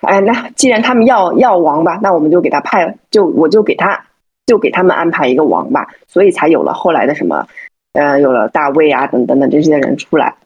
[0.00, 4.06] 哎，那既然他们要要王吧，那我们就给他派，就我就给他，
[4.46, 7.46] 就给他们安排一个王吧。”所以才有了后来的什么，
[7.94, 10.36] 呃，有了大卫啊等等等这些人出来。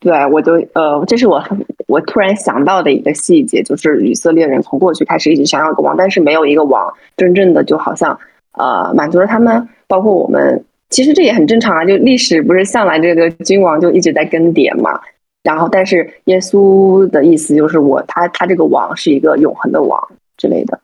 [0.00, 1.42] 对，我就呃，这是我
[1.86, 8.18] 我突然想到的一个细节，就是以色列人从过去开始一直想要个王，但是没有一个王真正的就好像
[8.56, 9.68] 呃满足了他们。
[9.88, 11.84] 包括我们，其实这也很正常啊。
[11.84, 15.00] 就历史不是向来这个君王就一直在更迭嘛。
[15.44, 20.80] 然后，但是耶稣的意思就是我他他这个王是一个永恒的王之类的，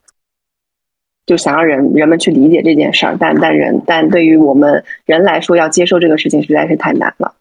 [1.26, 3.16] 就想让人人们去理解这件事儿。
[3.18, 7.34] 但但人但对于我们人来说，要接受这个事情实在是太难了。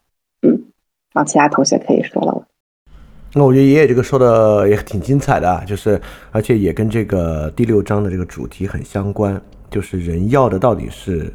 [0.44, 0.50] 嗯，
[1.14, 2.44] 然后其他同学可以说了。
[3.34, 6.00] 那我觉得爷爷这个说的也挺精彩的啊，就是
[6.32, 9.40] 而且也跟这个第六章的这个主题很相关，
[9.72, 11.32] 就是人要的到底是。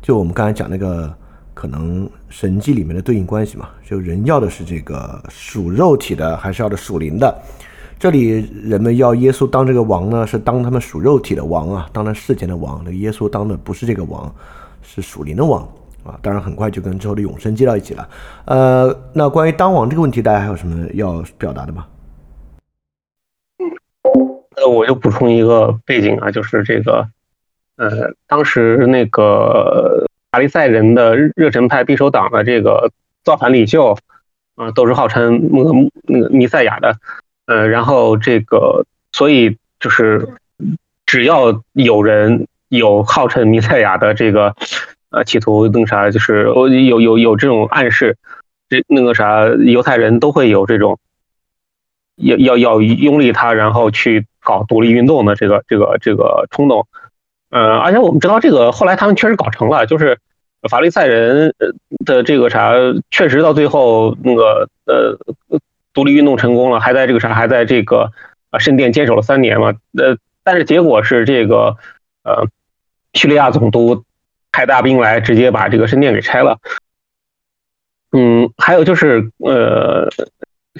[0.00, 1.14] 就我们刚才讲那个
[1.54, 7.32] 可能神迹里面的对应关系嘛，就人要的是这个属肉体的，还是要的属灵的？
[8.00, 12.82] 这里人们要耶稣当这个王呢，是当他们属肉体的王啊，当他世间的王。
[12.84, 14.34] 那耶稣当的不是这个王，
[14.82, 15.62] 是属灵的王
[16.02, 16.18] 啊。
[16.20, 18.08] 当然很快就跟之后的永生接到一起了。
[18.46, 21.86] 呃，那关于当王这个问题，大家还有什么要表达的吗？
[24.56, 27.06] 呃，我就补充一个背景啊，就是这个。
[27.76, 32.92] 呃，当时那个法利赛人的热忱派匕首党的这个
[33.24, 33.96] 造反领袖，
[34.56, 35.72] 啊，都是号称那个
[36.06, 36.96] 那个弥赛亚的，
[37.46, 40.28] 呃，然后这个，所以就是
[41.06, 44.54] 只要有人有号称弥赛亚的这个，
[45.10, 46.44] 呃，企图那个啥，就是
[46.86, 48.18] 有有有这种暗示，
[48.68, 50.98] 这那个啥，犹太人都会有这种
[52.16, 56.86] 要要要拥立他，然后去搞独立运动的这个这个这个冲动。
[57.52, 60.18] 呃，而且我们知道这个后来他们确实搞成了，就是
[60.70, 61.54] 法利赛人
[62.06, 62.72] 的这个啥，
[63.10, 65.18] 确实到最后那个呃
[65.92, 68.10] 独立运动成功了，还在这个啥，还在这个
[68.50, 69.74] 啊圣殿坚守了三年嘛。
[69.98, 71.76] 呃，但是结果是这个
[72.24, 72.48] 呃
[73.12, 74.02] 叙利亚总督
[74.50, 76.58] 派大兵来，直接把这个圣殿给拆了。
[78.12, 80.08] 嗯，还有就是呃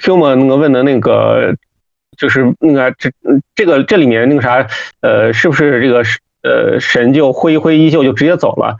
[0.01, 1.55] ，Human 那个问的那个，
[2.17, 3.11] 就是那个这
[3.53, 4.67] 这个这里面那个啥，
[5.01, 6.03] 呃，是不是这个
[6.43, 8.77] 呃神就挥一挥衣袖就直接走了？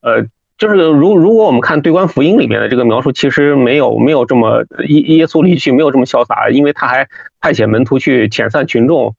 [0.00, 0.26] 呃。
[0.58, 7.06] 就是如如果我们看对观福音里面的这个描述，其实没有没有这么耶耶稣离去没有这么潇洒，因为他还
[7.40, 9.14] 派遣门徒去遣散群众，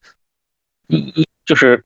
[0.88, 1.84] 一一就是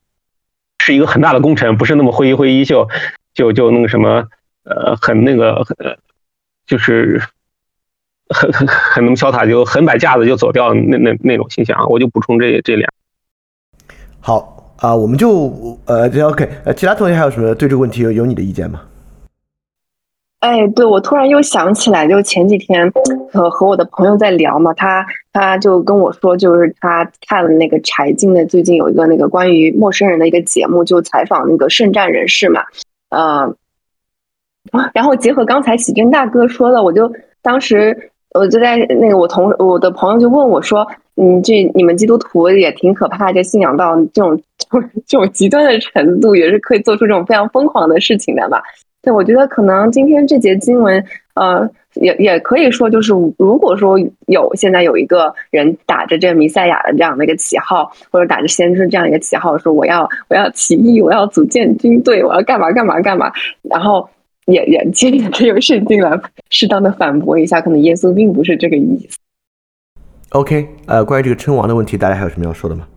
[0.80, 2.88] 是一个很大的工程，不是那么挥一挥衣袖
[3.34, 4.30] 就就那个什么
[4.64, 5.98] 呃很那个呃
[6.66, 7.22] 就是
[8.30, 12.90] 很很很那么潇洒就很摆架子就走掉那那那种形象，我就补充这这两。
[14.22, 18.82] 好啊，我们就呃 OK，呃其他同学还有什么对这个问题有有你的意见吗？
[20.40, 22.92] 哎，对，我突然又想起来，就前几天
[23.32, 32.64] 和和我的朋友在聊嘛，他他就跟我说，就是他看了那个柴静的最近有一个那个关于陌生人的一个节目，就采访那个圣战人士嘛，
[33.12, 33.56] 呃，
[34.96, 37.14] 然后结合刚才喜军大哥说的，我就
[37.44, 44.42] 当时我就在那个我同我的朋友就问我说，嗯，这你们基督徒也挺可怕，这信仰到这种
[45.06, 48.62] 这种极端的程度，也是可以做出这种非常疯狂的事情的吧。
[49.02, 51.04] 对，我觉得可能今天这节经文，
[51.34, 63.32] 呃，也也可以说，就是如果说有现在有一个人打着这弥赛亚的这样的一个旗号，或者打着先知这样一个旗号，说我要我要起义，我要组建军队，我要干嘛干嘛干嘛，
[63.64, 64.08] 然后
[64.46, 66.20] 也也接着用圣经来
[66.50, 69.18] 适当的反驳一下，可能耶稣并不是这个意思。
[70.30, 72.88] OK，呃，关于这个称王的问题，大家还有什么要说的吗？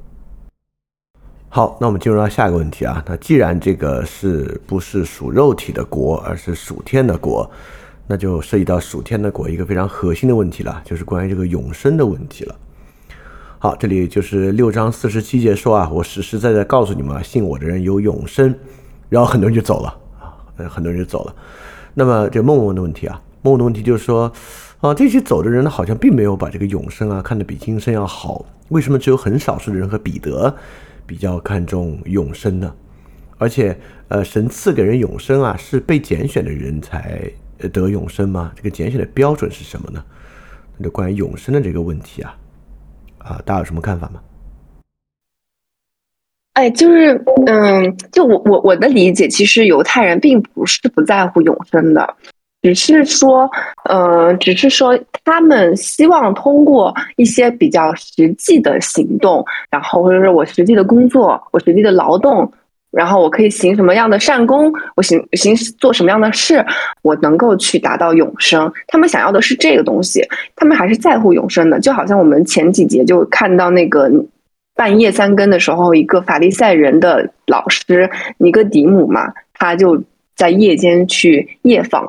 [1.49, 3.05] 好，那我们进入到下一个问题啊。
[3.07, 7.49] 那既然这个是不是属肉体的国，而是属天的国，
[8.07, 12.57] 那就涉及到属天的国一个非常核心的问题了，就是关于这个永生的问题了。
[13.59, 18.55] 好，这里就是六章四十七节说啊，我实实在在告诉你们，信我的人有永生。
[19.09, 19.97] 然后很多人就走了
[20.57, 21.35] 呃，很多人就走了。
[21.95, 24.33] 那么这梦梦的问题啊，梦梦的问题就是说
[24.81, 28.45] 啊，这些走的人呢，好像并没有把这个永生啊看得比今生要好。
[28.69, 30.55] 为什么只有很少数的人和彼得？
[31.07, 32.75] 比较看重永生呢，
[33.37, 33.79] 而且，
[34.09, 37.31] 呃，神赐给人永生啊，是被拣选的人才
[37.71, 38.51] 得永生吗？
[38.57, 40.03] 这个拣选的标准是什么呢？
[40.79, 42.37] 那关于永生的这个问题啊，
[43.19, 44.21] 啊，大家有什么看法吗？
[46.55, 52.15] 哎，就是，嗯，就我我我的理解，其实犹太人并不是不在乎永生的。
[52.63, 53.51] 只是说，
[53.89, 62.51] 呃，只是说，他们希望通过一些比较实际的行动，然后或者是我实际的工作，我实际的劳动，
[62.91, 66.65] 然后我可以行什么样的善功，我行行做什么样的事，
[67.03, 68.73] 我能够去达到永生。
[68.87, 70.27] 他们想要的是这个东西，
[70.57, 71.81] 他们还是在乎永生的。
[71.81, 74.09] 就好像我们前几节就看到那个
[74.75, 80.03] 半夜三更的时候，一个法利赛人的老师尼哥底母嘛，他就
[80.35, 82.07] 在夜间去夜访。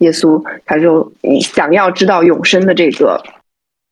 [0.00, 3.18] 耶稣他就想要知道永生的这个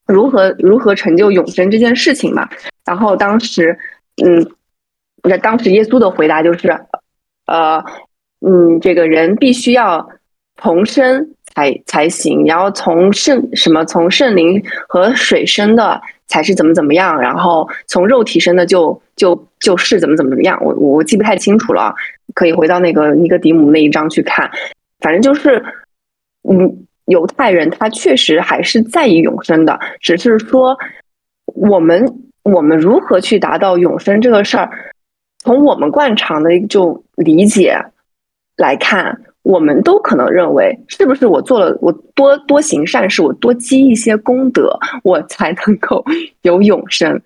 [0.07, 2.46] 如何如何成就永生这件事情嘛？
[2.84, 3.78] 然后当时，
[4.22, 4.46] 嗯，
[5.22, 6.68] 那当时耶稣的回答就是，
[7.46, 7.82] 呃，
[8.46, 10.07] 嗯，这个人必须要
[10.61, 20.59] 重生才才行，然后从圣什么从圣灵和水生的才是怎么怎么样，然后从肉体生的就就就是怎么怎么怎么样。
[20.62, 21.95] 我我记不太清楚了，
[22.35, 24.51] 可以回到那个尼格迪姆那一章去看，
[25.01, 25.62] 反正就是。
[26.47, 30.77] 嗯，犹太人他确实还是在意永生的，只是说
[31.47, 32.05] 我们
[32.43, 34.68] 我们如何去达到永生这个事儿，
[35.39, 37.79] 从我们惯常的一种理解
[38.59, 46.05] 来看，我们都可能认为，是不是我做了我多多行善事，我多积一些功德，我才能够
[46.42, 47.22] 有永生？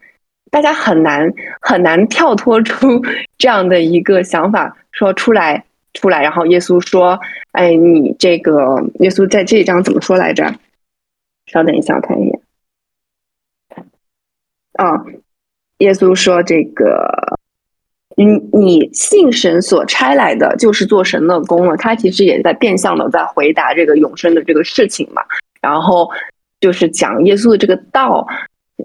[0.51, 3.03] 大家很难很难跳脱出
[3.39, 5.65] 这样的一个想法，说出来。
[5.95, 7.19] 出来，然后耶稣说
[7.51, 10.45] ：“哎，你这个耶稣在这一章怎么说来着？
[11.47, 12.41] 稍等一下，我看一眼。
[14.75, 15.03] 啊，
[15.79, 17.38] 耶稣说：这个，
[18.19, 21.77] 你你信神所差来的，就是做神的功了。
[21.77, 25.23] 他其实也在变相的在回答这个永生的这个事情嘛。
[25.61, 26.11] 然后
[26.61, 28.27] 就是讲耶稣的这个道。”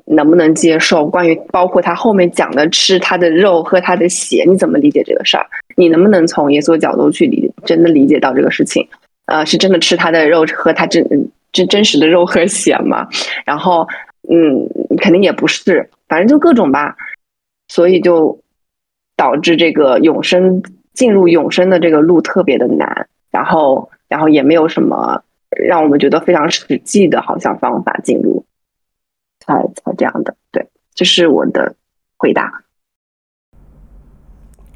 [0.07, 1.05] 能不能接受？
[1.05, 5.45] 关于包括他后面讲的吃他的肉、喝他的血，你怎么理解这个事儿？
[5.75, 8.85] 你能不能从耶稣角度去理真的理解到这个事情？
[9.25, 11.07] 呃，是真的吃他的肉、喝他真
[11.51, 13.07] 真真实的肉和血吗？
[13.45, 13.87] 然后，
[14.29, 14.67] 嗯，
[14.97, 16.95] 肯定也不是，反正就各种吧。
[17.67, 18.37] 所以就
[19.15, 28.45] 导致这个永生进入永生的这个路特别的难，然后，然后也没有什么让我们觉得非常实际的，好像方法进入。
[29.45, 31.75] 才才这样的，对，这是我的
[32.15, 32.63] 回答。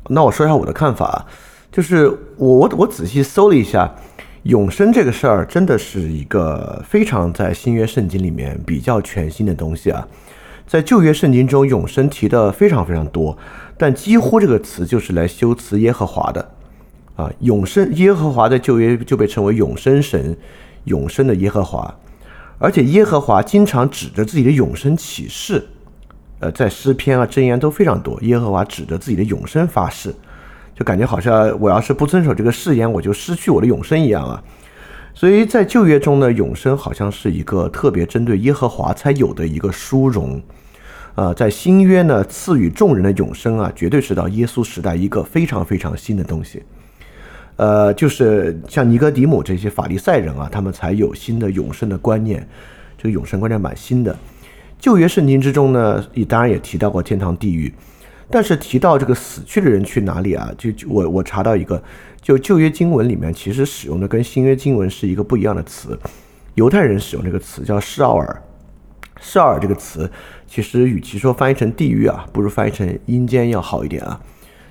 [0.10, 1.26] 那我说一下我的看法，
[1.72, 3.96] 就是我我我仔细搜了一下，
[4.44, 10.06] 永生这个事儿真的是一个非常在新约圣经里面比较全新的东西啊。
[10.66, 13.38] 在旧约圣经中，永生提的非常非常多，
[13.78, 16.52] 但几乎这个词就是来修辞耶和华的
[17.16, 17.32] 啊。
[17.42, 20.36] 永生耶和华在旧约就被称为永生神，
[20.86, 21.96] 永生的耶和华，
[22.58, 25.68] 而且耶和华经常指着自己的永生启示，
[26.40, 28.20] 呃，在诗篇啊箴言都非常多。
[28.22, 30.14] 耶和华指着自己的永生发誓，
[30.76, 34.44] 就感觉好像我要是不遵守这个誓言，我就失去我的永生一样啊。
[35.14, 40.42] 所以在旧约中呢，永生好像是一个特别针对耶和华才有的一个殊荣。
[41.18, 46.62] 呃，在新约呢，赐予众人的永生啊，绝对是到耶稣时代一个非常非常新的东西。
[47.56, 52.48] 呃，就是像尼哥底母这些法利赛人啊，他们才有新的永生的观念。
[53.00, 54.16] 这个永生观念蛮新的。
[54.78, 57.74] 旧约圣经之中呢，也当然也提到过天堂、地狱，
[58.30, 60.54] 但是提到这个死去的人去哪里啊？
[60.56, 61.82] 就我我查到一个，
[62.22, 65.98] 就旧约经文里面其实使用的跟新约经文是一个不一样的词。
[66.54, 68.44] 犹太人使用这个词叫施奥尔，
[69.20, 70.10] 施奥尔这个词。
[70.48, 74.20] 其实，与其说翻译成地狱啊，不如翻译成阴间要好一点啊。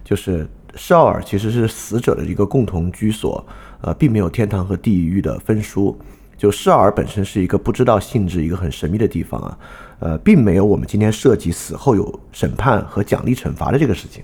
[0.02, 3.44] 就是绍尔其实是死者的一个共同居所，
[3.82, 5.98] 呃，并没有天堂和地狱的分殊。
[6.38, 9.58] 就绍尔本身是一个不知道性质、一个很神秘的地方啊，
[10.00, 14.22] 呃，并没有我们今天涉及死后有审判和奖励惩罚的这个事情。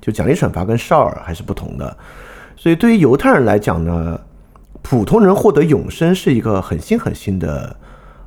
[0.00, 1.96] 就奖励惩罚跟绍尔还是不同的。
[2.56, 4.20] 所以，对于犹太人来讲呢，
[4.82, 7.76] 普通人获得永生是一个很新很新的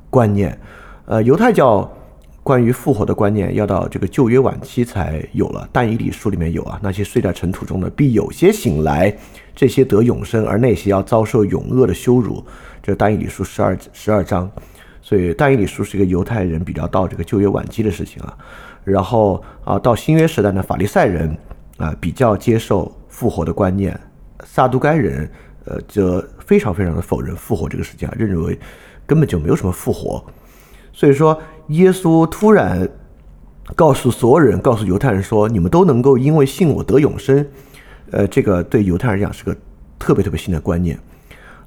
[0.08, 0.58] 观念。
[1.12, 1.86] 呃，犹太教。
[2.42, 5.68] 关于复活的观念，要到这个旧约晚期才有了。
[5.70, 9.14] 但以理书里面有啊，那些睡在尘土中的，必有些醒来；
[9.54, 12.42] 这些得永生，而那些要遭受永恶的羞辱。
[12.82, 14.50] 这是但以理书十二十二章。
[15.02, 18.36] 所以但以理书是一个犹太人比较到这个旧约晚期的事情啊。
[18.82, 21.36] 然后啊，到新约时代呢，法利赛人
[21.76, 23.96] 啊比较接受复活的观念，
[24.44, 25.30] 撒都该人
[25.66, 28.58] 呃则非常非常的否认复活这个事情啊，认为
[29.06, 30.24] 根本就没有什么复活。
[30.92, 31.40] 所以说。
[31.68, 32.86] 耶稣突然
[33.76, 37.46] 告诉所有人，告诉犹太人说：“你们都能够因为信我得永生。”
[38.10, 39.56] 呃，这个对犹太人讲是个
[39.98, 40.98] 特别特别新的观念。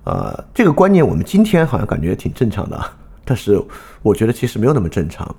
[0.04, 2.80] 呃，这个观念我们今天好像感觉挺正常的，
[3.24, 3.60] 但是
[4.04, 5.34] 我觉得其实没有那么正常。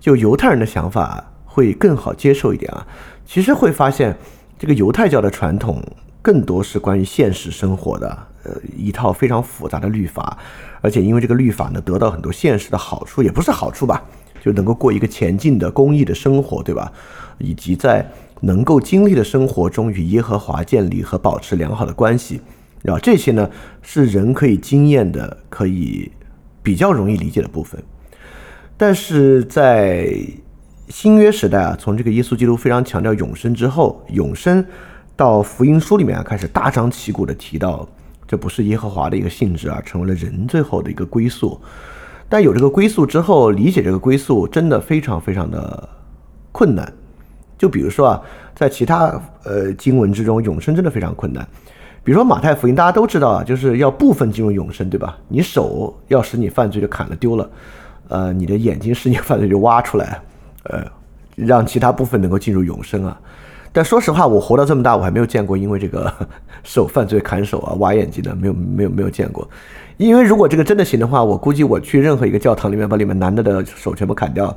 [0.00, 2.86] 就犹太人的想法会更好接受一点啊。
[3.26, 4.16] 其实会发现，
[4.56, 5.82] 这个犹太教的传统
[6.22, 10.38] 更多是关于现实生活的，呃，一套非常复杂的律法。
[10.80, 14.04] 而且因为这个律法呢，得到很多现实的好处，也不是好处吧，
[14.40, 16.92] 就能够过一个前进的公益的生活，对吧？
[17.38, 18.08] 以及在
[18.40, 22.40] 能够经历的生活中与耶和华建立和保持良好的关系，
[22.82, 23.50] 然后这些呢
[23.82, 26.10] 是人可以经验的，可以
[26.62, 27.82] 比较容易理解的部分。
[28.76, 30.16] 但是在
[30.88, 34.64] 新约时代啊，从这个耶稣基督非常强调永生之后，永生
[35.16, 37.88] 到福音书里面啊开始大张旗鼓的提到。
[38.28, 41.58] 这不是耶和华的一个性质啊，成为了人最后的一个归宿。
[42.28, 45.88] 但有这个归宿之后，理解这个归宿真的非常非常的
[46.52, 46.92] 困难。
[47.56, 48.22] 就比如说啊，
[48.54, 51.44] 在其他呃经文之中，永生真的非常困难。
[52.04, 55.18] 比如说马太福音，大家都知道啊，就是要部分进入永生，对吧？
[55.28, 57.50] 你手要使你犯罪就砍了丢了，
[58.08, 60.20] 呃，你的眼睛使你犯罪就挖出来，
[60.64, 60.84] 呃，
[61.34, 63.18] 让其他部分能够进入永生啊。
[63.72, 66.12] 但说实话，我活到这么大，我还没有见过因为这个
[66.64, 69.48] 手犯罪砍手啊、挖眼睛的，没有没有没有见过。
[69.98, 74.56] 因为如果这个真的行的话，我估计我去任何一个教堂里面把里面男的的手全部砍掉，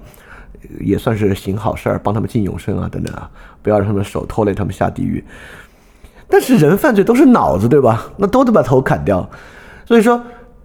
[0.80, 3.30] 也算是行好事儿，帮他们进永生啊等等啊，
[3.62, 5.24] 不要让他们手拖累他们下地狱。
[6.30, 8.10] 但是人犯罪都是脑子对吧？
[8.18, 9.30] 那都得把头砍掉。
[9.86, 10.24] 所以说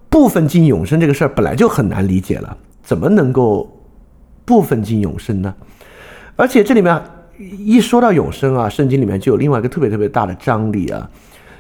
[0.09, 3.69] 部分进永生这个事儿本来就很难理解了，怎么能够
[4.45, 5.53] 部分进永生呢？
[6.37, 7.03] 而且这里面。
[7.39, 11.11] 一说到永生啊，圣经里面就有另外一个特别特别大的张力啊，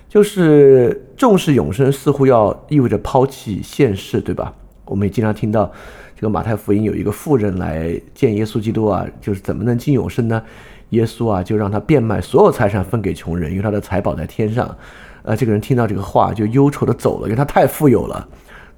[0.08, 4.54] 就是重视永生似乎要意味着抛弃现世，对吧？
[4.86, 5.70] 我们也经常听到
[6.14, 10.42] 这个马太福音有一个富人来见耶稣基督啊，就是怎么能进永生呢？
[10.90, 14.76] 耶稣啊就让他变卖所有财产分给穷人，因为他的财宝在天上。
[15.24, 18.26] 呃，这个人听到这个话就忧愁的走了，因为他太富有了，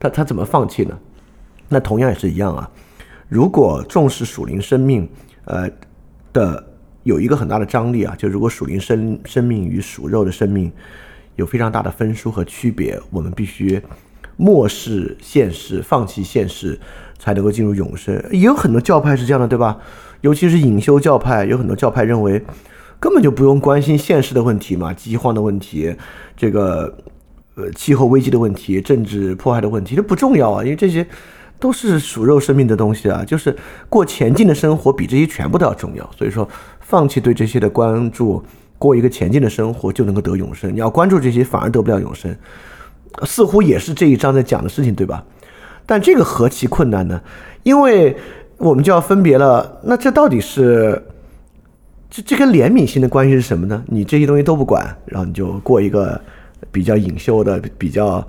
[0.00, 0.98] 他他怎么放弃呢？
[1.68, 2.70] 那同样也是一样啊，
[3.28, 5.08] 如果重视属灵生命，
[5.44, 5.70] 呃
[6.32, 6.64] 的。
[7.08, 10.70] 有一个很大的张力啊，就如果属灵生生命与属肉的生命
[11.36, 13.80] 有非常大的分殊和区别，我们必须
[14.36, 16.78] 漠视现实，放弃现实，
[17.18, 18.22] 才能够进入永生。
[18.30, 19.78] 也有很多教派是这样的，对吧？
[20.20, 22.44] 尤其是隐修教派，有很多教派认为
[23.00, 25.96] 根本就不用关心现实的问题嘛，饥荒的问题，
[26.36, 26.94] 这个
[27.54, 31.06] 呃气候危机的问题，政治迫害的问题，这不重要啊，因为这些。
[31.60, 33.56] 都是属肉生命的东西啊，就是
[33.88, 36.08] 过前进的生活比这些全部都要重要。
[36.16, 36.48] 所以说，
[36.80, 38.42] 放弃对这些的关注，
[38.78, 40.72] 过一个前进的生活就能够得永生。
[40.72, 42.34] 你要关注这些，反而得不了永生。
[43.24, 45.24] 似乎也是这一章在讲的事情，对吧？
[45.84, 47.20] 但这个何其困难呢？
[47.64, 48.16] 因为
[48.58, 51.02] 我们就要分别了，那这到底是
[52.08, 53.82] 这这跟怜悯心的关系是什么呢？
[53.88, 56.20] 你这些东西都不管，然后你就过一个
[56.70, 58.26] 比较隐修的、比较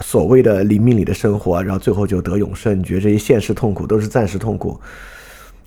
[0.00, 2.78] 所谓的灵命里的生活，然后最后就得永生。
[2.78, 4.78] 你觉得这些现实痛苦都是暂时痛苦？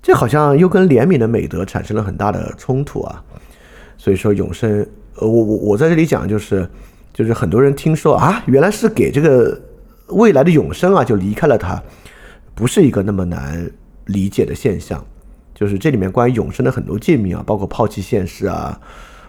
[0.02, 3.24] 这好像又跟怜悯的美德产生了很大的冲突啊！
[3.98, 4.86] 所以说永生，
[5.16, 6.68] 呃，我我我在这里讲就是，
[7.14, 9.62] 就是很多人听说啊，原来是给这个
[10.08, 11.80] 未来的永生啊，就离开了他，
[12.56, 13.70] 不是一个那么难
[14.06, 15.06] 理解的现象。
[15.54, 18.82] 就是这里面关于永生的很多诫命啊，包括抛弃现实啊，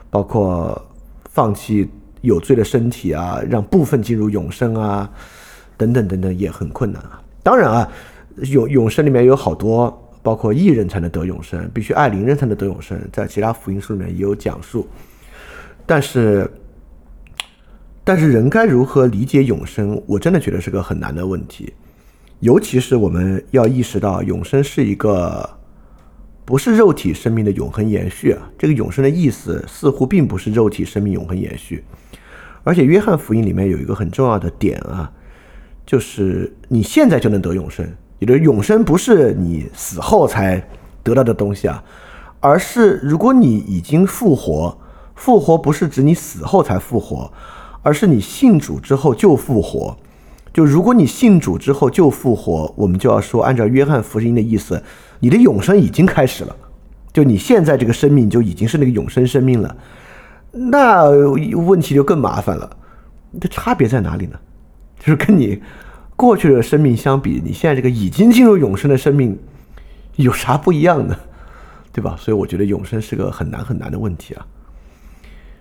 [0.09, 0.83] 包括
[1.31, 1.87] 放弃
[2.23, 5.09] 有罪的身体啊，让部分进入永生啊，
[5.77, 7.23] 等等等等，也很困难啊。
[7.43, 7.93] 当然啊，
[8.37, 9.97] 永永生里面有好多。
[10.25, 14.87] 包括异人才能得永生，必须爱灵人才能得永生，在其他福音书里面也有讲述。
[15.85, 16.49] 但是，
[18.05, 20.01] 但是人该如何理解永生？
[20.07, 21.75] 我真的觉得是个很难的问题。
[22.39, 25.51] 尤其是我们要意识到，永生是一个
[26.45, 28.49] 不是肉体生命的永恒延续啊。
[28.57, 31.83] 这个永生的意思似乎并不是肉体生命永恒延续。
[32.65, 35.11] 而且，约翰福音里面有一个很重要的点啊，
[35.85, 37.87] 就是你现在就能得永生。
[38.19, 40.63] 你的永生不是你死后才
[41.03, 41.83] 得到的东西啊，
[42.39, 44.79] 而是如果你已经复活，
[45.17, 47.33] 复活不是指你死后才复活，
[47.83, 49.97] 而是你信主之后就复活。
[50.53, 54.81] 就如果你信主之后就复活，我们就要说，按照约翰福音的意思，
[55.19, 56.55] 你的永生已经开始了。
[57.13, 59.77] 就你现在这个生命就已经是那个永生生命了，
[60.53, 62.77] 那问题就更麻烦了。
[63.41, 64.39] 这差别在哪里呢？
[64.99, 65.61] 就是跟你。
[66.15, 69.37] 过去的生命相比，你现在这个已经进入永生的生命，
[70.17, 71.17] 有啥不一样呢？
[71.91, 72.15] 对吧？
[72.17, 74.47] 所以我觉得永生是个很难很难的问题啊。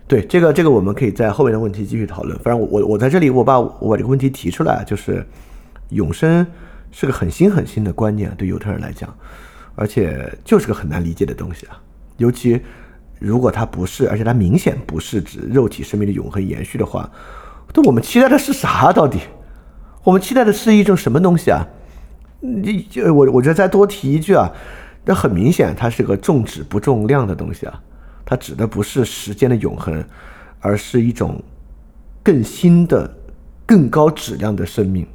[0.08, 2.38] 对这个这个，我们可以在后面的问题继续讨论。
[2.40, 5.26] 反正我我我在这里，我把我把这个问题提出来，就是
[5.90, 6.46] 永生
[6.92, 9.12] 是个很新很新的观念，对犹太人来讲，
[9.74, 11.82] 而且就是个很难理解的东西啊。
[12.18, 12.62] 尤其
[13.22, 17.08] 如果它不是，而且它明显不是指肉体生命的永恒延续的话，
[17.76, 18.92] 那我们期待的是啥？
[18.92, 19.20] 到底？
[20.04, 21.64] 我们期待的是一种什么东西啊？
[22.40, 24.52] 你就我我觉得再多提一句啊，
[25.06, 27.80] 那很明显它是个重质不重量的东西啊，
[28.26, 30.04] 它指的不是时间的永恒，
[30.60, 31.40] 而是一种
[32.24, 33.16] 更新的、
[33.68, 35.06] 更高质量的生命。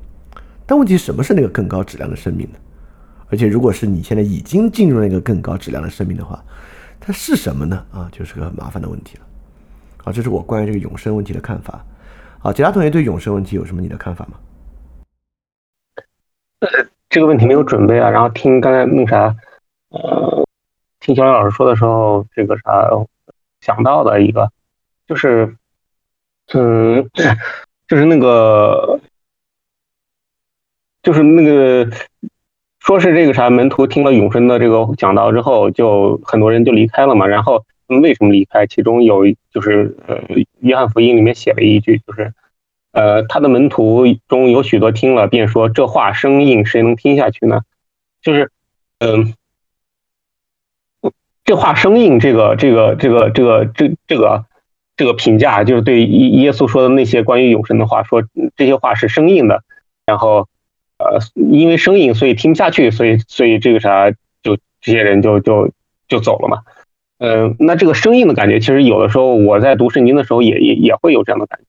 [0.65, 2.59] 但问题什么是那个更高质量的生命呢？
[3.29, 6.41] 而且如果是你现在已经进入那个更高质量的生命的话，
[7.01, 7.87] 它是什么呢？
[7.93, 9.25] 啊，就是个麻烦的问题了。
[9.99, 11.85] 好，这是我关于这个永生问题的看法。
[12.39, 14.39] 好，其他同学对永生问题有什么你的看法吗？
[16.61, 16.69] 呃，
[17.09, 19.37] 这个问题没有准备啊，然后听刚才那啥，
[19.91, 20.47] 呃，
[21.01, 22.89] 听小李老师说的时候，这个啥
[23.61, 24.51] 想到的一个，
[25.07, 25.57] 就是，
[26.53, 27.11] 嗯，
[27.89, 29.01] 就是那个，
[31.03, 31.91] 就是那个，
[32.87, 37.27] 说是这个啥门徒听了永生的这个讲道之后，就很多人就离开了嘛。
[37.27, 38.67] 然后为什么离开？
[38.67, 40.21] 其中有就是呃，
[40.61, 42.33] 约翰福音里面写了一句，就是。
[42.93, 47.61] 呃，他的门徒中有许多听了，便说：“这话生硬，谁能听下去呢？”
[48.23, 48.51] 就是，
[49.01, 49.35] 嗯，
[51.45, 54.47] 这话生硬，这个、这个、这个、这个、这、这个、
[54.97, 58.23] 这个评价，就是对耶稣说的那些关于永生的话，说
[58.57, 59.63] 这些话是生硬的。
[60.07, 60.49] 然后，
[61.07, 64.11] 呃，因为生硬，所以听不下去，所以，所以这个啥，
[64.43, 65.71] 就这些人就就
[66.09, 66.63] 就走了嘛。
[67.19, 71.67] 嗯，那这个生硬的感觉，其实有的时候我在读圣经的时候，也也也会有这样的感觉。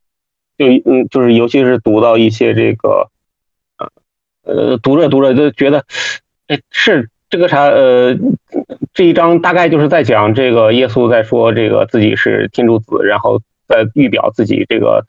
[0.57, 3.09] 就嗯，就是尤其是读到一些这个，
[3.77, 3.91] 呃
[4.43, 5.85] 呃，读着读着就觉得，
[6.47, 8.17] 哎，是这个啥呃，
[8.93, 15.05] 这一章大概就是在讲这个耶稣在说这个自己是天主子，然后在预表自己这个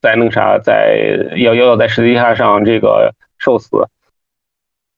[0.00, 0.96] 在那个啥，在
[1.36, 3.68] 要要在十字架上这个受死，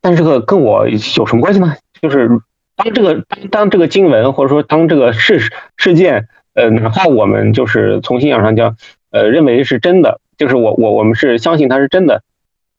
[0.00, 1.74] 但是这个跟我有什么关系呢？
[2.00, 2.28] 就是
[2.76, 8.76] 当这个当当这个经文或者说当这个事事件，呃，哪怕我们就是从信仰上讲。
[9.10, 12.24] 呃，认为是真的，就是我我我们是相信它是真的，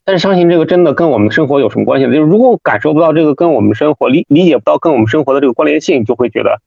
[0.03, 2.13] 但是相信这个真的跟我们生活有什么关系呢？
[2.13, 6.59] 就是如果感受不到这个跟我们生活理理解不到跟我们生活的这个关联性，就会觉得，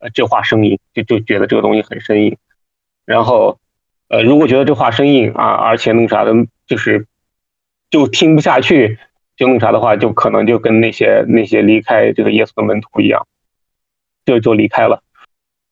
[0.00, 2.36] 呃，这话生硬，就就觉得这个东西很生硬。
[3.06, 3.58] 然后，
[4.10, 6.34] 呃，如果觉得这话生硬啊，而且弄啥的，
[6.66, 7.06] 就是
[7.90, 8.98] 就听不下去，
[9.36, 13.26] 就弄啥的话，就可能就跟那些那些离开这个耶稣的门徒一样，
[14.24, 15.02] 就就离开了。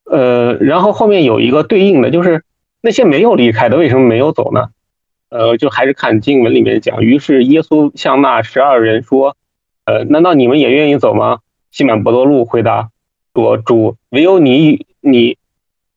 [0.05, 2.43] 呃，然后后面有一个对应的就是。
[2.81, 4.69] 那些没有离开的为什么没有走呢？
[5.29, 7.01] 呃，就还是看经文里面讲。
[7.01, 9.35] 于是耶稣向那十二人说
[9.85, 11.39] ：“呃，难道你们也愿意走吗？”
[11.73, 12.91] 西满伯多禄回答
[13.33, 15.35] 说：“主，唯有你你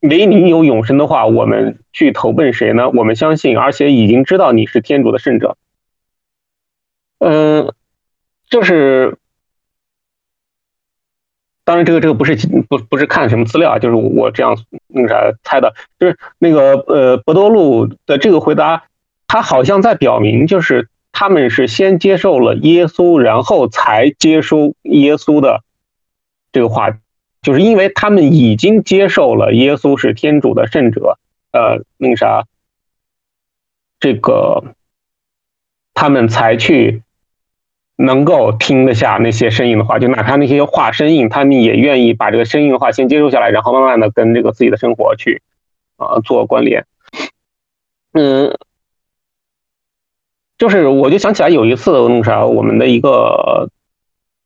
[0.01, 2.89] 唯你有永生的话，我们去投奔谁呢？
[2.89, 5.59] 我们相信，而且已经知道你是天主的圣者。
[7.19, 7.74] 嗯，
[8.49, 9.19] 就是，
[11.65, 12.36] 当然，这个这个不是
[12.69, 18.85] 不不是看什么资料啊，就是我这样那个啥猜的，就是那个呃，博多禄的这个回答，
[19.27, 25.65] 他好像在表明，就是他们是先接受了耶稣，然后才接收耶稣的
[26.53, 26.97] 这个话，
[27.43, 31.19] 就是因为他们已经接受了耶稣是天主的圣者，
[31.51, 32.45] 呃，那个啥，
[33.99, 34.77] 这个
[35.95, 37.03] 他们才去。
[38.00, 45.42] 能够听得下那些声音的话，就哪怕那些话生硬，他们也愿意把这个生硬的话先接受下来，然后慢慢的跟这个自己的生活去
[45.96, 46.86] 啊做关联。
[48.12, 48.56] 嗯，
[50.58, 53.68] 就是我就想起来有一次那啥，我们的一个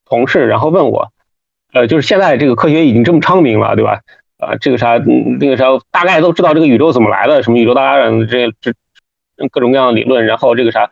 [0.07, 1.13] 同事然后问我，
[1.75, 4.01] 呃，就是现在这个科学已经这么昌明了，对吧？
[4.39, 8.73] 啊，这个啥那个啥，大概都知道这个宇宙怎么来的，什么宇宙大战这这
[9.51, 10.91] 各种各样的理论，然后这个啥。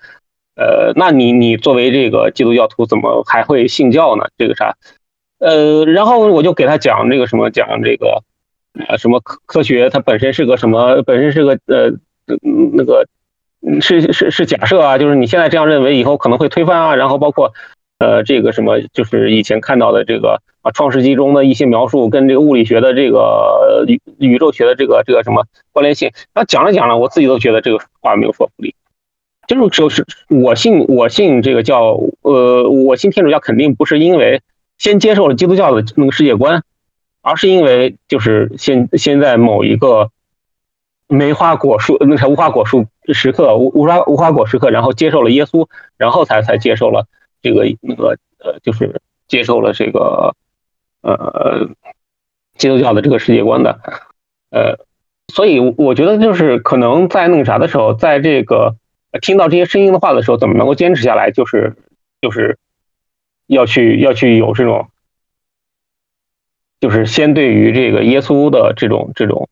[0.61, 4.27] 呃，那你你作为这个基督教徒，怎么还会信教呢？
[4.37, 4.77] 这个啥？
[5.39, 8.23] 呃，然后我就给他讲这个什么，讲这个
[8.87, 11.03] 啊，什么科科学，它本身是个什么？
[11.03, 11.91] 本身是个呃，
[12.75, 13.07] 那个
[13.81, 16.95] 是是是假设啊，就是你现在这样认为，以后可能会推翻啊。
[16.95, 17.55] 然后包括
[17.99, 28.75] 呃，这个什么，就是以前看到的这个啊，《创世纪》中的一些描述，跟这个物理学的这个宇宇宙学的这个这个什么关联性，那讲着讲着，我自己都觉得这个话没有说服力。
[29.47, 34.43] 就是就是我信我信这个教，呃，我信天主教肯定不是因为
[34.79, 36.63] 先接受了基督教的那个世界观，
[37.21, 40.11] 而是因为就是现现在某一个
[41.09, 47.07] 梅花果树那啥无花果树时刻无无花无花果时刻，然后接受了耶稣，然后才才接受了
[47.43, 50.37] 这个那个呃，就是接受了这个
[51.03, 51.71] 呃
[52.57, 53.81] 基督教的这个世界观的，
[54.51, 54.79] 呃，
[55.27, 58.77] 所以我觉得就是可能在那个啥的时候，在这个。
[59.21, 61.31] 听到这些声音的话的时候，怎么能够坚持下来？
[61.31, 61.77] 就是
[62.21, 62.59] 就是
[63.47, 64.89] 要去要去有这种，
[66.81, 69.49] 就是先对于这个耶稣的这种这种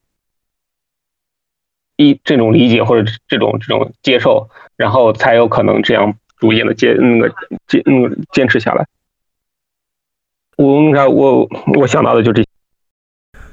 [1.97, 7.35] 一这种理解或者这种这种接受，然后才有可能这样逐渐的坚那个
[7.66, 8.86] 坚那个坚持下来。
[10.56, 12.44] 我我我想到的就这。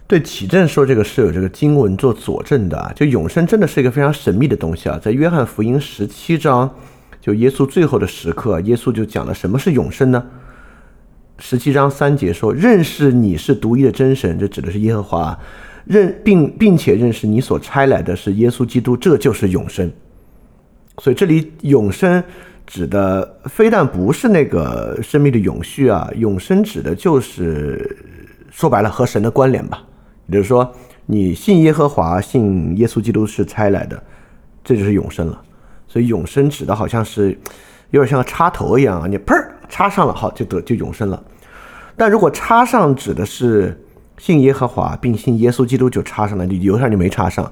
[0.07, 2.91] 对启正说，这个是有这个经文做佐证的啊。
[2.95, 4.99] 就永生真的是一个非常神秘的东西啊。
[5.01, 6.69] 在约翰福音十七章，
[7.19, 10.23] 就耶稣最后的时刻，耶稣就讲了什么是永生呢？
[11.39, 15.37] 十七章三节说：“认识你是独一的真神，这指的是耶和华，
[15.85, 19.91] 认并并且认识你所差来的是耶稣基督，这就是永生。”
[21.01, 22.23] 所以这里永生
[22.67, 27.97] 指的非但不是那个生命的永续啊，永生指的就是
[28.51, 29.83] 说白了和神的关联吧。
[30.27, 30.71] 也就是说，
[31.05, 34.01] 你信耶和华，信耶稣基督是差来的，
[34.63, 35.41] 这就是永生了。
[35.87, 37.37] 所以永生指的好像是
[37.91, 39.33] 有点像插头一样啊，你砰
[39.69, 41.23] 插上了，好就得就永生了。
[41.95, 43.79] 但如果插上指的是
[44.17, 47.49] 信耶和华并信耶稣基督就插上了，你留上就没插上，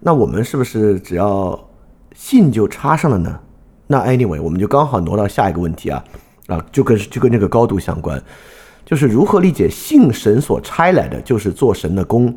[0.00, 1.68] 那我们是不是只要
[2.14, 3.38] 信就插上了呢？
[3.86, 6.02] 那 anyway，我们就刚好挪到下一个问题啊
[6.48, 8.20] 啊，就跟就跟这个高度相关。
[8.86, 12.32] 就是如何理解信神所差来的，就是做神的功，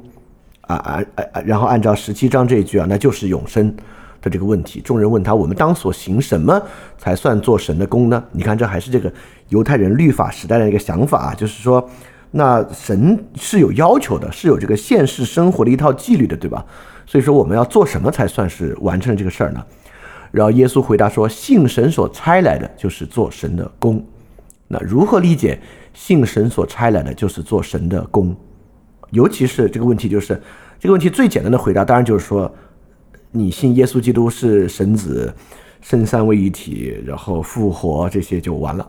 [0.61, 1.41] 啊啊啊！
[1.45, 3.71] 然后按照十七章这一句啊，那就是永生
[4.19, 4.81] 的这个问题。
[4.81, 6.59] 众人问他：我们当所行什么
[6.97, 8.23] 才算做神的功呢？
[8.31, 9.13] 你看，这还是这个
[9.49, 11.87] 犹太人律法时代的一个想法啊，就是说，
[12.31, 16.65] 那神是有要求的，是有这个现世生活的一套纪律的，对吧？
[17.05, 19.63] 所以说，我们要做什么才算是完成这个事儿呢？
[20.31, 24.03] 然后耶稣回答说：信神所差来的，就是做神的功。
[24.67, 25.59] 那如何理解？
[25.93, 28.35] 信神所差来的就是做神的功，
[29.11, 30.39] 尤其是这个问题，就是
[30.79, 32.53] 这个问题最简单的回答，当然就是说，
[33.31, 35.33] 你信耶稣基督是神子，
[35.81, 38.87] 圣三位一体，然后复活这些就完了。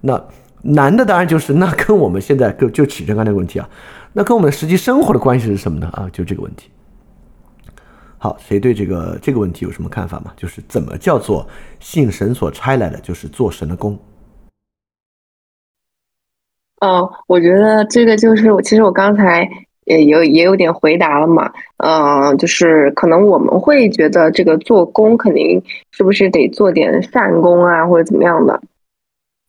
[0.00, 0.22] 那
[0.62, 3.68] 难的当然就是那跟我们现在就就起正刚才问题啊，
[4.12, 5.88] 那跟我们实际生活的关系是什么呢？
[5.92, 6.70] 啊，就这个问题。
[8.16, 10.32] 好，谁对这个这个问题有什么看法吗？
[10.36, 11.46] 就是怎么叫做
[11.80, 13.98] 信神所差来的就是做神的功？
[16.84, 19.48] 嗯，我觉得这个就是我，其实我刚才
[19.86, 21.50] 也有也有点回答了嘛。
[21.78, 25.62] 嗯，就是可能我们会觉得这个做工肯定
[25.92, 28.60] 是不是得做点善功啊，或者怎么样的。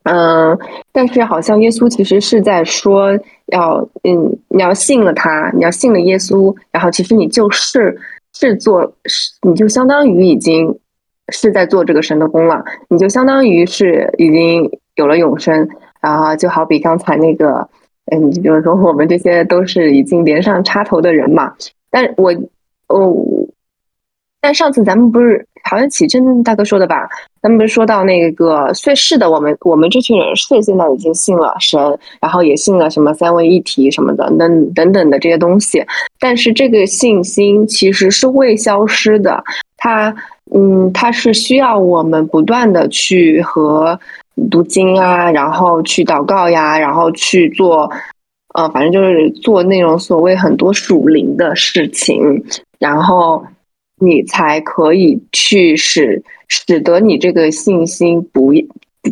[0.04, 0.58] 嗯，
[0.94, 7.98] 但是好像耶稣其实是在说，要嗯，你要信了他，你要信了耶稣，然后其实你就是
[8.34, 8.94] 是做，
[9.42, 10.74] 你就相当于已经
[11.34, 15.68] 是在做这个神的功了，你就相当于是已经有了永生。
[16.06, 17.68] 啊，就好比刚才那个，
[18.12, 21.52] 嗯，你比如说我们这些都是已经连上插头的人嘛，
[21.90, 22.32] 但我
[22.90, 23.16] 哦，
[24.40, 27.10] 但上次咱们不是好像启真大哥说的吧？
[27.42, 31.80] 咱们不是说到那个碎是的，我们我们这群人碎现在已经信了神，
[32.22, 35.84] 然后也信了什么三位一体什么的等等等的这些东西，
[36.20, 39.44] 但是这个信心其实是未消失的，
[39.78, 40.16] 它
[40.54, 44.00] 嗯，它是需要我们不断的去和
[44.50, 47.90] 读经啊，然后去祷告呀，然后去做。
[48.54, 52.42] 呃，反正就是做那种所谓很多属灵的事情，
[52.80, 53.46] 然后
[53.98, 58.54] 你才可以去使使得你这个信心不
[59.02, 59.12] 不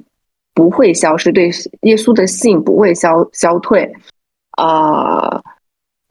[0.53, 1.47] 不会消失，对
[1.81, 3.93] 耶稣的信不会消消退。
[4.51, 5.41] 啊，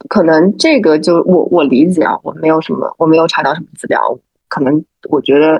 [0.09, 3.99] 可能这个就我我理解啊，我没有什么，我没有查到什么资料，
[4.47, 5.59] 可能我觉得，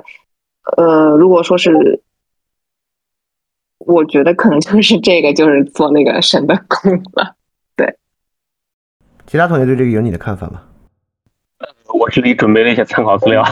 [0.76, 2.00] 呃，如果说是，
[3.86, 7.34] 我觉得可能就是这个，就是做那个神的功了。
[7.76, 7.96] 对
[9.26, 10.62] 其他同学对这个有你的看法吗？
[11.92, 13.44] 我这里准备了一些参考资料，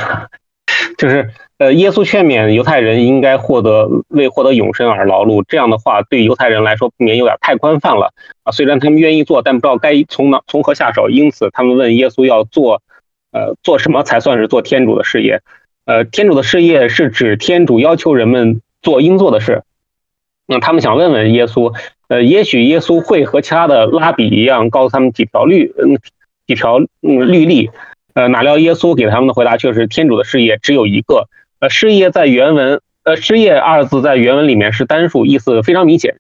[0.99, 8.51] 就是呃，耶稣劝勉犹太人应该获得为获得永生而劳碌，这样的话对犹太人来说不免有点太宽泛了啊。
[8.51, 12.83] 虽然他们愿意做，但不知道该从哪从何下手，因此他们问耶稣要做
[13.31, 15.41] 呃做什么才算是做天主的事业？
[15.85, 19.63] 呃，天主的事业是指天主要求人们做应做的事。
[20.53, 21.75] 那他们想问问耶稣。
[22.09, 25.99] 呃，也许耶稣会和其他的拉比一样，告诉他们几条律，嗯，
[26.47, 27.71] 几条嗯律例。
[28.13, 31.29] 呃，哪料耶稣给他们的回答却是天主的事业只有一个。
[31.59, 36.17] 呃，事业在原文，呃，事业二字在原文里面是单数，意思非常明显。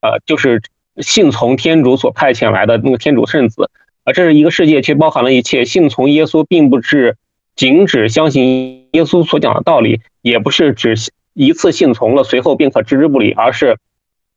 [0.00, 0.62] 呃，就是
[0.96, 3.68] 信从天主所派遣来的那个天主圣子。
[4.04, 5.66] 啊，这是一个世界，却包含了一切。
[5.66, 7.16] 信从耶稣，并不是
[7.54, 10.94] 仅指相信耶稣所讲的道理，也不是指
[11.34, 13.76] 一次信从了，随后便可置之不理，而是。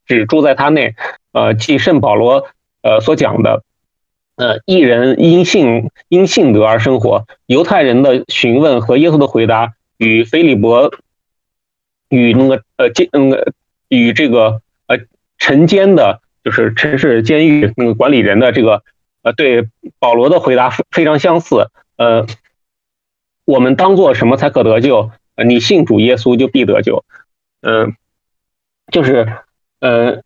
[0.09, 0.95] 只住在他内，
[1.33, 2.47] 呃，即圣保罗
[2.81, 3.61] 呃所讲的，
[4.37, 7.25] 呃，一人因信因信德而生活。
[7.45, 10.93] 犹太人的询问和耶稣的回答，与菲利伯
[12.07, 13.51] 与那个呃监那个
[13.89, 14.97] 与这个呃
[15.37, 18.83] 城监的，就是城市监狱那个管理人的这个
[19.23, 19.67] 呃对
[19.99, 21.67] 保罗的回答非常相似。
[21.97, 22.25] 呃，
[23.43, 25.11] 我们当做什么才可得救？
[25.43, 27.03] 你信主耶稣就必得救。
[27.61, 27.93] 嗯，
[28.91, 29.27] 就是。
[29.79, 30.23] 呃，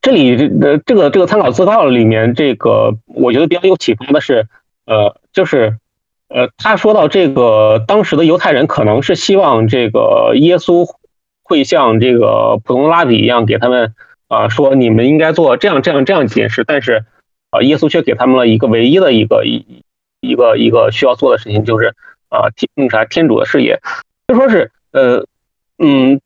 [0.00, 4.48] 这里的这个这个参考资料里面，这个我觉得比较有启发的是，
[4.84, 5.78] 呃，就是
[6.26, 10.92] 呃，他说到这个当时的犹太人可能是希望这个耶稣
[11.44, 13.94] 会像这个普通拉比一样给他们
[14.26, 17.04] 啊说你们应该做这样这样这样几件事，但是
[17.50, 19.84] 啊，耶稣却给他们了一个唯一的一个一
[20.20, 21.94] 一个一个需要做的事情，就是
[22.32, 23.80] 啊天那啥天主的事业，
[24.26, 25.26] 就说是呃
[25.78, 26.20] 嗯。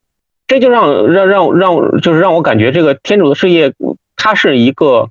[0.48, 3.74] 这就让让让让，就是让我感觉这个天主的事业，
[4.14, 5.10] 它是一个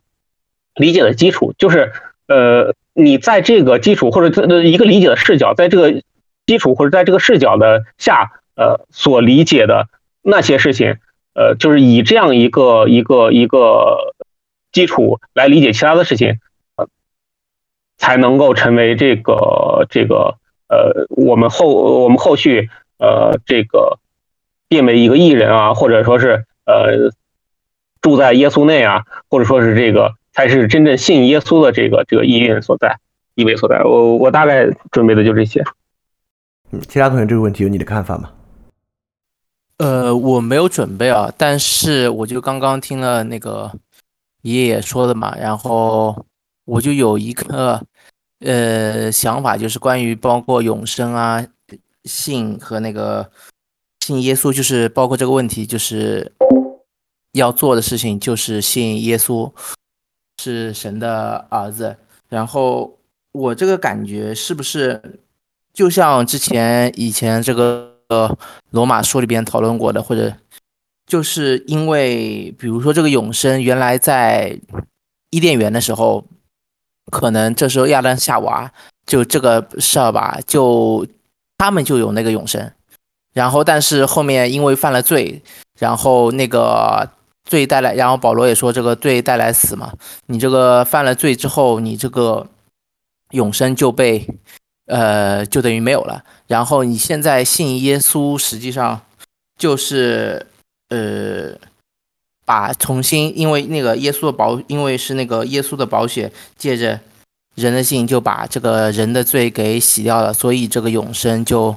[0.75, 1.91] 理解的基础，就是
[2.29, 6.01] 呃，你在这个基础或者一个理解的视角，在这个
[6.45, 9.89] 基础或者在这个视角的下，呃，所理解的
[10.21, 10.99] 那些事情，
[11.33, 14.15] 呃，就是以这样一个一个一个
[14.71, 16.39] 基础来理解其他的事情，
[16.77, 16.87] 呃，
[17.97, 21.67] 才能够成为这个这个呃，我们后
[22.03, 23.99] 我们后续呃这个。
[24.67, 27.11] 变为一个艺人啊，或者说是呃
[28.01, 32.97] 住在耶稣内啊，或者说是这个才是真正信耶稣的这个这个意蕴所在，
[33.35, 33.83] 意味所在。
[33.83, 35.63] 我我大概准备的就这些。
[36.71, 38.31] 嗯，其他同学这个问题有你的看法吗？
[39.77, 43.71] 呃，我没有准备啊，但是我就刚刚听了那个
[44.41, 46.25] 爷爷说的嘛，然后
[46.65, 47.79] 我就有一个
[48.45, 51.45] 呃想法，就是关于包括永生啊、
[52.05, 53.29] 信和那个。
[54.01, 56.31] 信耶稣就是包括这个问题，就是
[57.31, 59.51] 要做的事情就是信耶稣
[60.39, 61.97] 是神的儿子。
[62.29, 62.99] 然后
[63.31, 65.01] 我这个感觉是不是
[65.73, 67.97] 就像之前以前这个
[68.69, 70.31] 罗马书里边讨论过的，或者
[71.07, 74.55] 就是因为比如说这个永生原来在
[75.31, 76.23] 伊甸园的时候，
[77.15, 78.69] 可能这时候亚当夏娃
[79.05, 81.07] 就这个事儿吧，就
[81.57, 82.69] 他们就有那个永生。
[83.33, 85.41] 然后，但是后面因为犯了罪，
[85.79, 87.09] 然后那个
[87.45, 89.93] 罪带来，然后保罗也说这个罪带来死嘛。
[90.25, 92.45] 你这个犯了罪之后，你这个
[93.31, 94.27] 永生就被，
[94.87, 96.21] 呃，就等于没有了。
[96.47, 98.99] 然后你现在信耶稣，实际上
[99.57, 100.45] 就是，
[100.89, 101.55] 呃，
[102.45, 106.99] 把重新，因为那个耶稣的宝，因为是那个耶稣的宝血，借着
[107.55, 111.75] 人的信就把这个人的罪给洗掉了，所以这个永生就。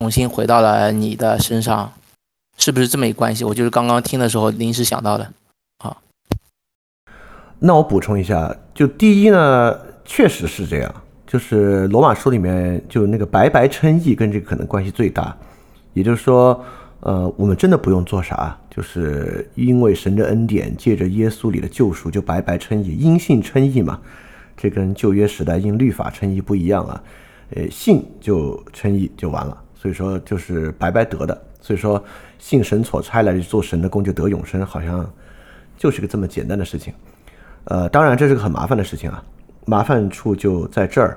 [0.00, 1.90] 重新回到了你的身上，
[2.58, 3.42] 是不是这么一关系？
[3.44, 5.32] 我就是刚刚听的时候临时想到的。
[5.78, 6.02] 好，
[7.60, 10.94] 那我补充一下，就第一呢，确实是这样，
[11.26, 15.34] 就是罗马书里面就那个白白称义跟这个可能关系最大，
[15.94, 16.62] 也就是说，
[17.00, 24.00] 呃，我们真的不用做啥，就是因为神的恩典，借着耶稣里的救赎就白白称义，因信称义嘛，
[24.56, 27.00] 这跟旧约时代因律法称义不一样啊，
[27.50, 32.02] 呃，信就称义就完了，所以说就是白白得的，所以说
[32.40, 35.08] 信神所差来做神的工就得永生，好像
[35.78, 36.92] 就是个这么简单的事情。
[37.66, 39.22] 呃，当然这是个很麻烦的事情啊，
[39.66, 41.16] 麻烦处就在这儿。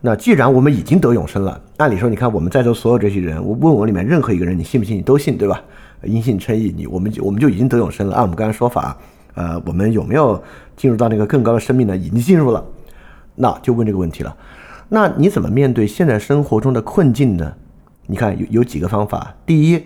[0.00, 4.96] 那既然我们已经得永生了，按理说，你看我们在座所有这些人，我问我里面任何一个人，你信不信？
[4.96, 5.62] 你都信，对吧？
[6.02, 8.14] 因信称义，你我们就我们就已经得永生了。
[8.14, 8.96] 按我们刚才说法，
[9.34, 10.42] 呃，我们有没有
[10.76, 11.96] 进入到那个更高的生命呢？
[11.96, 12.64] 已经进入了。
[13.34, 14.36] 那就问这个问题了，
[14.88, 17.52] 那你怎么面对现在生活中的困境呢？
[18.06, 19.82] 你看有有几个方法，第一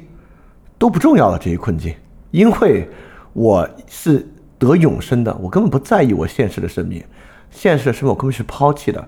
[0.79, 1.95] 都不重要了，这些困境，
[2.31, 2.89] 因为
[3.33, 4.29] 我是。
[4.63, 7.03] 得永生的，我根本不在意我现实的生命，
[7.51, 9.01] 现实的生命我根本是抛弃的，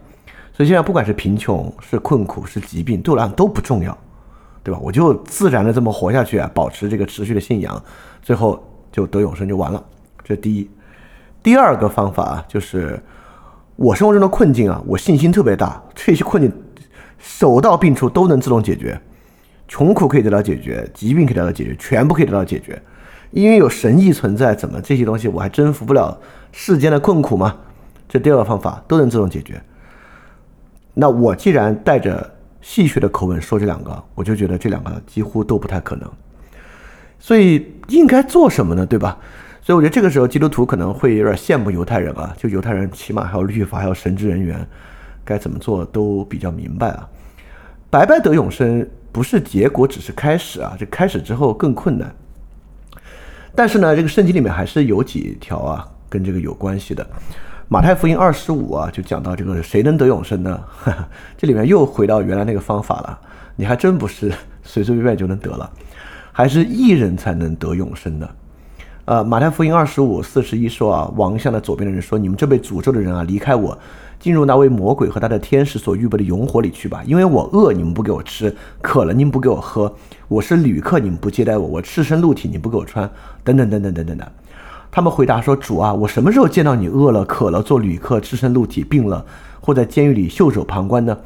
[0.52, 3.96] 所以现在不管是贫穷、是困苦、是疾病，对我来讲都不重要，
[4.64, 4.80] 对吧？
[4.82, 7.80] 我就自然的这么活下去啊，保持这个持续的信仰，
[8.22, 8.60] 最后
[8.90, 9.84] 就得永生就完了。
[10.24, 10.68] 这第一。
[11.42, 12.98] 第二个方法啊，就是
[13.76, 16.50] 我生活中的困境啊，我信心特别大，这些困境
[17.18, 18.98] 手到病除都能自动解决，
[19.68, 22.80] 穷苦可以得到解决，疾病可以得到解决，全部可以得到解决。
[23.30, 26.18] 因为有神意存在，怎么这些东西我还征服不了
[26.52, 27.54] 世间的困苦吗？
[28.08, 29.60] 这第二个方法都能自动解决。
[30.94, 32.33] 那我既然带着
[32.64, 36.10] 戏谑的口吻说这两个，我就觉得这两个几乎都不太可能。
[37.18, 38.86] 所以应该做什么呢？
[38.86, 39.18] 对吧？
[39.60, 44.66] 所以我觉得这个时候基督徒可能会有点羡慕犹太人啊，就犹太人起码还有律法，还有神职人员，
[45.26, 47.06] 该怎么做都比较明白啊。
[47.90, 50.74] 白白得永生不是结果，只是开始啊。
[50.78, 52.14] 这开始之后更困难。
[53.54, 57.06] 但是呢，这个圣经里面还是有几条啊，跟这个有关系的。
[57.68, 60.60] 马太福音二十五啊，就讲到这个谁能得永生呢？
[61.36, 63.18] 这里面又回到原来那个方法了。
[63.56, 64.32] 你还真不是
[64.62, 65.68] 随随便便就能得了，
[66.30, 68.30] 还是义人才能得永生的。
[69.06, 73.78] 呃，马太福音二十五四十一说啊，王向的左边的人说：“你们这被诅咒的人啊，离开我，
[74.18, 77.02] 进入那位魔鬼和他的天使所预备的永火里去吧。
[77.06, 78.50] 因为我饿，你们不给我吃；
[78.80, 79.90] 渴了，你们不给我喝；
[80.28, 83.10] 我是旅客，你们不接待我；我赤身露体，你不给我穿。
[83.42, 84.26] 等等等等等等等。”
[84.94, 89.26] 他们回答说：“主啊，我什么时候见到你饿了、渴了、做旅客、赤身露体、病了，
[89.60, 91.18] 或在监狱里袖手旁观呢？”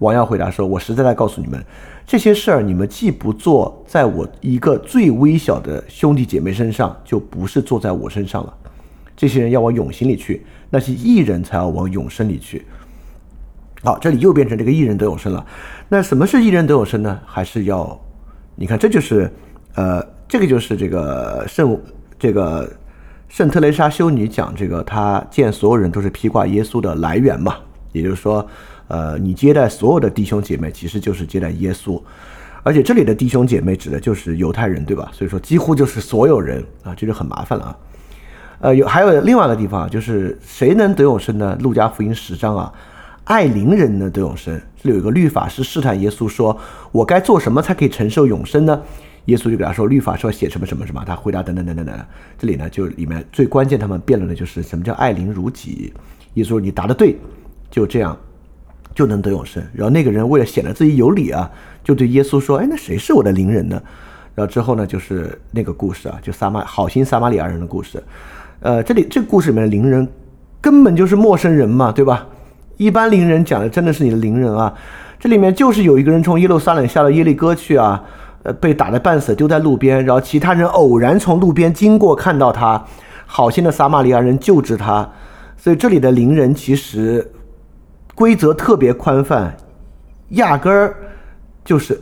[0.00, 1.64] 王耀回答说：“我实在在告诉你们。”
[2.06, 8.52] 这些事儿，你们既不做在我一个最微小的兄弟姐妹身上，就不是做在我身上了。
[9.16, 12.66] 这些人要往永心里去，那些异人才要往永生里去。
[13.82, 15.42] 好，这里又变成这个异人得永生了。
[15.88, 17.18] 那什么是异人得永生呢？
[17.24, 17.98] 还是要，
[18.54, 19.32] 你看，这就是，
[19.76, 21.80] 呃，这个就是这个圣
[22.18, 22.70] 这个
[23.34, 27.56] 圣特蕾莎修女讲这个，她见所有人都是披挂耶稣的来源嘛，
[27.90, 28.46] 也就是说。
[28.86, 32.00] 呃，你接待所有的弟兄姐妹，其实就是接待耶稣，
[32.62, 35.10] 而且这里的弟兄姐妹指的就是犹太人，对吧？
[35.12, 37.76] 所以说几乎就是所有人啊，这就很麻烦了啊。
[38.60, 41.58] 呃，有还有另外一个地方，就是谁能得永生呢？
[41.60, 42.72] 路加福音十章啊，
[43.24, 44.60] 爱邻人呢得永生。
[44.80, 46.56] 这里有个律法师试探耶稣说
[46.92, 48.80] ：“我该做什么才可以承受永生呢？”
[49.26, 51.98] 耶稣就给他说：“律法说写什么什么什么。”他回答等等等等等。
[52.38, 55.92] 这里呢，就里面最关键，他们辩论的就是什么叫爱邻如己。
[56.34, 57.16] 耶稣说：“你答的对，
[57.70, 58.16] 就这样。”
[58.94, 59.60] 就能得永生。
[59.72, 61.50] 然后那个人为了显得自己有理啊，
[61.82, 63.82] 就对耶稣说：“哎，那谁是我的邻人呢？”
[64.36, 68.00] 然后之后呢，就是那个故事啊，就撒玛好心撒玛利亚人的故事。
[68.60, 70.06] 呃，这里这故事里面的邻人
[70.60, 72.24] 根本就是陌生人嘛，对吧？
[72.76, 74.72] 一般邻人讲的真的是你的邻人啊。
[75.18, 78.04] 这里面就是有一个人从耶路撒冷下到耶利哥去啊，
[78.44, 80.04] 呃，被打得半死，丢在路边。
[80.04, 82.82] 然后其他人偶然从路边经过，看到他，
[83.26, 85.10] 好心的撒玛利亚人救治他。
[85.56, 87.28] 所以这里的邻人其实。
[88.16, 89.52] 规则特别宽泛，
[90.28, 90.94] 压根儿
[91.64, 92.00] 就是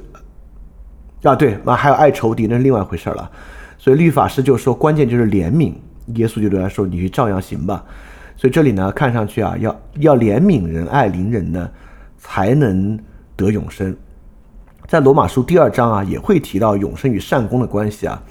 [1.23, 3.31] 啊，对，那还有爱仇敌，那是另外一回事了。
[3.78, 5.73] 所以律法师就说，关键就是怜悯。
[6.09, 7.82] 耶稣就对他说：“你去照样行吧。”
[8.36, 11.66] 所以这里呢，看上去啊，要要怜悯人、爱邻人呢，
[12.19, 12.98] 才能
[13.35, 13.97] 得永生。
[14.86, 18.22] 在罗马书第二章啊，也会提到永生与善功的关系啊。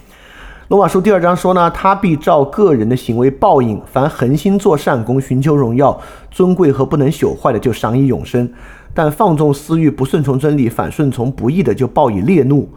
[0.67, 3.81] 罗马书第二章说呢，他必照个人的行为报应。
[3.91, 5.99] 凡恒心做善功、寻求荣耀、
[6.29, 8.47] 尊贵和不能朽坏的，就赏以永生；
[8.93, 12.69] 但放纵私欲、不顺从真理、反顺从不义的，就报以烈怒。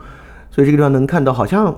[0.50, 1.72] 所以这个地方能看到，好像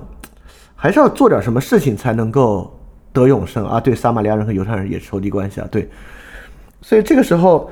[0.75, 2.79] 还是要做点什么事情才能够
[3.13, 3.79] 得永生啊。
[3.79, 5.67] 对，撒玛利亚人和犹太人也是仇敌关系啊。
[5.69, 5.87] 对，
[6.81, 7.69] 所以这个时候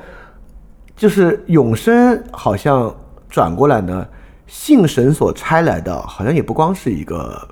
[0.94, 2.94] 就是永生，好像
[3.28, 4.06] 转过来呢，
[4.46, 7.48] 信神所差来的，好像也不光是一个。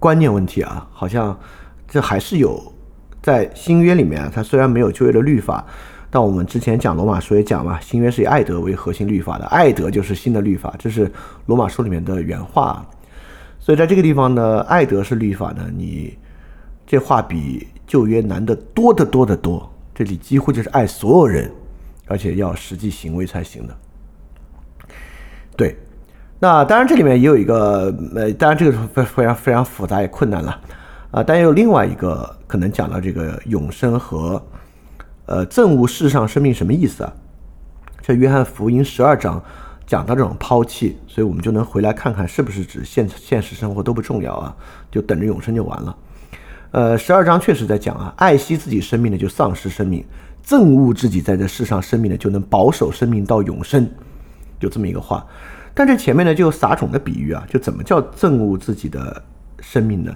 [0.00, 1.34] 观念问题啊，好像
[1.88, 2.62] 这还是有
[3.22, 5.64] 在新约里面，它虽然没有旧约的律法，
[6.10, 11.10] 但我们之前讲罗马书也讲嘛，新约是以爱德为核心律法的，爱德就是新的律法，这是
[11.46, 12.84] 罗马书里面的原话。
[13.58, 16.18] 所以在这个地方呢，爱德是律法呢，你
[16.86, 19.72] 这话比旧约难得多得多得多。
[19.94, 21.50] 这里几乎就是爱所有人，
[22.06, 23.74] 而且要实际行为才行的。
[25.56, 25.76] 对，
[26.38, 30.60] 那当然这里面也有一个，呃，当然这个非非常非常复杂也困难了
[31.10, 31.22] 啊。
[31.22, 34.42] 但也有另外一个可能讲到这个永生和
[35.26, 37.12] 呃憎恶世上生命什么意思啊？
[38.02, 39.42] 这约翰福音十二章
[39.86, 44.54] 讲到这种抛弃，所以我们就能回来看看是不是指现现实生活都不重要啊，
[44.90, 45.96] 就等着永生就完了。
[46.72, 50.04] 呃，十二章确实在讲啊，爱惜自己生命的就丧失生命，
[50.44, 53.88] 憎恶自己在这世上生命的就能保守生命到永生，
[54.58, 55.26] 就这么一个话。
[55.74, 59.22] 但这前面呢就有撒种的比喻啊，就怎么叫憎恶自己的
[59.60, 60.14] 生命呢？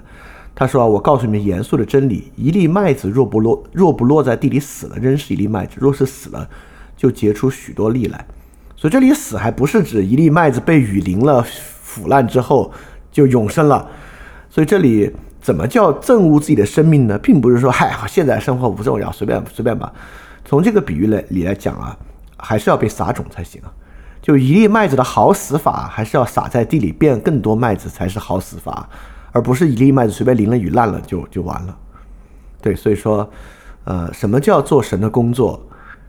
[0.55, 6.49] 他说啊，我告诉你们严肃的真理，一粒麦子若不落若不落在地里死了，仍是一粒麦子；若是死了，
[6.95, 8.25] 就结出许多粒来。
[8.75, 12.71] 所以这里死还不是指一粒麦子被雨淋了腐烂之后
[13.11, 13.89] 就永生了。
[14.49, 15.11] 所以这里。
[15.41, 17.17] 怎么叫憎恶自己的生命呢？
[17.17, 19.91] 并不是说，嗨，现在生活不重要，随便随便吧。
[20.43, 21.97] 从这个比喻来里来讲啊，
[22.35, 23.71] 还是要被撒种才行啊。
[24.29, 28.87] 就一粒麦子的好死法，还是要撒在地里变更多麦子才是好死法，
[29.31, 31.75] 而不是一粒麦子随便淋了雨烂了就就完了。
[32.61, 33.27] 对，所以说，
[33.85, 35.59] 呃，什么叫做神的工作，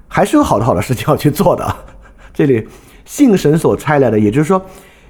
[0.06, 1.76] 还是有好多好多事情要去做的。
[2.34, 2.68] 这里
[3.06, 4.62] 信神所差来的，也就是说，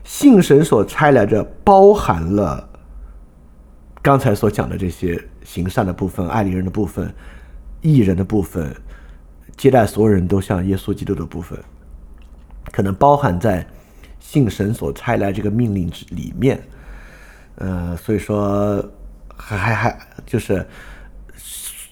[0.05, 2.69] 信神所差来的包含了。
[4.01, 7.13] 刚才所讲的这些行善的部分、爱邻人的部分、
[7.81, 8.73] 义人的部分、
[9.57, 11.59] 接待所有人都像耶稣基督的部分，
[12.73, 13.67] 可能包含在
[14.19, 16.61] 信神所差来这个命令之里面。
[17.57, 18.83] 呃，所以说
[19.37, 20.67] 还还还就是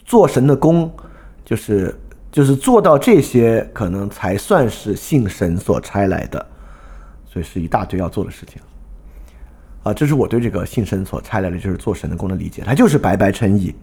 [0.04, 0.90] 做神的功，
[1.44, 1.94] 就是
[2.30, 6.46] 就是做到这些，可能才算是信神所差来的。
[7.30, 8.60] 所以是一大堆要做的事情。
[9.82, 13.74] 啊，这是我对这个信神所差来的就是做神的功的理解，它就是白白称义，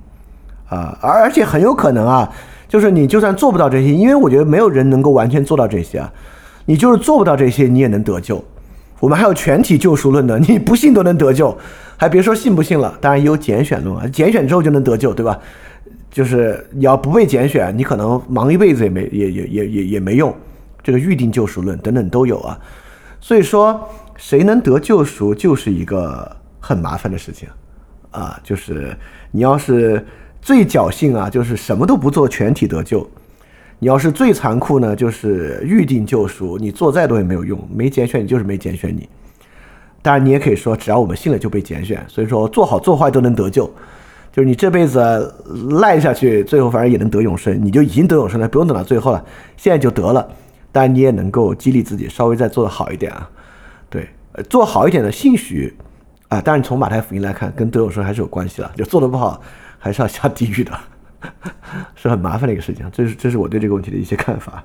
[0.68, 2.32] 啊，而而且很有可能啊，
[2.68, 6.12] 就是你就算做不到这些，因为我觉得没有人能够完全做到这些啊，
[6.66, 8.44] 你就是做不到这些，你也能得救。
[9.00, 11.58] 我们还有全体救赎论的， 你不信都能得救，
[11.98, 12.98] 还别说信不信了。
[13.00, 15.40] 当然也有拣选论啊，拣选之后就能得救，对吧？
[16.12, 20.36] 就是你要不被拣选，你可能忙一辈子也没也也也也也没用。
[20.84, 22.60] 这个预定救赎论等等都有啊，
[23.22, 23.80] 所以说。
[24.18, 27.50] 谁能得救赎，就是一个很麻烦的事情，
[28.12, 28.96] 啊，就是
[29.30, 30.06] 你要是
[30.42, 33.06] 最侥幸啊，就是什么都不做，全体得救；
[33.80, 39.08] 你要是最残酷呢，就是预定救赎，你做再多也没有用，没拣选你就是没拣选你。
[40.02, 43.66] 当然，你也可以说，只要我们信了就被拣选，所以说做好做坏都能得救，
[44.32, 45.34] 就是你这辈子
[45.82, 49.24] 赖下去，最后反正也能得永生，你就已经得永生了，不用等到最后了，
[49.58, 50.28] 现在就得了。
[50.72, 53.30] 当然，你也能够激励自己，稍微再做得好一点啊。
[53.90, 54.08] 对，
[54.50, 55.76] 做好一点的，兴许
[56.28, 58.72] 啊，但是从马太福音来看，跟德永生还是有关系的。
[58.76, 59.42] 就做的不好，
[59.80, 60.72] 还是要下地狱的，
[61.96, 62.90] 是很麻烦的一个事情。
[62.92, 64.64] 这是这是我对这个问题的一些看法。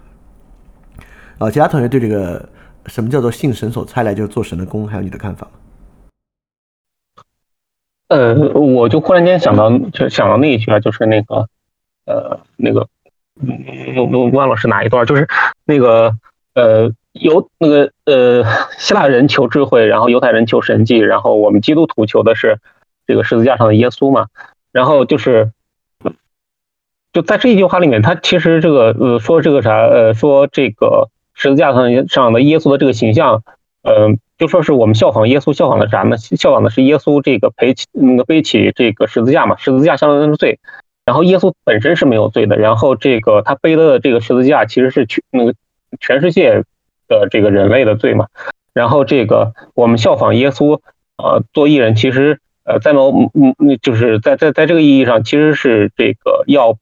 [1.38, 2.48] 啊，其他同学对这个
[2.86, 5.52] 什么叫做信神所差来就是做神的功，还有你的看法吗？
[8.08, 11.48] 呃，我就忽然间想到，就想到那一句啊，就是那个，
[12.06, 12.88] 呃，那个，
[13.96, 15.28] 我我忘了是哪一段，就是
[15.64, 16.16] 那个，
[16.54, 16.92] 呃。
[17.12, 18.44] 犹那个呃，
[18.78, 22.60] 希腊人求智慧，然后犹太人求神迹，然后我们基督徒求的是
[23.04, 24.28] 这个十字架上的耶稣嘛。
[24.70, 25.50] 然后就是，
[27.12, 33.42] 就在这一句话里面，他其实这个呃说这个啥呃说这个十字架上上的耶稣的这个形象，
[33.82, 36.16] 呃就说是我们效仿耶稣，效仿的啥呢？
[36.16, 40.58] 效仿的是耶稣这个背起那个背起这个十字架嘛，十字架相当于罪，
[41.04, 45.54] 然后耶稣本身是没有罪的，然后这个他背的这个十字架其实是全那个
[45.98, 46.62] 全世界。
[47.10, 48.28] 的这个人类的罪嘛，
[48.72, 50.78] 然后这个我们效仿耶稣，
[51.16, 56.78] 呃，做艺人，其实呃，在某嗯，就是在在在这个意义上，其实是这个要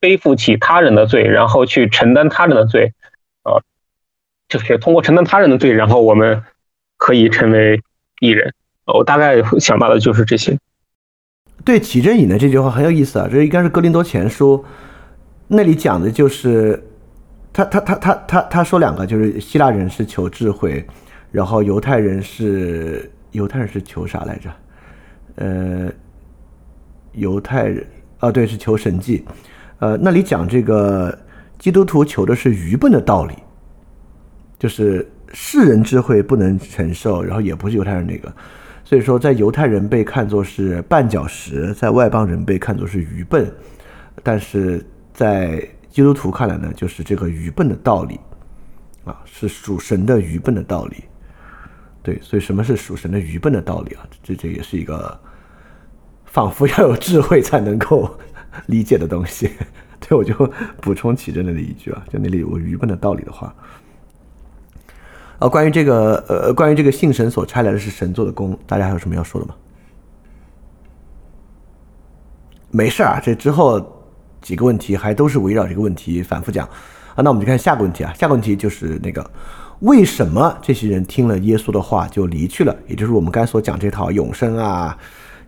[0.00, 2.92] 背负起他人的罪，然后去承担他人的罪，
[3.42, 3.62] 啊，
[4.48, 6.42] 就是通过承担他人的罪，然后我们
[6.96, 7.82] 可以成为
[8.20, 8.54] 艺人。
[8.86, 10.58] 我大概想到的就是这些。
[11.64, 14.64] 对启正引的这句话很有意思啊，这应该是《哥林多前书》
[15.48, 16.84] 那里讲的，就是。
[17.50, 20.86] 他他他他他他说两个，就是希腊人是求智慧，
[21.32, 24.50] 然后犹太人是犹太人是求啥来着？
[25.36, 25.90] 呃，
[27.14, 27.84] 犹太人
[28.20, 29.24] 啊，对，是求神迹。
[29.78, 31.16] 呃，那里讲这个
[31.58, 33.34] 基督徒求的是愚笨的道理，
[34.58, 38.32] 就是世人智慧不能承受，然后也不是犹太人那个，
[38.84, 43.50] 所以说在犹太人被看作是绊脚石，在外邦人被看作是愚笨，
[44.22, 45.66] 但是在。
[45.90, 48.20] 基督徒看来呢，就是这个愚笨的道理
[49.04, 51.02] 啊，是属神的愚笨的道理。
[52.02, 54.06] 对，所以什么是属神的愚笨的道理啊？
[54.22, 55.18] 这这也是一个
[56.26, 58.16] 仿佛要有智慧才能够
[58.66, 59.50] 理解的东西。
[60.00, 60.34] 对，我就
[60.80, 63.54] 补充启真的一句啊，就那里有个愚笨的道理的话。
[65.38, 69.54] 啊，关于这个呃，关于这个信神所差来的是神做的功，大家还有什么要说的吗？
[72.70, 74.04] 没事啊，这之后
[74.40, 76.66] 几个问题还都是围绕这个问题反复讲
[77.14, 77.22] 啊。
[77.22, 79.28] 那我们就看下个问题啊，下个问题就是那个
[79.80, 82.76] 为什么这些人听了耶稣的话就离去了？
[82.86, 84.96] 也就是我们刚才所讲这套永生啊、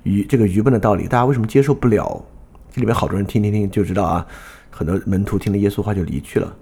[0.05, 2.24] 愚这个愚笨的道理，大家为什么接受不了？
[2.72, 4.26] 这里面好多人听听听就知道啊，
[4.70, 6.56] 很多门徒听了耶稣话就离去了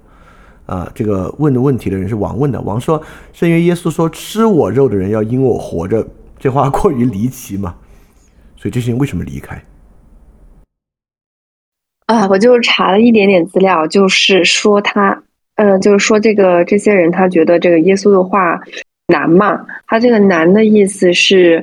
[0.67, 0.91] 啊。
[0.95, 3.03] 这个问的问题的人是王问的，王说
[3.33, 6.07] ：“是因为耶稣说吃我肉的人要因我活着，
[6.39, 7.75] 这话过于离奇嘛？
[8.57, 9.63] 所以这些人为什么离开？”
[12.07, 15.23] 啊，我就查了一点点资料，就是说他，
[15.57, 18.59] 嗯，就是说这个这些人他觉得这个耶稣的话
[19.09, 19.67] 难嘛？
[19.87, 21.63] 他这个难的意思是，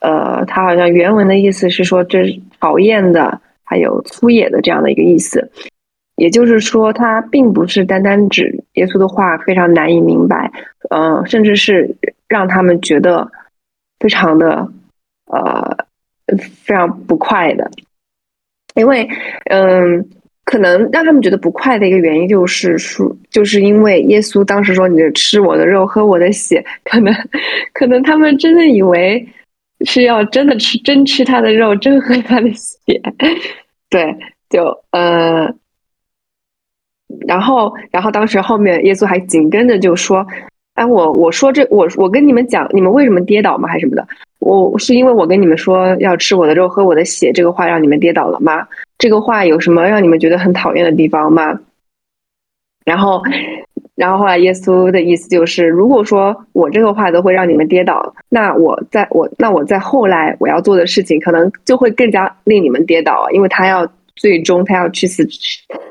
[0.00, 5.50] 呃，他好像原文的意思是说这是讨厌的，还有粗野的这样的一个意思。
[6.16, 10.52] 也就是说，他并不是单单指耶稣的话非常难以明白，
[10.90, 11.96] 嗯，甚至是
[12.28, 13.28] 让他们觉得
[13.98, 14.68] 非常的
[15.26, 15.76] 呃
[16.36, 17.68] 非常不快的。
[18.76, 19.08] 因为，
[19.50, 20.08] 嗯，
[20.44, 27.12] 可能让他们觉得不快的一个原因就是说，就是因为耶稣当时说：“你吃我的肉，喝我的血。”可能，
[27.72, 29.24] 可能他们真的以为
[29.80, 33.00] 是要真的吃，真吃他的肉，真喝他的血。
[33.90, 34.16] 对，
[34.48, 35.52] 就呃，
[37.26, 40.26] 然后，然后当时后面耶稣还紧跟着就说
[40.74, 43.68] ：“哎，我我说这我我跟你们讲，你们为什么跌倒吗？
[43.68, 44.06] 还是什么的？”
[44.40, 48.68] 我是因为我跟你们说要吃我的肉喝我的血这个话让你们跌倒了吗？
[48.98, 51.58] 这个话有什么让你们觉得很讨厌的地方吗？
[52.84, 53.22] 然后，
[53.94, 65.26] 然后后来耶稣的意思就是，如果说我这个话都会让你们跌倒，那我在我那我在后来我要做的事情可能就会更加令你们跌倒，因为他要最终他要去死，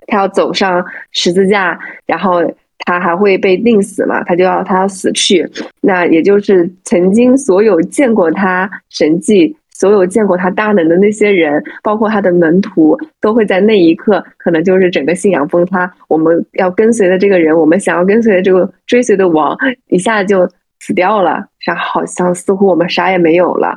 [0.07, 2.43] 他要走上十字架，然后。
[2.85, 4.21] 他还会被定死嘛？
[4.25, 5.49] 他就要他要死去，
[5.80, 15.93] 那也就是曾经所有见过他神迹、所有见过他大能的那些人，包括他的门徒，都会在那一刻，可能就是整个信仰崩塌。
[16.07, 19.57] 我们要跟随的这个人，我们想要跟随的这个追随的王，
[19.89, 20.49] 一下就
[20.80, 23.76] 死掉了，然后好像似乎我们啥也没有了。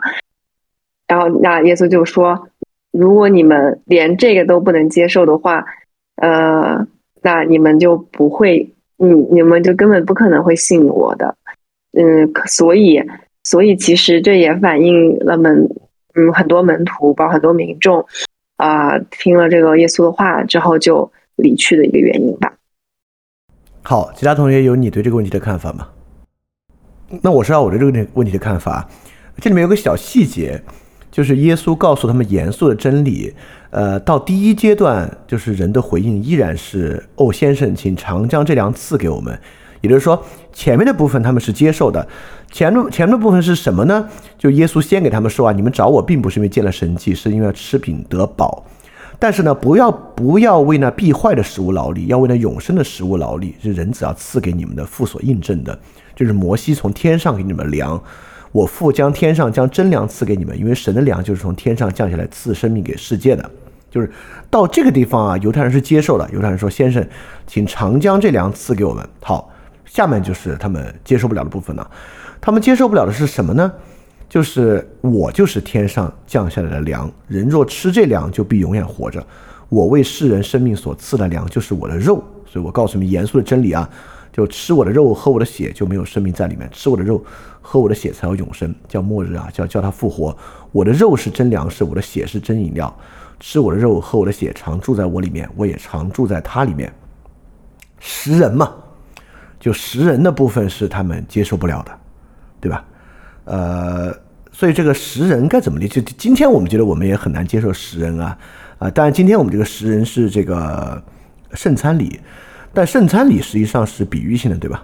[1.08, 2.48] 然后那耶稣就说
[2.92, 5.64] ：“如果你们连这个都不能接受的话，
[6.22, 6.86] 呃，
[7.20, 11.36] 那你们就不会。”嗯，你们就根本不可能会信我的，
[11.92, 12.98] 嗯，所以，
[13.44, 15.68] 所以其实这也反映了门，
[16.16, 18.04] 嗯，很多门徒，包括很多民众，
[18.56, 22.54] 啊，听了这个耶稣的话之后就离去的一个原因吧。
[23.82, 25.88] 好，其他同学有你对这个问题的看法吗？
[27.22, 28.88] 那我说我对这个问题的看法，
[29.40, 30.60] 这里面有个小细节，
[31.10, 33.32] 就是耶稣告诉他们严肃的真理。
[33.70, 39.38] 呃，到第一阶段，就是人的回应依然是“哦，先生，请常将这粮赐给我们。”
[39.86, 40.22] 也就是说，
[40.52, 42.06] 前面的部分他们是接受的。
[42.50, 44.08] 前面前面的部分是什么呢？
[44.36, 48.64] 就耶稣先给他们说啊，你们找我并不是因为见了神迹，是因为要吃饼得饱。
[49.18, 53.54] 但是呢，不要不要为那必坏的食物劳力，要为那永生的食物劳力。
[53.62, 55.78] 是人子要赐给你们的父所印证的，
[56.14, 58.00] 就是摩西从天上给你们粮。
[58.52, 63.50] 我父将天上将真粮赐给你们，因为神的粮就是从天上降下来赐生命给世界的。
[63.90, 64.10] 就是
[64.50, 66.28] 到这个地方啊，犹太人是接受的。
[66.32, 67.02] 犹太人说：“先生，
[67.46, 69.50] 请常将这粮赐给我们。”好，
[69.96, 71.90] 下面就是他们接受不了的部分了。
[72.38, 73.72] 他们接受不了的是什么呢？
[74.28, 79.26] 就是我就是天上降下来的粮，人若吃这粮，就必永远活着。
[79.70, 82.22] 我为世人生命所赐的粮，就是我的肉。
[82.44, 83.88] 所以我告诉你们严肃的真理啊，
[84.30, 87.24] 就吃我的肉，喝我的血，就没有生命在里面；吃我的肉，
[87.62, 90.36] 喝我的血，才有永生，叫末日啊，叫叫他复活。
[90.72, 92.94] 我的肉是真粮食，我的血是真饮料。
[93.40, 96.92] 吃我的肉，喝我的血，常住在我里面，我也常住在他里面。
[97.98, 98.74] 食人嘛，
[99.58, 101.92] 就食人的部分是他们接受不了的，
[102.60, 102.84] 对吧？
[103.44, 104.14] 呃，
[104.52, 106.00] 所以这个食人该怎么理解？
[106.16, 108.36] 今天我们觉得我们也很难接受食人啊
[108.78, 108.90] 啊！
[108.90, 111.02] 当然，今天我们这个食人是这个
[111.54, 112.20] 圣餐礼，
[112.74, 114.82] 但圣餐礼实际上是比喻性的，对吧？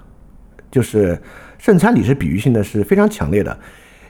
[0.71, 1.21] 就是
[1.59, 3.57] 圣餐礼是比喻性的，是非常强烈的，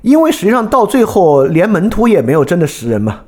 [0.02, 3.20] 因为实际上到最后连门徒也没有真的食人嘛。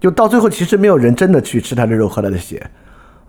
[0.00, 2.64] 就到最后，其实没有人真的去吃他的肉喝他的血，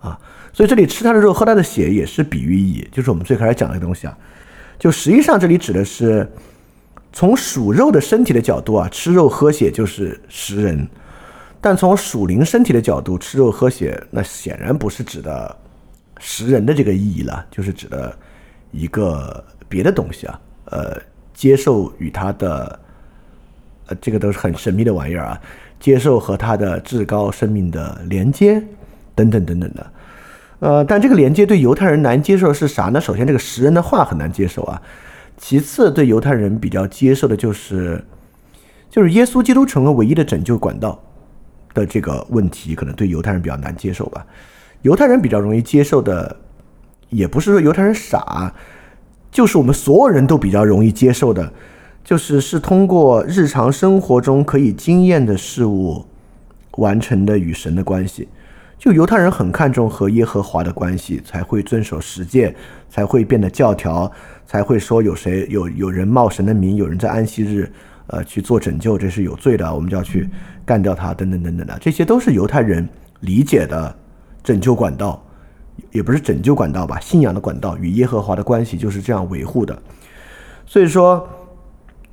[0.00, 0.16] 啊，
[0.52, 4.16] 所以这里吃他的肉喝他的血也是比喻意义，就是我们最开始讲的东西啊。
[4.78, 6.26] 就实际上这里指的是
[7.12, 10.86] 从属肉的身体的角度啊，吃肉喝血就是食人；
[11.60, 15.56] 但从属灵身体的角度，吃肉喝血那显然不是指的
[16.18, 18.16] 食人的这个意义了，就是指的
[18.70, 20.96] 一个别的东西啊，呃，
[21.34, 22.80] 接受与他的，
[23.86, 25.40] 呃，这个都是很神秘的玩意儿啊，
[25.78, 28.62] 接受和他的至高生命的连接，
[29.14, 29.92] 等等等等的，
[30.60, 33.00] 呃，但这个连接对犹太人难接受是啥呢？
[33.00, 34.80] 首先，这个食人的话很难接受啊，
[35.38, 38.04] 其次，对犹太人比较接受的就是，
[38.90, 41.02] 就是耶稣基督成为唯一的拯救管道
[41.72, 44.26] 的这个问题，可能对犹太人比较难接受吧。
[44.82, 46.36] 犹太人比较容易接受的，
[47.08, 48.52] 也不是说犹太人傻，
[49.30, 51.50] 就是我们所有人都比较容易接受的，
[52.04, 56.04] 就是是通过日常生活中可以经验的事物
[56.72, 58.28] 完成的与神的关系。
[58.80, 62.54] 就犹太人很看重和耶和华的关系，才会遵守十诫，
[62.88, 64.10] 才会变得教条，
[64.46, 67.70] 才会说有谁有有人冒神的名，有人在安息日
[68.06, 70.26] 呃去做拯救，这是有罪的，我们就要去
[70.64, 72.88] 干掉他，等等等等的，这些都是犹太人
[73.20, 73.94] 理解的。
[74.42, 75.22] 拯救管道，
[75.92, 76.98] 也不是拯救管道吧？
[76.98, 79.78] 信仰的管道与耶和华的关系就是这样维护的。
[80.64, 81.28] 所以说，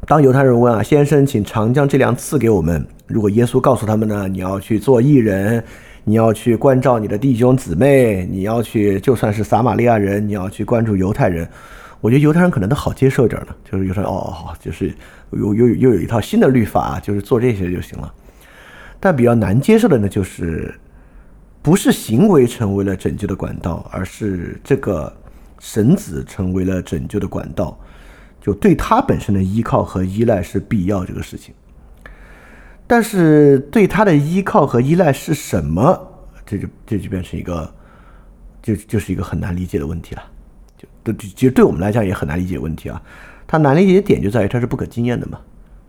[0.05, 2.85] 当犹太人问啊，先生，请长将这粮赐给我们。
[3.07, 5.63] 如果耶稣告诉他们呢，你要去做艺人，
[6.07, 11.45] 你要去关照你的弟兄姊妹，你要去，就算是撒玛利亚人，你要去关注犹太人。
[11.99, 14.93] 我觉得犹太人可能都好接受一点呢，就是犹太哦，就是
[15.31, 18.09] 又又又有一套新的律法，就是做这些就行了。
[19.01, 20.73] 但比较难接受的呢，就是。
[21.59, 25.13] 不是行为成为了拯救的管道，而是这个
[25.59, 27.77] 神子成为了拯救的管道，
[28.39, 31.53] 就对他本身的依靠和依赖是必要这个事情。
[32.87, 36.07] 但是对他的依靠和依赖是什么？
[36.45, 37.69] 这就这就变成一个，
[38.61, 40.23] 就就是一个很难理解的问题了。
[40.77, 43.01] 就都其实对我们来讲也很难理解问题啊。
[43.45, 45.39] 它难理解的点就在于它是不可经验的嘛。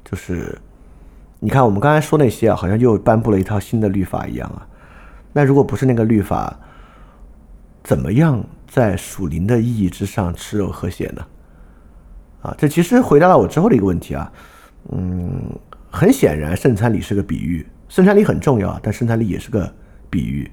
[0.04, 0.58] 就是
[1.38, 4.66] 你看我们刚才说那些啊，好像又颁布了一套新的律法一样啊。
[5.32, 6.58] 那如果不是那个律法，
[7.84, 11.26] 怎么样在属灵的意义之上吃肉喝血呢？
[12.42, 14.32] 啊，这其实回答了我之后的一个问题啊。
[14.90, 15.30] 嗯，
[15.90, 19.72] 很显然圣餐礼是个比喻，圣餐礼很重要，但圣餐礼也是个
[20.10, 20.50] 比喻，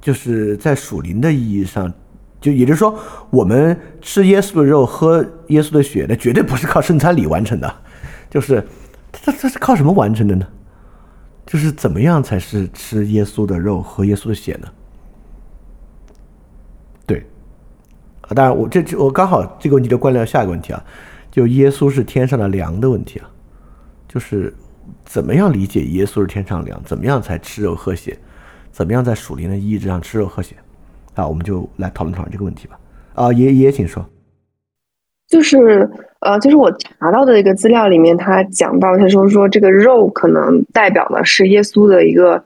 [0.00, 1.92] 就是在属灵的意义上，
[2.40, 2.98] 就也就是说，
[3.30, 7.74] 我们吃耶稣的肉、喝耶稣的血，那绝对不是靠圣餐礼完成的，
[8.28, 8.66] 就是
[9.12, 10.46] 这这是靠什么完成的呢？
[11.46, 14.68] 就是怎么样才是吃耶稣的肉喝耶稣的血呢？
[17.06, 17.24] 对，
[18.22, 20.84] 啊，当然我这我刚好这个问题就关联到下一个问题啊，
[21.30, 23.30] 就耶稣是天上的粮的问题啊，
[24.16, 24.50] 就是
[25.04, 26.82] 怎么样理解耶稣是天上粮？
[26.84, 28.16] 怎么样才吃肉喝血？
[28.72, 30.56] 怎么样在属灵的意志上吃肉喝血？
[31.14, 32.80] 啊，我们就来讨论讨论这个问题吧。
[33.12, 34.02] 啊，爷爷请说。
[35.28, 35.86] 就是，
[36.20, 42.42] 呃，就是我查到的一个资料里面，他讲到，他说说这个肉可能代表的是耶稣的一个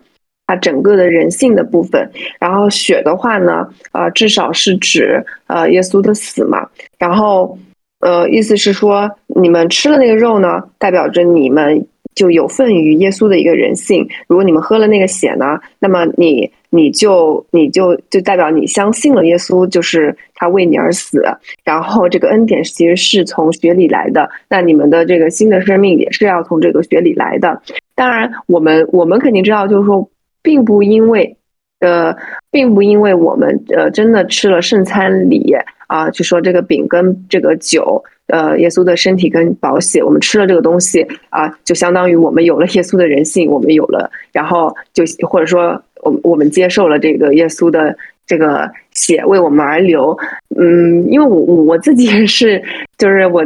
[0.49, 2.11] 他整个的人性的部分，
[2.41, 6.69] 然后血的话呢，呃，至少是指呃耶稣的死嘛，
[6.99, 7.57] 然后
[8.01, 11.87] 呃，意思是说你们吃了那个肉呢，代表着你们。
[12.13, 14.07] 就有份于耶稣的一个人性。
[14.27, 21.23] 如果你们喝了那个血呢，那么你你就你就就代表你相信了耶稣，就是他为你而死。
[21.65, 27.63] 然后这个恩典其实是从血里来的，那你们的这个新的生命也是要从这个血里来的。
[27.95, 30.11] 当然，我们我们肯定知道，就是说，
[30.43, 31.37] 并不因为
[31.79, 32.15] 呃，
[32.51, 35.55] 并不因为我们呃真的吃了圣餐礼
[35.91, 38.01] 啊，就说这个饼跟这个酒。
[38.33, 47.93] 呃，耶稣的身体跟宝血，我们吃了这个东西啊，就相当于我们有了耶稣的人性，我们有了，然后就或者说，我我们接受了这个耶稣的
[48.29, 50.17] 这个血为我们而流。
[50.57, 52.63] 嗯，因为我我自己也是，
[52.99, 53.45] 就是我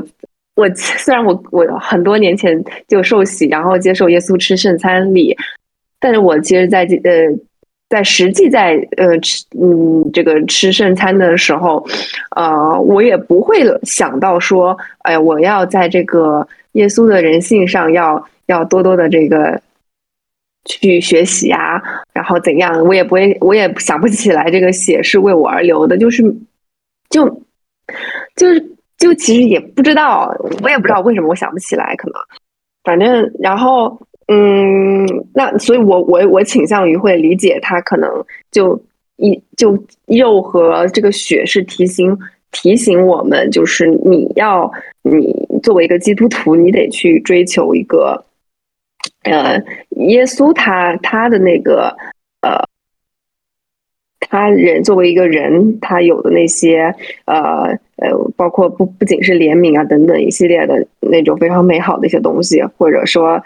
[0.54, 5.34] 我虽然我我很多年前就受洗，然后接受耶稣吃圣餐礼，
[5.98, 7.34] 但是我其实在呃。
[7.94, 11.86] 在实际在呃吃嗯这个吃圣餐的时候，
[12.34, 19.62] 呃，我也不会想到说，哎，我要在这个耶稣的人性上要要多多的这个
[20.64, 21.80] 去学习啊，
[22.12, 26.22] 然后怎样，我也不会，我也想不起来这个血是为我而流的，就是
[27.10, 27.28] 就
[28.34, 28.60] 就是
[28.98, 30.34] 就其实也不知道，
[30.64, 32.16] 我也不知道为什么我想不起来，可能
[32.82, 33.96] 反正然后。
[34.26, 38.10] 嗯，那所以，我我我倾向于会理解他可能
[38.50, 38.82] 就
[39.16, 42.16] 一就肉和这个血是提醒
[42.50, 44.72] 提醒我们，就是你要
[45.02, 48.24] 你作为一个基督徒，你得去追求一个
[49.24, 51.94] 呃耶稣他他的那个
[52.40, 52.66] 呃
[54.20, 56.94] 他人作为一个人他有的那些
[57.26, 63.42] 呃呃包括不不仅是怜悯啊等等一系列的那种非常美好的一些东西，或者说。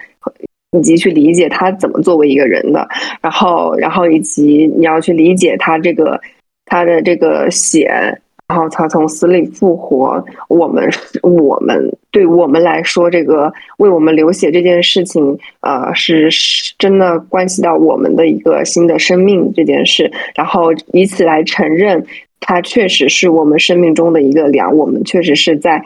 [0.73, 2.89] 以及去理解他怎么作为一个人的，
[3.21, 6.21] 然后，然后以及你要去理解他这个
[6.67, 8.21] 他的这个血。
[8.51, 10.89] 然后他从死里复活，我们
[11.23, 20.11] 我们对我们来说，这个为我们流血这件事情，呃，是是真的关系到我们的一个新的生命这件事。
[20.35, 22.03] 然后以此来承认，
[22.41, 25.85] 他确实是我们生命中的一个粮，我们确实是在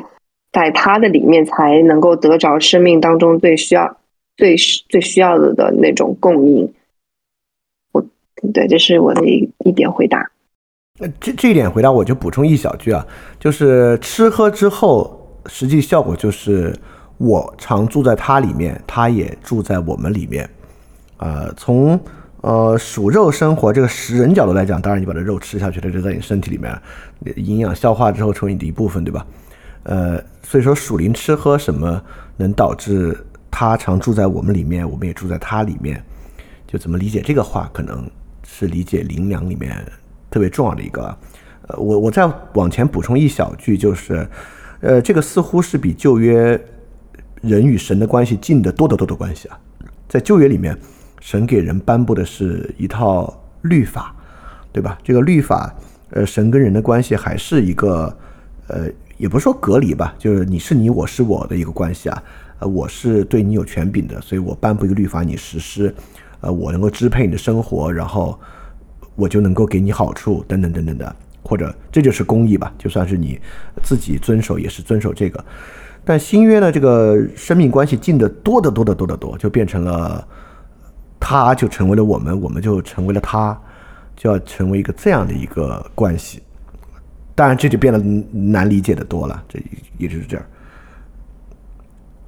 [0.52, 3.96] 在他的里面才能够得着生命当中最需要、
[4.42, 4.56] 最
[4.88, 6.74] 最需要的的那种供应。
[7.92, 8.04] 我
[8.52, 10.28] 对，这是我的一一点回答。
[10.98, 13.06] 那这这一点回答我就补充一小句啊，
[13.38, 15.16] 就是吃喝之后，
[15.46, 16.76] 实际效果就是
[17.18, 20.50] 我常住在它里面，它也住在我们里面。
[21.18, 21.98] 呃，从
[22.40, 26.76] 呃属肉生活这个食人角度来讲，当然你把这肉吃下去它，就在你身体里面，
[27.36, 29.24] 营养消化之后成为你的一部分，对吧？
[29.84, 32.02] 呃，所以说属灵吃喝什么
[32.36, 33.16] 能导致
[33.52, 36.02] 他常住在我们里面，我们也住在他里面，
[36.66, 38.10] 就怎么理解这个话，可能
[38.42, 39.80] 是理解灵粮里面。
[40.30, 41.14] 特别重要的一个，
[41.68, 44.26] 呃，我我再往前补充一小句，就是，
[44.80, 46.58] 呃，这个似乎是比旧约
[47.42, 49.58] 人与神的关系近得多得多的关系啊。
[50.08, 50.74] 在旧约里面，
[51.20, 53.30] 神给人颁布的是一套
[53.60, 54.16] 律法，
[54.72, 54.98] 对吧？
[55.04, 55.74] 这个律法，
[56.12, 58.16] 呃，神跟人的关系还是一个，
[58.68, 58.88] 呃，
[59.18, 62.22] 也不是说隔离吧，就是你是你，我是我的一个关系啊。
[62.66, 65.94] 我是对你有权柄的，所以我颁布一个律法，你实施，
[66.40, 68.38] 呃，我能够支配你的生活，然后。
[69.14, 73.38] 我就能够给你好处，等等等等的，或者这就是公益吧，就算是你
[73.82, 75.44] 自己遵守，也是遵守这个。
[76.02, 80.26] 但新约呢，这个生命关系近的多得多得多得多，就变成了
[81.20, 83.56] 他就成为了我们，我们就成为了他，
[84.16, 86.42] 就要成为一个这样的一个关系。
[87.34, 87.98] 当然这就变得
[88.32, 89.60] 难理解的多了，这
[89.98, 90.46] 也就是这样。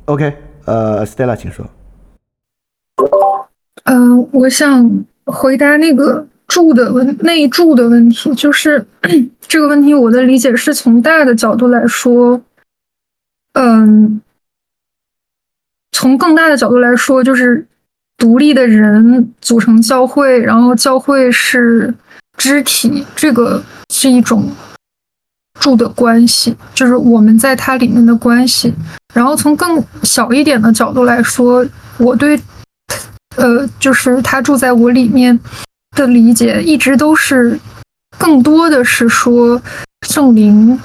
[0.07, 1.67] OK，呃，Stella，请说。
[3.85, 6.27] 嗯，我想回答那个。
[6.47, 8.87] 住的问内住的问题，就是
[9.49, 9.95] 这个问题。
[9.95, 12.41] 我的理解是从大的角度来说，
[13.55, 14.21] 嗯，
[15.91, 17.67] 从更大的角度来说，就是
[18.19, 21.93] 独立的人组成教会，然后教会是
[22.37, 24.47] 肢体，这个是一种
[25.59, 28.73] 住的关系，就是我们在它里面的关系。
[29.15, 31.65] 然后从更小一点的角度来说，
[31.97, 32.39] 我对，
[33.37, 35.41] 呃，就是他住在我里面。
[35.97, 37.57] 的理解一直都是，
[38.19, 39.63] 更多的是说
[40.05, 40.77] 圣灵，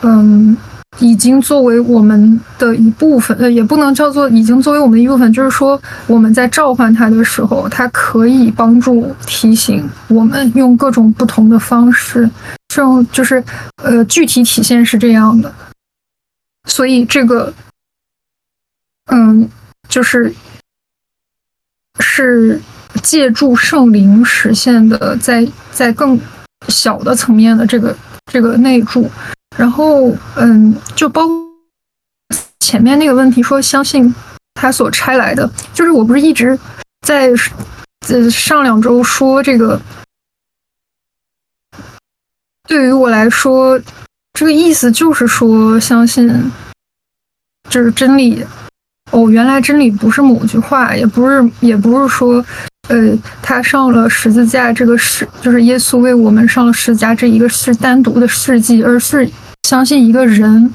[0.00, 0.56] 嗯，
[1.00, 12.26] 已经作为我们的一部分，呃，也不能叫做已经作为我们的一部分，就是说我们在召唤他的时候，他可以帮助提醒我们用各种不同的方式，
[12.68, 13.44] 这种就是
[13.84, 15.52] 呃具体体现是这样的，
[16.64, 17.52] 所以这个，
[19.06, 19.48] 嗯，
[19.88, 20.34] 就是
[22.00, 22.60] 是。
[23.02, 26.20] 借助圣灵实现的，在在更
[26.68, 29.10] 小的层面的这个这个内住，
[29.56, 31.22] 然后嗯，就包
[32.60, 34.14] 前面那个问题说相信
[34.54, 36.56] 他所拆来的，就是我不是一直
[37.00, 37.30] 在
[38.08, 39.80] 呃上两周说这个，
[42.68, 43.80] 对于我来说，
[44.32, 46.50] 这个意思就是说相信
[47.68, 48.44] 就是真理。
[49.10, 52.44] 哦，原来真理不是某句话，也不是也不是说。
[52.88, 59.30] 呃，他上了十字架，这个是就是耶稣为我们上了十字架，这一个是单独的事迹，而是
[59.62, 60.68] 相信一个人。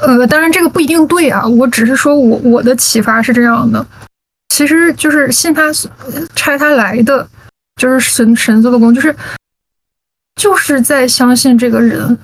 [0.00, 3.84] 呃，当然这个不一定对啊，我只是说我我的启发是这样的，
[4.50, 5.64] 其实就是信他
[6.36, 7.28] 拆他来的，
[7.76, 9.14] 就是神神做的工，就是
[10.36, 12.16] 就是在相信这个人，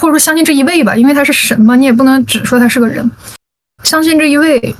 [0.00, 3.08] 或者说相信这一位吧，因为他是神嘛，你也不能只说他是个人，
[3.84, 4.74] 相信这一位，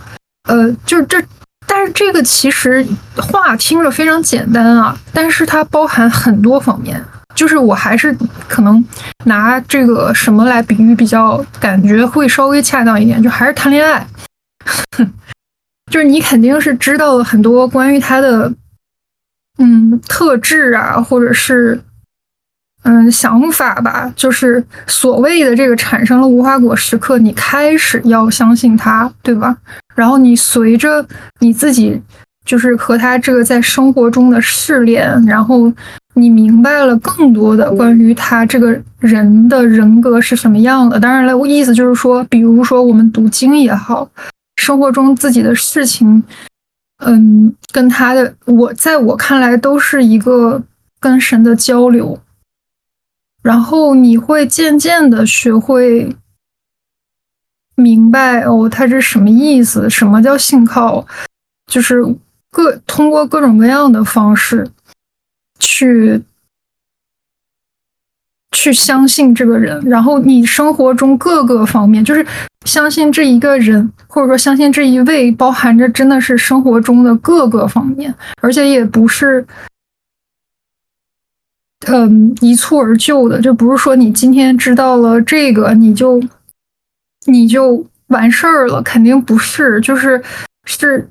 [0.49, 1.23] 呃，就是这。
[1.67, 2.85] 但是这个其实
[3.17, 7.01] 话听着非常简单啊，但是它包含很多方面。
[7.33, 8.15] 就是我还是
[8.49, 8.85] 可能
[9.25, 14.05] 拿这个什么来比喻比较感觉会稍微恰当一点，就还是谈恋爱。
[15.93, 18.53] 就是你肯定是知道了很多关于他的
[19.59, 21.81] 嗯特质啊，或者是
[22.83, 24.13] 嗯想法吧。
[24.17, 29.57] 就是所谓的这个产生了无花果时刻，你开始要相信他，对吧？
[29.95, 31.05] 然后你随着
[31.41, 32.01] 你自己，
[32.45, 35.71] 就是和他这个在生活中的试炼，然后
[36.15, 40.99] 你明白了更多的关于他这个人的人格是什么样的。
[40.99, 44.09] 当然了，我意思就是说，比如说我们读经也好，
[44.57, 46.23] 生活中自己的事情，
[47.05, 50.63] 嗯，跟他的我在我看来都是一个
[50.99, 52.19] 跟神的交流，
[53.43, 56.17] 然后你会渐渐的学会。
[57.77, 59.89] 明白哦，他是什么意思？
[59.89, 61.07] 什么叫信靠？
[61.67, 62.05] 就是
[62.51, 64.69] 各通过各种各样的方式，
[65.59, 66.23] 去
[68.51, 72.27] 去相信这个人，然后你生活中各个方面，就是
[72.67, 79.47] 相信这一个人，或者说相信这一位，包含着真的是生活中的各个方面，而且也不是。
[81.87, 86.23] 嗯，一蹴而就的，就不是说你今天知道了这个，你就
[87.25, 90.23] 你就完事儿了，肯定不是，就是
[90.65, 91.11] 是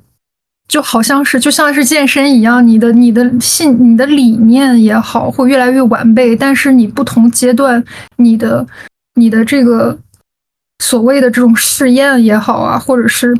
[0.68, 7.84] 就好像是就像是健身一样，你的你的信你的理念也好，会越来越完备，但是你不同阶段，
[8.18, 8.64] 你的
[9.14, 9.98] 你的这个
[10.78, 13.36] 所谓的这种试验也好啊，或者是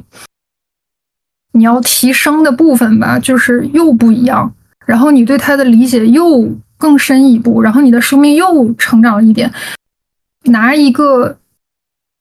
[1.53, 4.53] 你要提升的部分吧，就是又不一样，
[4.85, 6.53] 然后你对他的理解又。
[6.81, 9.53] 更深一步，然后你的生命又成长了一点。
[10.45, 11.37] 拿一个，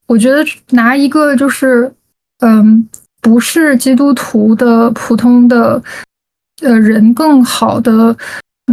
[0.05, 1.89] 我觉得拿一个就是，
[2.39, 2.87] 嗯，
[3.21, 5.81] 不是基督徒的普通的
[6.61, 8.15] 呃人，更好的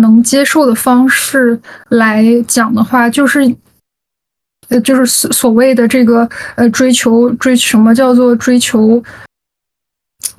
[0.01, 1.59] 能接受的方式
[1.91, 3.39] 来讲的话，就是
[4.69, 9.01] 呃，就是所所谓的这个呃追求追什么叫做追求？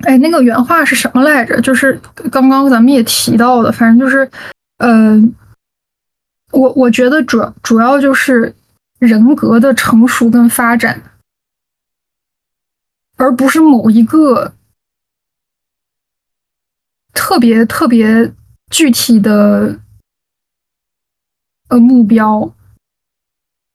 [0.02, 1.58] 哎，那个原话是什么来着？
[1.62, 1.98] 就是
[2.30, 4.30] 刚刚咱们也提到的，反正就是。
[4.78, 5.34] 嗯，
[6.52, 8.54] 我我觉得主主要就是
[9.00, 11.02] 人格的成熟跟发展，
[13.16, 14.52] 而不是某一个
[17.12, 18.32] 特别特别
[18.70, 19.80] 具体的
[21.68, 22.54] 呃目标。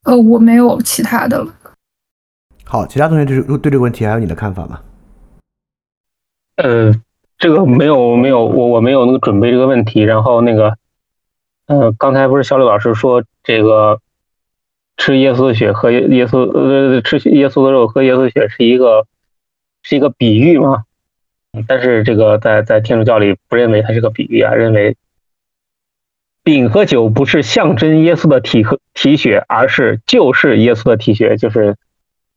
[0.03, 1.53] 呃，我没有其他的了。
[2.63, 4.81] 好，其他同学就是对这个问题还有你的看法吗？
[6.55, 6.93] 呃，
[7.37, 10.77] 这个没有没有，我我没有那个准备这个问题，然后那个。
[11.65, 14.01] 呃，刚才不是小李老师说这个
[14.97, 19.07] 吃耶稣的血喝耶稣呃吃耶稣的肉喝耶稣血是一个
[19.81, 20.83] 是一个比喻吗？
[21.67, 24.97] 但是这个在在天主教里不认为它是个比喻啊，认为
[26.43, 31.77] 饼和酒不是象征耶稣的体和体血，而是就是耶稣的体血，就是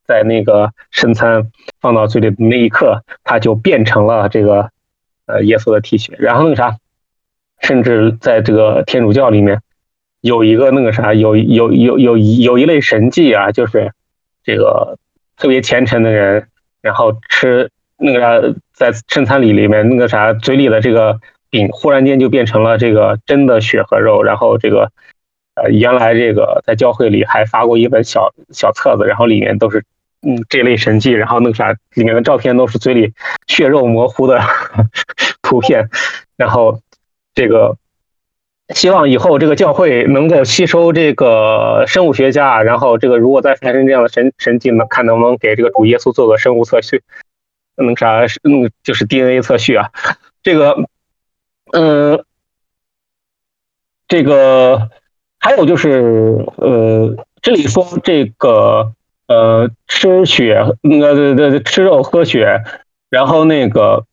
[0.06, 1.50] 在那个圣餐
[1.80, 4.70] 放到嘴里的那一刻，它就变成了这个
[5.26, 6.76] 呃耶稣的体血，然后那个啥。
[7.60, 9.60] 甚至在这个天主教里面，
[10.20, 13.92] 有一个那个啥，有有有有有一类神迹啊，就是
[14.44, 14.98] 这个
[15.36, 16.48] 特别虔诚的人，
[16.82, 21.18] 然后吃那个啥，在圣餐礼里面那个啥，嘴里的这个
[21.50, 24.92] 饼忽然间就变成了这个真的血和肉，然后这个
[25.54, 29.84] 呃，原来这个在教会里还发过一本小小册子，然后里面都是
[30.22, 33.12] 嗯这类神迹，然后那个啥里面的照片都是嘴里
[33.46, 34.40] 血肉模糊的
[35.42, 35.88] 图片，
[36.36, 36.80] 然后。
[37.36, 37.76] 这个
[38.74, 47.02] 希望以后这个教会能够吸收这个生物学家，然后这个如果再发生这样的神神迹呢，看能不能给这个主耶稣做个生物测序，
[47.76, 49.90] 那个啥，嗯，就是 DNA 测序啊。
[50.42, 50.88] 这个，
[51.72, 52.24] 嗯，
[54.08, 54.90] 这个
[55.38, 58.94] 还有就是，呃，这里说这个，
[59.28, 62.62] 呃，吃血，那个对对吃肉喝血，
[63.10, 64.06] 然后那个。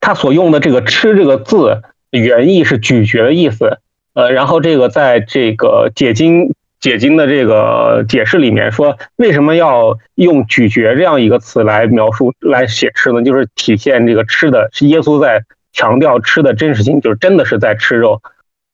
[0.00, 3.78] 他所用的这个“吃”这个字，原意是咀嚼的意思。
[4.14, 13.22] 呃，然后这个在这个解经解经的这个解释里面说，为什么要用“咀嚼”这样一个词来描述来写吃呢？
[13.22, 18.22] 就是体现这个吃的是耶稣在强调吃的真实性，就是真的是在吃肉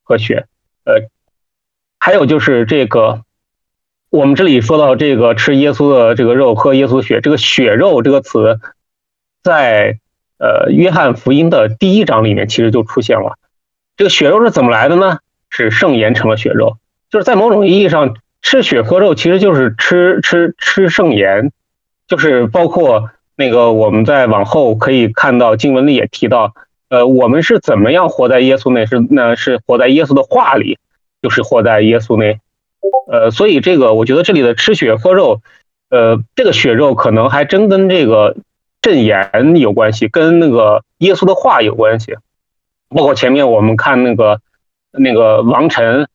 [0.03, 0.47] 和血。
[0.85, 1.09] 呃，
[1.99, 3.23] 还有就是这个
[4.11, 8.61] 我们这里说到这个吃耶稣的这个肉喝耶稣血，这个“血肉”这个词
[9.43, 9.99] 在。
[10.37, 13.39] 呃，约翰福音的第一章里面其实就出现了，
[13.97, 15.19] 这个血肉是怎么来的呢？
[15.49, 16.79] 是圣言成了血肉，
[17.09, 21.53] 就是在某种意义上吃血喝肉其实就是吃吃吃圣言，
[22.09, 26.53] 就是包括那个我们在往后可以看到经文里也提到，
[26.89, 28.87] 呃，我们是怎么样活在耶稣内？
[28.87, 30.79] 是那是活在耶稣的话里，
[31.23, 32.41] 就是活在耶稣内。
[33.07, 35.41] 呃，所以这个我觉得这里的吃血喝肉，
[35.91, 38.37] 呃，这个血肉可能还真跟这个。
[38.85, 42.17] 证言有关系，跟那个耶稣的话有关系，
[42.91, 44.43] 包括前面我们看那个
[44.93, 46.07] 那个王晨，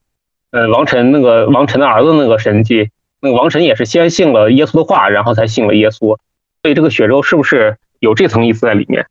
[0.52, 2.92] 呃，王晨那个王晨的儿子那个神迹，
[3.22, 6.20] 那个王晨也是先信了耶稣的话，然后才信了耶稣，
[6.62, 9.08] 所以这个血肉是不是有这层意思在里面？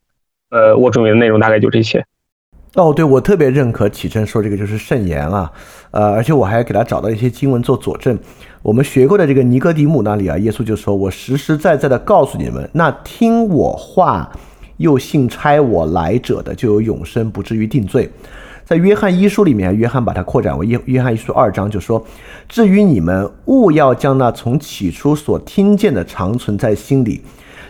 [0.50, 2.06] 呃，我准备的内容大概就这些。
[2.74, 5.50] 哦，对，我特别认可启正说这个就是圣言啊，
[5.90, 8.16] 呃，而且我还给他找到一些经文做佐证。
[8.62, 14.30] 我们学过的这个尼哥底母那里啊，耶稣就说：“我实实在在的告诉你们，那听我话
[14.78, 18.10] 又信差我来者的，就有永生，不至于定罪。”
[18.66, 22.04] 在约翰一书里面，约翰把它扩展为约约翰一书二章，就说
[22.48, 27.22] ：“至于你们，务要将那从起初所听见的长存在心里。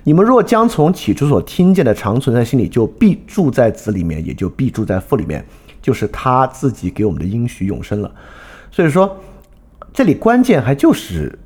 [0.03, 5.45] 你们若将从起初所听见的长存在心里，就必住在子里面，也就必住在父里面。”
[5.81, 8.11] 就是他自己给我们的应许永生了。
[8.73, 9.17] 所以说，
[9.99, 11.37] 这里关键还就是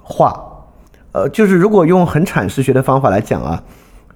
[0.00, 0.42] 话，
[1.12, 3.62] 呃，就是如果用很阐释学的方法来讲啊，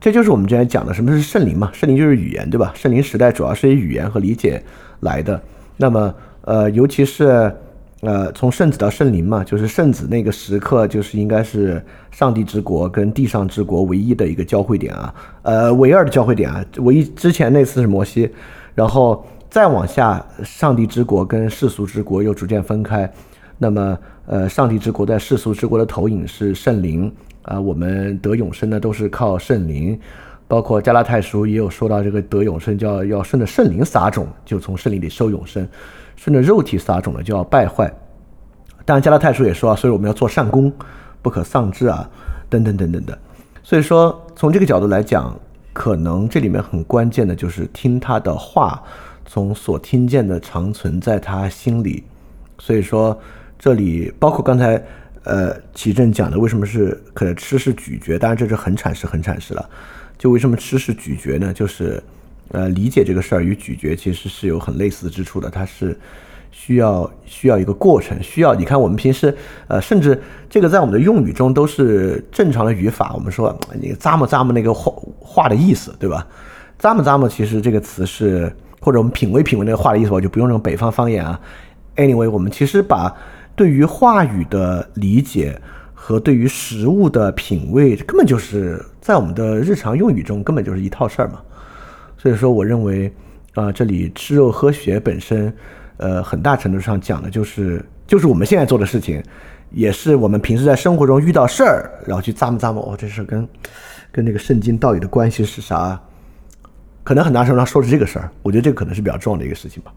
[0.01, 1.71] 这就是我们之前讲的什么是圣灵嘛？
[1.75, 2.73] 圣灵就是语言，对吧？
[2.75, 4.65] 圣灵时代主要是以语言和理解
[5.01, 5.39] 来的。
[5.77, 7.55] 那么，呃，尤其是。
[8.01, 16.65] 呃，从圣子到圣灵嘛，就是圣子那个时刻，就是应该是上帝之国跟地上之国唯一的一个交汇点啊，呃，唯二的交汇点啊。
[16.79, 18.33] 唯一之前那次是摩西，
[18.75, 23.13] 然后再往下，上帝之国跟世俗之国又逐渐分开。
[23.63, 27.13] 那么，呃，上帝之国在世俗之国的投影是圣灵
[27.43, 30.01] 啊，我们得永生呢都是靠圣灵，
[30.49, 35.69] 包括加拉太书也有说到这个得永生叫要顺着圣灵撒种，就从圣灵里收永生。
[36.17, 37.93] 顺着肉体撒种的就要败坏，
[38.87, 40.73] 当然加拉太书也说啊，所以我们要做善功，
[41.21, 42.09] 不可丧志啊，
[42.49, 43.19] 等等等等的。
[43.63, 45.39] 所以说从这个角度来讲，
[45.75, 48.83] 可能这里面很关键的就是听他的话，
[49.27, 52.05] 从所听见的长存在他心里。
[52.59, 53.19] 所以说
[53.61, 54.83] 这里包括刚才
[55.23, 59.71] 呃启正讲的，为什么是可能吃是咀嚼，当然这是很阐释很阐释了。
[60.19, 61.53] 就为什么吃是咀嚼呢？
[61.53, 62.03] 就是。
[62.53, 65.97] 呃，理解这个事儿与咀嚼其实是有很类似之处的，它是
[66.51, 69.33] 需要需要一个过程，需要你看我们平时
[69.69, 73.13] 呃，甚至这个在我们的用语中都是正常的语法。
[73.15, 76.27] 我们说你咂摸咂摸那个话话的意思，对吧？
[76.81, 81.41] 咂摸咂摸其实这个词是或者我们品味品味那个话的意思，我就不用这种北方方言啊。
[81.95, 83.15] Anyway，我们其实把
[83.55, 85.61] 对于话语的理解
[85.95, 91.41] 和对于食物的品味，根本就是在我们的日常用语中根本就是一套事儿嘛。
[92.17, 93.13] 所以说，我认为，
[93.55, 95.53] 啊，这里吃肉喝血本身，
[95.97, 99.23] 呃，很大程度上讲的就是，就是我们现在做的事情，
[99.71, 103.49] 也是我们平时在生活中遇到事儿，然后去咂摸咂摸，哦，这事跟，
[104.13, 106.01] 跟那个圣经到底的关系是啥？
[107.03, 109.93] 可能很大程度上说是这个事儿，我觉得这个可能是比较重要的一个事情吧。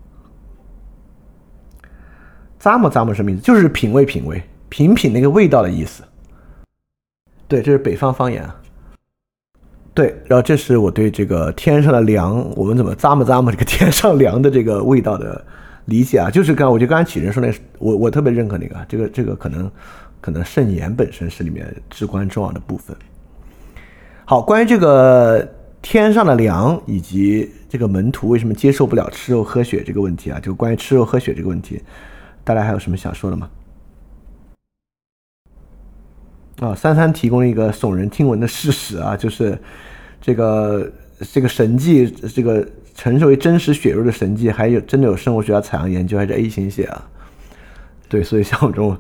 [2.63, 3.41] 咂摸咂摸什么意思？
[3.41, 6.01] 就是品味品味，品品那个味道的意思。
[7.45, 8.55] 对，这是北方方言啊。
[9.93, 15.45] 对，然后这是我对这个天上的粮，我们怎么咂摸咂摸这个天上粮的这个味道的
[15.85, 16.29] 理解啊？
[16.29, 19.69] 就是刚，我就刚才启人说那个，我我特别认可那个，这个这个可能
[20.21, 22.95] 可能圣言本身是里面至关重要的部分。
[24.23, 25.45] 好，关于这个
[25.81, 31.79] 天上的粮以及这个门徒为什么接受不了吃肉喝血这个问题啊，就关于吃肉喝血这个问题，
[32.43, 33.49] 大家还有什么想说的吗？
[36.59, 39.57] 啊，三三提供了一个耸人听闻的事实啊， 就是
[40.21, 40.91] 这个
[41.31, 42.65] 这个神迹，这个
[42.95, 47.09] 称之为真实血肉的神迹，还有真的有生物学家采样研究，还是 A 型血啊？
[48.07, 48.95] 对，所以像我这种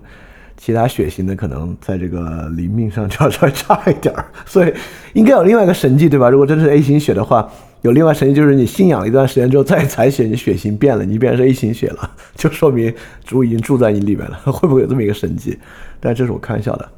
[0.57, 4.25] 其他血型的，可能在这个灵命上就要稍微差一点儿。
[4.45, 4.73] 所以
[5.13, 6.29] 应该有另外一个神迹，对吧？
[6.29, 7.49] 如果真的是 A 型血的话，
[7.83, 12.93] 有另外神迹，就是你信仰了一段时间之后再采血，你血型变了，你变成 A 型血了， 就说明
[13.25, 14.39] 主已经住在你里面了。
[14.51, 15.59] 会不会有这么一个神迹？
[15.99, 16.89] 但这是我开玩笑的。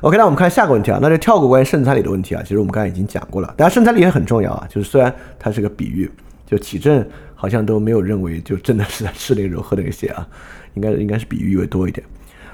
[0.00, 2.42] OK，那我们看下个问题啊，那就跳过关于圣餐礼的问题啊。
[2.42, 4.66] 其实我们刚才已经讲过了，当然圣餐礼也很重要啊。
[4.68, 6.10] 就是虽然它是个比喻，
[6.44, 7.06] 就启正
[7.36, 10.26] 好像都没有认为就真的是在吃那个肉喝那个血啊，
[10.74, 12.04] 应该应该是比喻为多一点。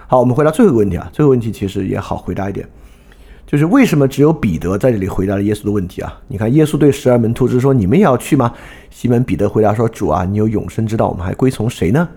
[0.09, 2.69] 好，我们回答最后一个问题啊，最后问题其实也好回答一点，
[3.47, 6.21] 就是为什么只有彼得在这里回答了耶稣的问题啊？
[6.27, 8.53] 你看耶稣对十二门徒是说你们也要去吗？
[8.91, 12.09] 西门彼得回答说主啊，你有永生之道，我们还归从谁呢？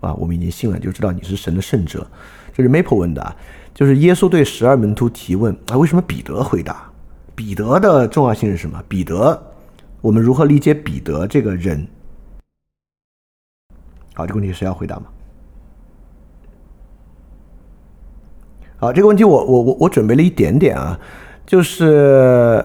[0.00, 2.06] 啊，我们已经信了，就知道你是神的圣者。
[2.54, 3.36] 这是 Maple 问的啊。
[3.74, 6.90] 就是耶稣对十二门徒提问啊，为什么彼得回答？
[7.36, 8.82] 彼得的重要性是什么？
[8.88, 9.40] 彼得，
[10.00, 11.86] 我们如何理解彼得这个人？
[14.14, 15.04] 好，这个问题谁要回答吗？
[18.80, 20.96] 好，这个问题我我我我准备了一点点啊，
[21.44, 22.64] 就是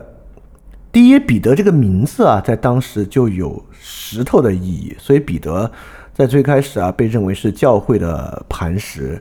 [0.91, 5.72] 第一，彼得这个名字啊，在当时就有石头的意义，所以彼得
[6.14, 9.19] 在最开始啊，被认为是教会的磐石。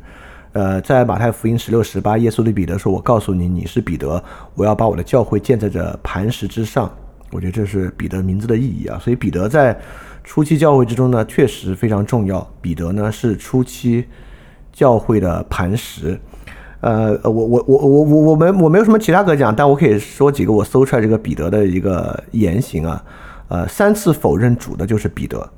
[0.52, 4.22] 呃，在马太福音十六十八，耶稣对彼得说：“我告诉你，你是彼得，
[4.54, 6.94] 我要把我的教会建在这磐石之上。”
[7.32, 8.98] 我觉得这是彼得名字的意义啊。
[8.98, 9.74] 所以彼得在
[10.22, 12.46] 初期教会之中呢，确实非常重要。
[12.60, 14.04] 彼得呢是初期
[14.70, 16.20] 教会的磐石。
[16.82, 23.02] 呃，我我我我我我没我没有什么其他可讲，但我可以说几个我搜出来这个彼得的一个言行啊。
[23.46, 25.48] 呃，三次否认主的就是彼得，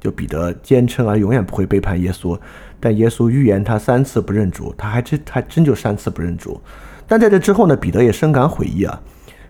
[0.00, 2.38] 就彼得坚称啊，永远不会背叛耶稣。
[2.80, 6.58] 但耶稣预言他三次不认主，他还真还真就三次不认主。
[7.06, 8.98] 但在这之后呢，彼得也深感悔意啊。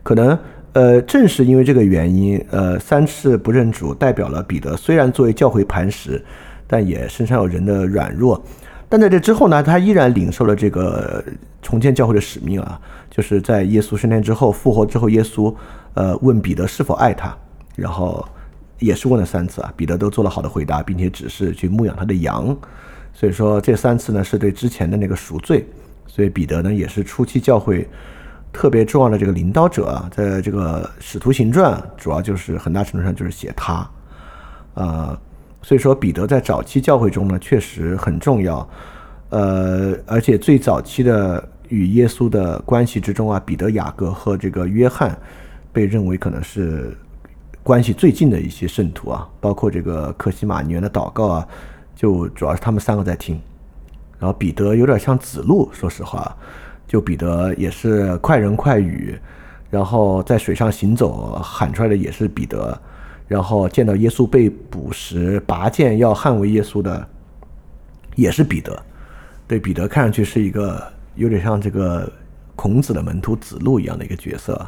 [0.02, 0.36] 可能
[0.72, 6.20] 呃，正是因为这个原因，呃，三次不认主代表了彼得虽然作为教会磐石，
[6.66, 8.42] 但也身上有人的软弱。
[8.90, 11.24] 但在这之后呢，他依然领受了这个
[11.62, 15.54] 重建教会的使命啊，就是在耶稣升天之后复活之后，耶稣
[15.94, 17.34] 呃问彼得是否爱他，
[17.76, 18.28] 然后
[18.80, 22.54] 也是问了三次啊，彼得都做了好的回答，并且指示去牧养他的羊。
[23.14, 25.64] 所以说这三次呢是对之前的那个赎罪。
[26.08, 27.88] 所以彼得呢也是初期教会
[28.52, 33.88] 特别重要的这个领导者啊，在这个使徒行传主要就是很大程度上就是写他，
[34.74, 35.16] 呃，
[35.62, 38.68] 所以说彼得在早期教会中呢确实很重要，
[39.28, 45.16] 呃，而且最早期的与耶稣的关系之中啊，彼得、雅各和这个约翰
[45.72, 46.96] 被认为可能是
[47.62, 51.48] 关系最近的一些圣徒啊，包括这个克西马尼园的祷告啊，
[51.94, 53.40] 就主要是他们三个在听。
[54.18, 56.36] 然后彼得有点像子路，说实话，
[56.86, 59.18] 就彼得也是快人快语，
[59.70, 62.78] 然后在水上行走喊出来的也是彼得，
[63.30, 67.08] 然后见到耶稣被捕时拔剑要捍卫耶稣的
[68.16, 68.76] 也是彼得，
[69.46, 70.82] 对彼得看上去是一个
[71.14, 72.12] 有点像这个
[72.56, 74.66] 孔子的门徒子路一样的一个角色，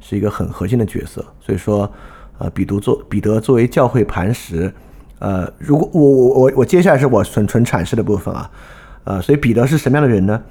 [0.00, 1.24] 是一个很核心的角色。
[1.40, 1.90] 所以说，
[2.36, 4.70] 呃，彼得作彼得作为教会磐石，
[5.18, 8.50] 呃，如果我我我我接下来是我纯纯阐释的部分啊。
[9.04, 10.42] 呃，所以彼得是什么样的人呢？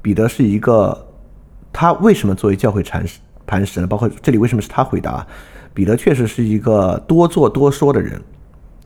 [0.00, 1.06] 彼得是一个，
[1.70, 3.86] 他为什么作为教会磐石磐石呢？
[3.86, 5.26] 包括这里为什么是他回答？
[5.74, 8.18] 彼得确实是一个多做多说的人。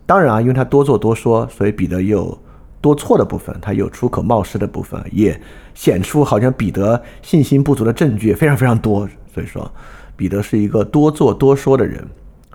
[0.05, 2.37] 当然啊，因为他多做多说，所以彼得也有
[2.81, 5.39] 多错的部分，他有出口冒失的部分，也
[5.75, 9.07] 显出好像彼得信心不足的证据非常非常多。
[9.33, 9.71] 所以说，
[10.17, 12.03] 彼得是一个多做多说的人。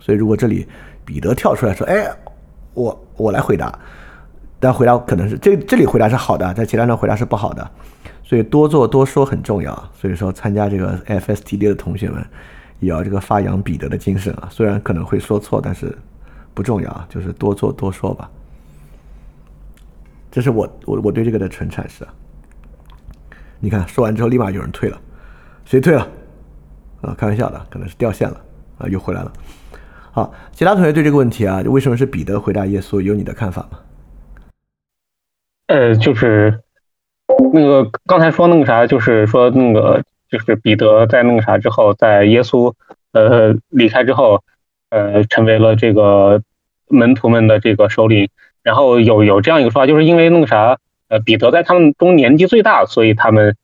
[0.01, 0.67] 所以如果这里
[1.05, 2.07] 彼得跳出来说：“哎，
[2.75, 3.73] 我我来回答。”
[4.59, 7.71] 但回答可能是这这里回答是好的，在其他上回答是不好的，
[8.25, 9.91] 所以多做多说很重要。
[10.01, 12.25] 所以说参加这个 FSTD 的同学们
[12.85, 15.97] 也要这个发扬彼得的精神啊，虽然可能会说错，但是
[16.53, 18.31] 不重要啊，就是多做多说吧。
[20.31, 22.15] 这是我我我对这个的纯阐释啊。
[23.61, 25.01] 你看说完之后立马有人退了，
[25.65, 26.07] 谁退了？
[27.01, 28.41] 啊，开玩笑的，可能是掉线了
[28.79, 29.33] 啊，又回来了。
[30.11, 33.01] 好，其他同学对这个问题啊，为什么是彼得回答耶稣？
[33.01, 33.79] 有你的看法吗？
[35.67, 36.61] 呃，就是
[37.53, 42.73] 那个刚才说那个啥，就是说那个就是彼得在那个啥之后，在耶稣
[43.13, 44.43] 呃离开之后，
[44.91, 46.43] 呃，成为了这个
[46.89, 48.29] 门徒们的这个首领。
[48.63, 50.79] 然后有有这样一个说法，就是因为那个啥，
[51.09, 53.57] 呃，彼得在他们中年纪最大，所以他们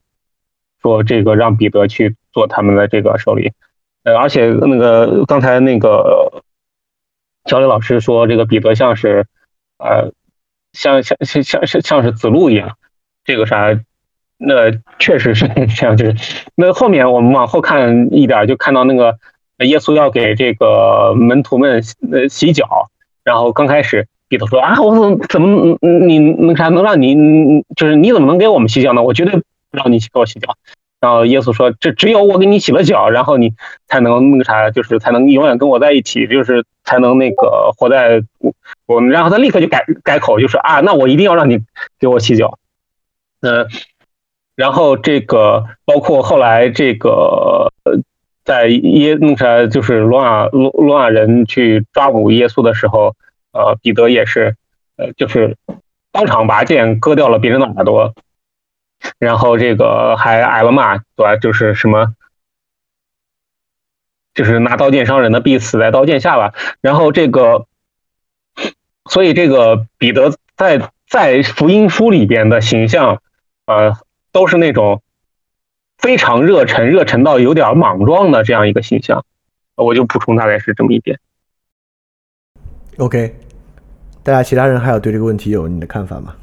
[0.82, 3.52] 说这个让彼得去做他们的这个首领。
[4.04, 6.42] 呃，而且那个刚才那个
[7.46, 9.26] 小李老师说，这个彼得像是
[9.78, 10.12] 呃。
[10.72, 12.78] 像像像像像像是子路一样，
[13.24, 13.76] 这个啥，
[14.40, 15.46] 那确实是
[15.76, 15.96] 这样。
[15.96, 16.16] 就是
[16.54, 19.16] 那后面我们往后看一点，就看到那个
[19.58, 22.88] 耶稣要给这个门徒们呃洗脚，
[23.22, 27.14] 然后刚开始彼得说啊，我怎么怎么你那啥能让你
[27.76, 29.02] 就是你怎么能给我们洗脚呢？
[29.02, 29.42] 我绝对不
[29.72, 30.56] 让你给我洗脚。
[31.00, 33.54] 然后耶稣说：“这只有我给你洗了脚，然后你
[33.88, 38.52] 才能那个啥，就是才能永远跟我在一起，就是才能那个活在我
[38.84, 41.58] 我。”然后他立刻就改改口，就说：“啊，那我一定要让你
[41.98, 42.58] 给我洗脚。”
[43.40, 43.66] 嗯，
[44.60, 47.72] 然后这个包括后来这个
[48.44, 53.16] 在耶那啥，就是罗马罗罗马人去抓捕耶稣的时候，
[53.52, 54.56] 呃，彼得也是
[54.96, 55.56] 呃，就是
[56.12, 58.12] 当场拔剑割掉了别人的耳朵。
[59.18, 61.36] 然后这个还挨了骂，对吧？
[61.36, 62.14] 就是什么，
[64.34, 66.52] 就是拿刀剑伤人的必死在刀剑下吧。
[66.82, 67.66] 然后这个，
[69.08, 73.22] 所以这个彼得在在福音书里边的形象，
[73.64, 73.96] 呃，
[74.32, 75.02] 都是那种
[75.98, 79.24] 非常热忱，热忱到有点莽撞的这样一个形象。
[79.76, 81.18] 我就补充大概是这么一点。
[82.98, 83.34] OK，
[84.22, 86.34] 大家其他人还有对这个问题有你的看法吗？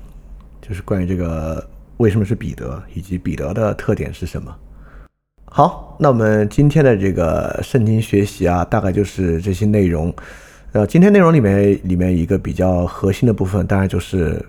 [0.62, 1.68] 就是关于这个。
[1.98, 4.56] 为什么是彼得，以及彼得的特点是什么？
[5.46, 10.14] 好，那我们今天的这个圣经学习啊，大概就是这些内容。
[10.74, 14.40] 呃，今天内容里面里面一个比较核心的部分，当然就是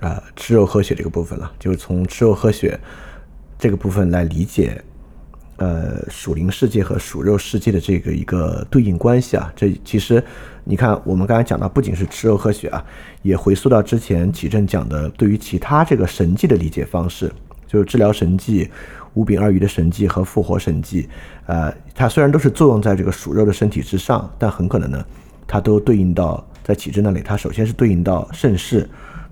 [0.00, 2.78] 啊吃肉喝血这个部分了，就是从吃肉喝血
[3.58, 4.82] 这个部分来理解。
[5.58, 10.22] 呃，属灵世界和属肉世界的这个一个对应关系啊，这其实
[10.64, 12.84] 你看，我们刚才讲到，不仅是吃肉喝血啊，
[13.22, 17.32] 也回溯到之前启正讲的对于其他这个神迹的理解方式，
[17.66, 18.70] 就是治疗神迹、
[19.14, 21.08] 五饼二鱼的神迹和复活神迹。
[21.46, 25.02] 呃，它虽然都是作用在这个属肉的身体之上，但很可能呢，
[25.46, 28.86] 它都对应到在启正那里，它首先是对应到盛世，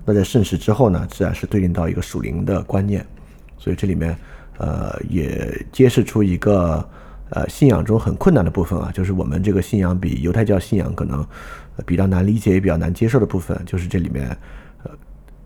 [0.05, 3.05] 那在盛世之后呢，自然是对应到一个属灵的观念，
[3.57, 4.15] 所以这里面。
[4.57, 6.81] 呃，也揭示出一个
[7.31, 11.27] 呃信仰中很困难的部分啊，就是我们这个信仰比犹太教信仰可能
[11.85, 14.29] 比较难理解也比较难接受的部分，就是这里面
[14.83, 14.91] 呃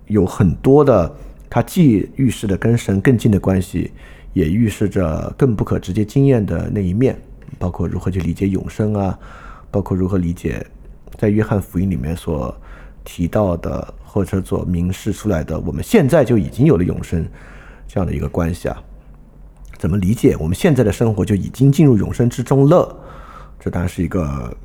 [0.05, 1.11] 有很多的，
[1.49, 3.91] 它既预示着跟神更近的关系，
[4.33, 7.19] 也预示着更不可直接经验的那一面，
[7.57, 9.17] 包括如何去理解永生啊，
[9.71, 10.63] 包括如何理解
[11.17, 12.55] 在约翰福音里面所
[13.11, 17.27] 提到的，或者所明示出来的，我们现在就已经有了永生
[17.87, 18.77] 这样的一个关系啊。
[19.79, 22.95] 怎么理解我们现在的生活就已经进入永生之中了？
[23.59, 24.55] 这当然是一个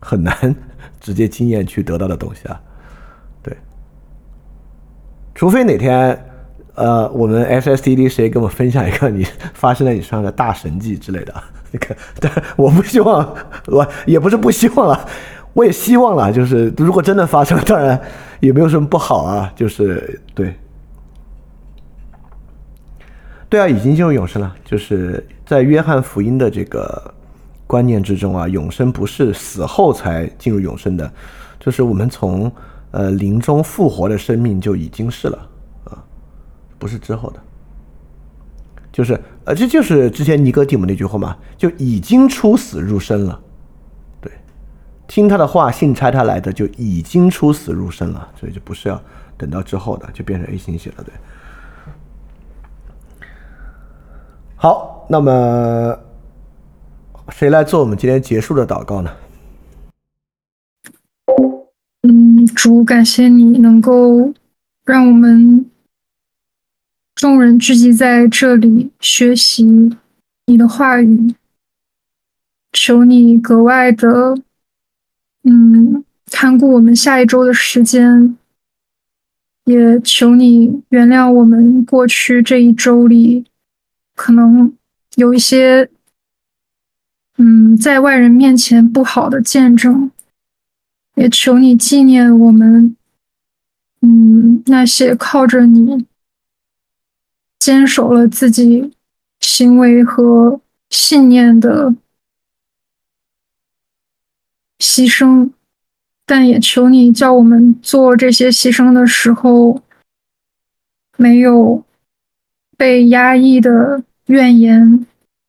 [0.00, 0.34] 很难
[0.98, 2.60] 直接经验去得到的东西啊。
[3.40, 3.56] 对，
[5.32, 6.26] 除非哪天，
[6.74, 9.24] 呃，我们 SSDD 谁跟我分享一个你
[9.54, 11.32] 发生在你身上的大神迹之类的，
[11.70, 13.32] 那个，但我不希望，
[13.66, 15.08] 我也不是不希望了，
[15.54, 18.00] 我也希望了，就是如果真的发生，当然
[18.40, 20.54] 也没有什么不好啊，就是对。
[23.48, 24.54] 对啊，已经进入永生了。
[24.64, 27.14] 就是在约翰福音的这个
[27.66, 31.12] 观念之中啊，永生不是死后才进入永生的，
[31.60, 32.50] 就是我们从
[32.92, 35.38] 呃临终复活的生命就已经是了
[35.84, 36.02] 啊，
[36.78, 37.40] 不是之后的。
[38.90, 43.38] 就是呃，这就是之前尼哥底母那句话嘛，就已经出死入生了。
[45.06, 49.02] 听他的话，信差他来的，就已经出死入生了，所以就不是要
[49.36, 51.12] 等到之后的，就变成 A 型血了，对。
[54.56, 55.98] 好，那么
[57.30, 59.10] 谁来做我们今天结束的祷告呢？
[62.02, 64.32] 嗯，主，感谢你能够
[64.84, 65.70] 让我们
[67.14, 69.96] 众人聚集在这里学习
[70.46, 71.34] 你的话语，
[72.72, 74.36] 求你格外的，
[75.44, 78.36] 嗯，看顾我们下一周的时间，
[79.64, 83.44] 也求你原谅我们过去这一周里。
[84.14, 84.72] 可能
[85.16, 85.88] 有一些，
[87.38, 90.10] 嗯，在外人面前不好的见证，
[91.14, 92.94] 也求你纪念我们，
[94.02, 96.06] 嗯，那些靠着你
[97.58, 98.92] 坚守了自己
[99.40, 100.60] 行为和
[100.90, 101.94] 信念的
[104.82, 105.52] 牺牲，
[106.26, 109.80] 但也求你叫我们做这些牺牲的时候，
[111.16, 111.84] 没有。
[112.74, 115.06] 被压抑的怨言，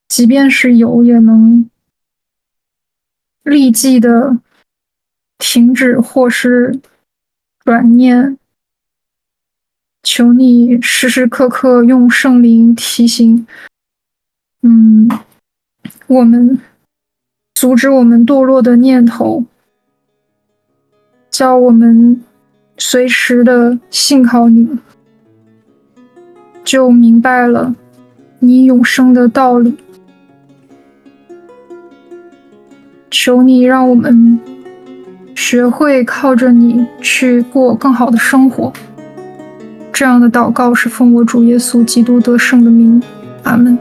[0.07, 1.67] 即便是有，也能
[3.41, 4.37] 立即的
[5.39, 6.79] 停止或是
[7.63, 8.37] 转念。
[10.03, 13.47] 求你时时刻刻用圣灵提醒，
[14.61, 15.09] 嗯，
[16.05, 16.61] 我们
[17.55, 19.45] 阻止我们堕落的念头，
[21.29, 22.21] 叫我们
[22.77, 24.67] 随时的信靠你。
[26.63, 27.75] 就明白了
[28.39, 29.75] 你永生的道理。
[33.11, 34.39] 求你让我们
[35.35, 38.73] 学会靠着你去过更好的生活。
[39.91, 43.01] 这样的祷告是奉我主耶稣基督得胜的名，
[43.43, 43.77] 阿门。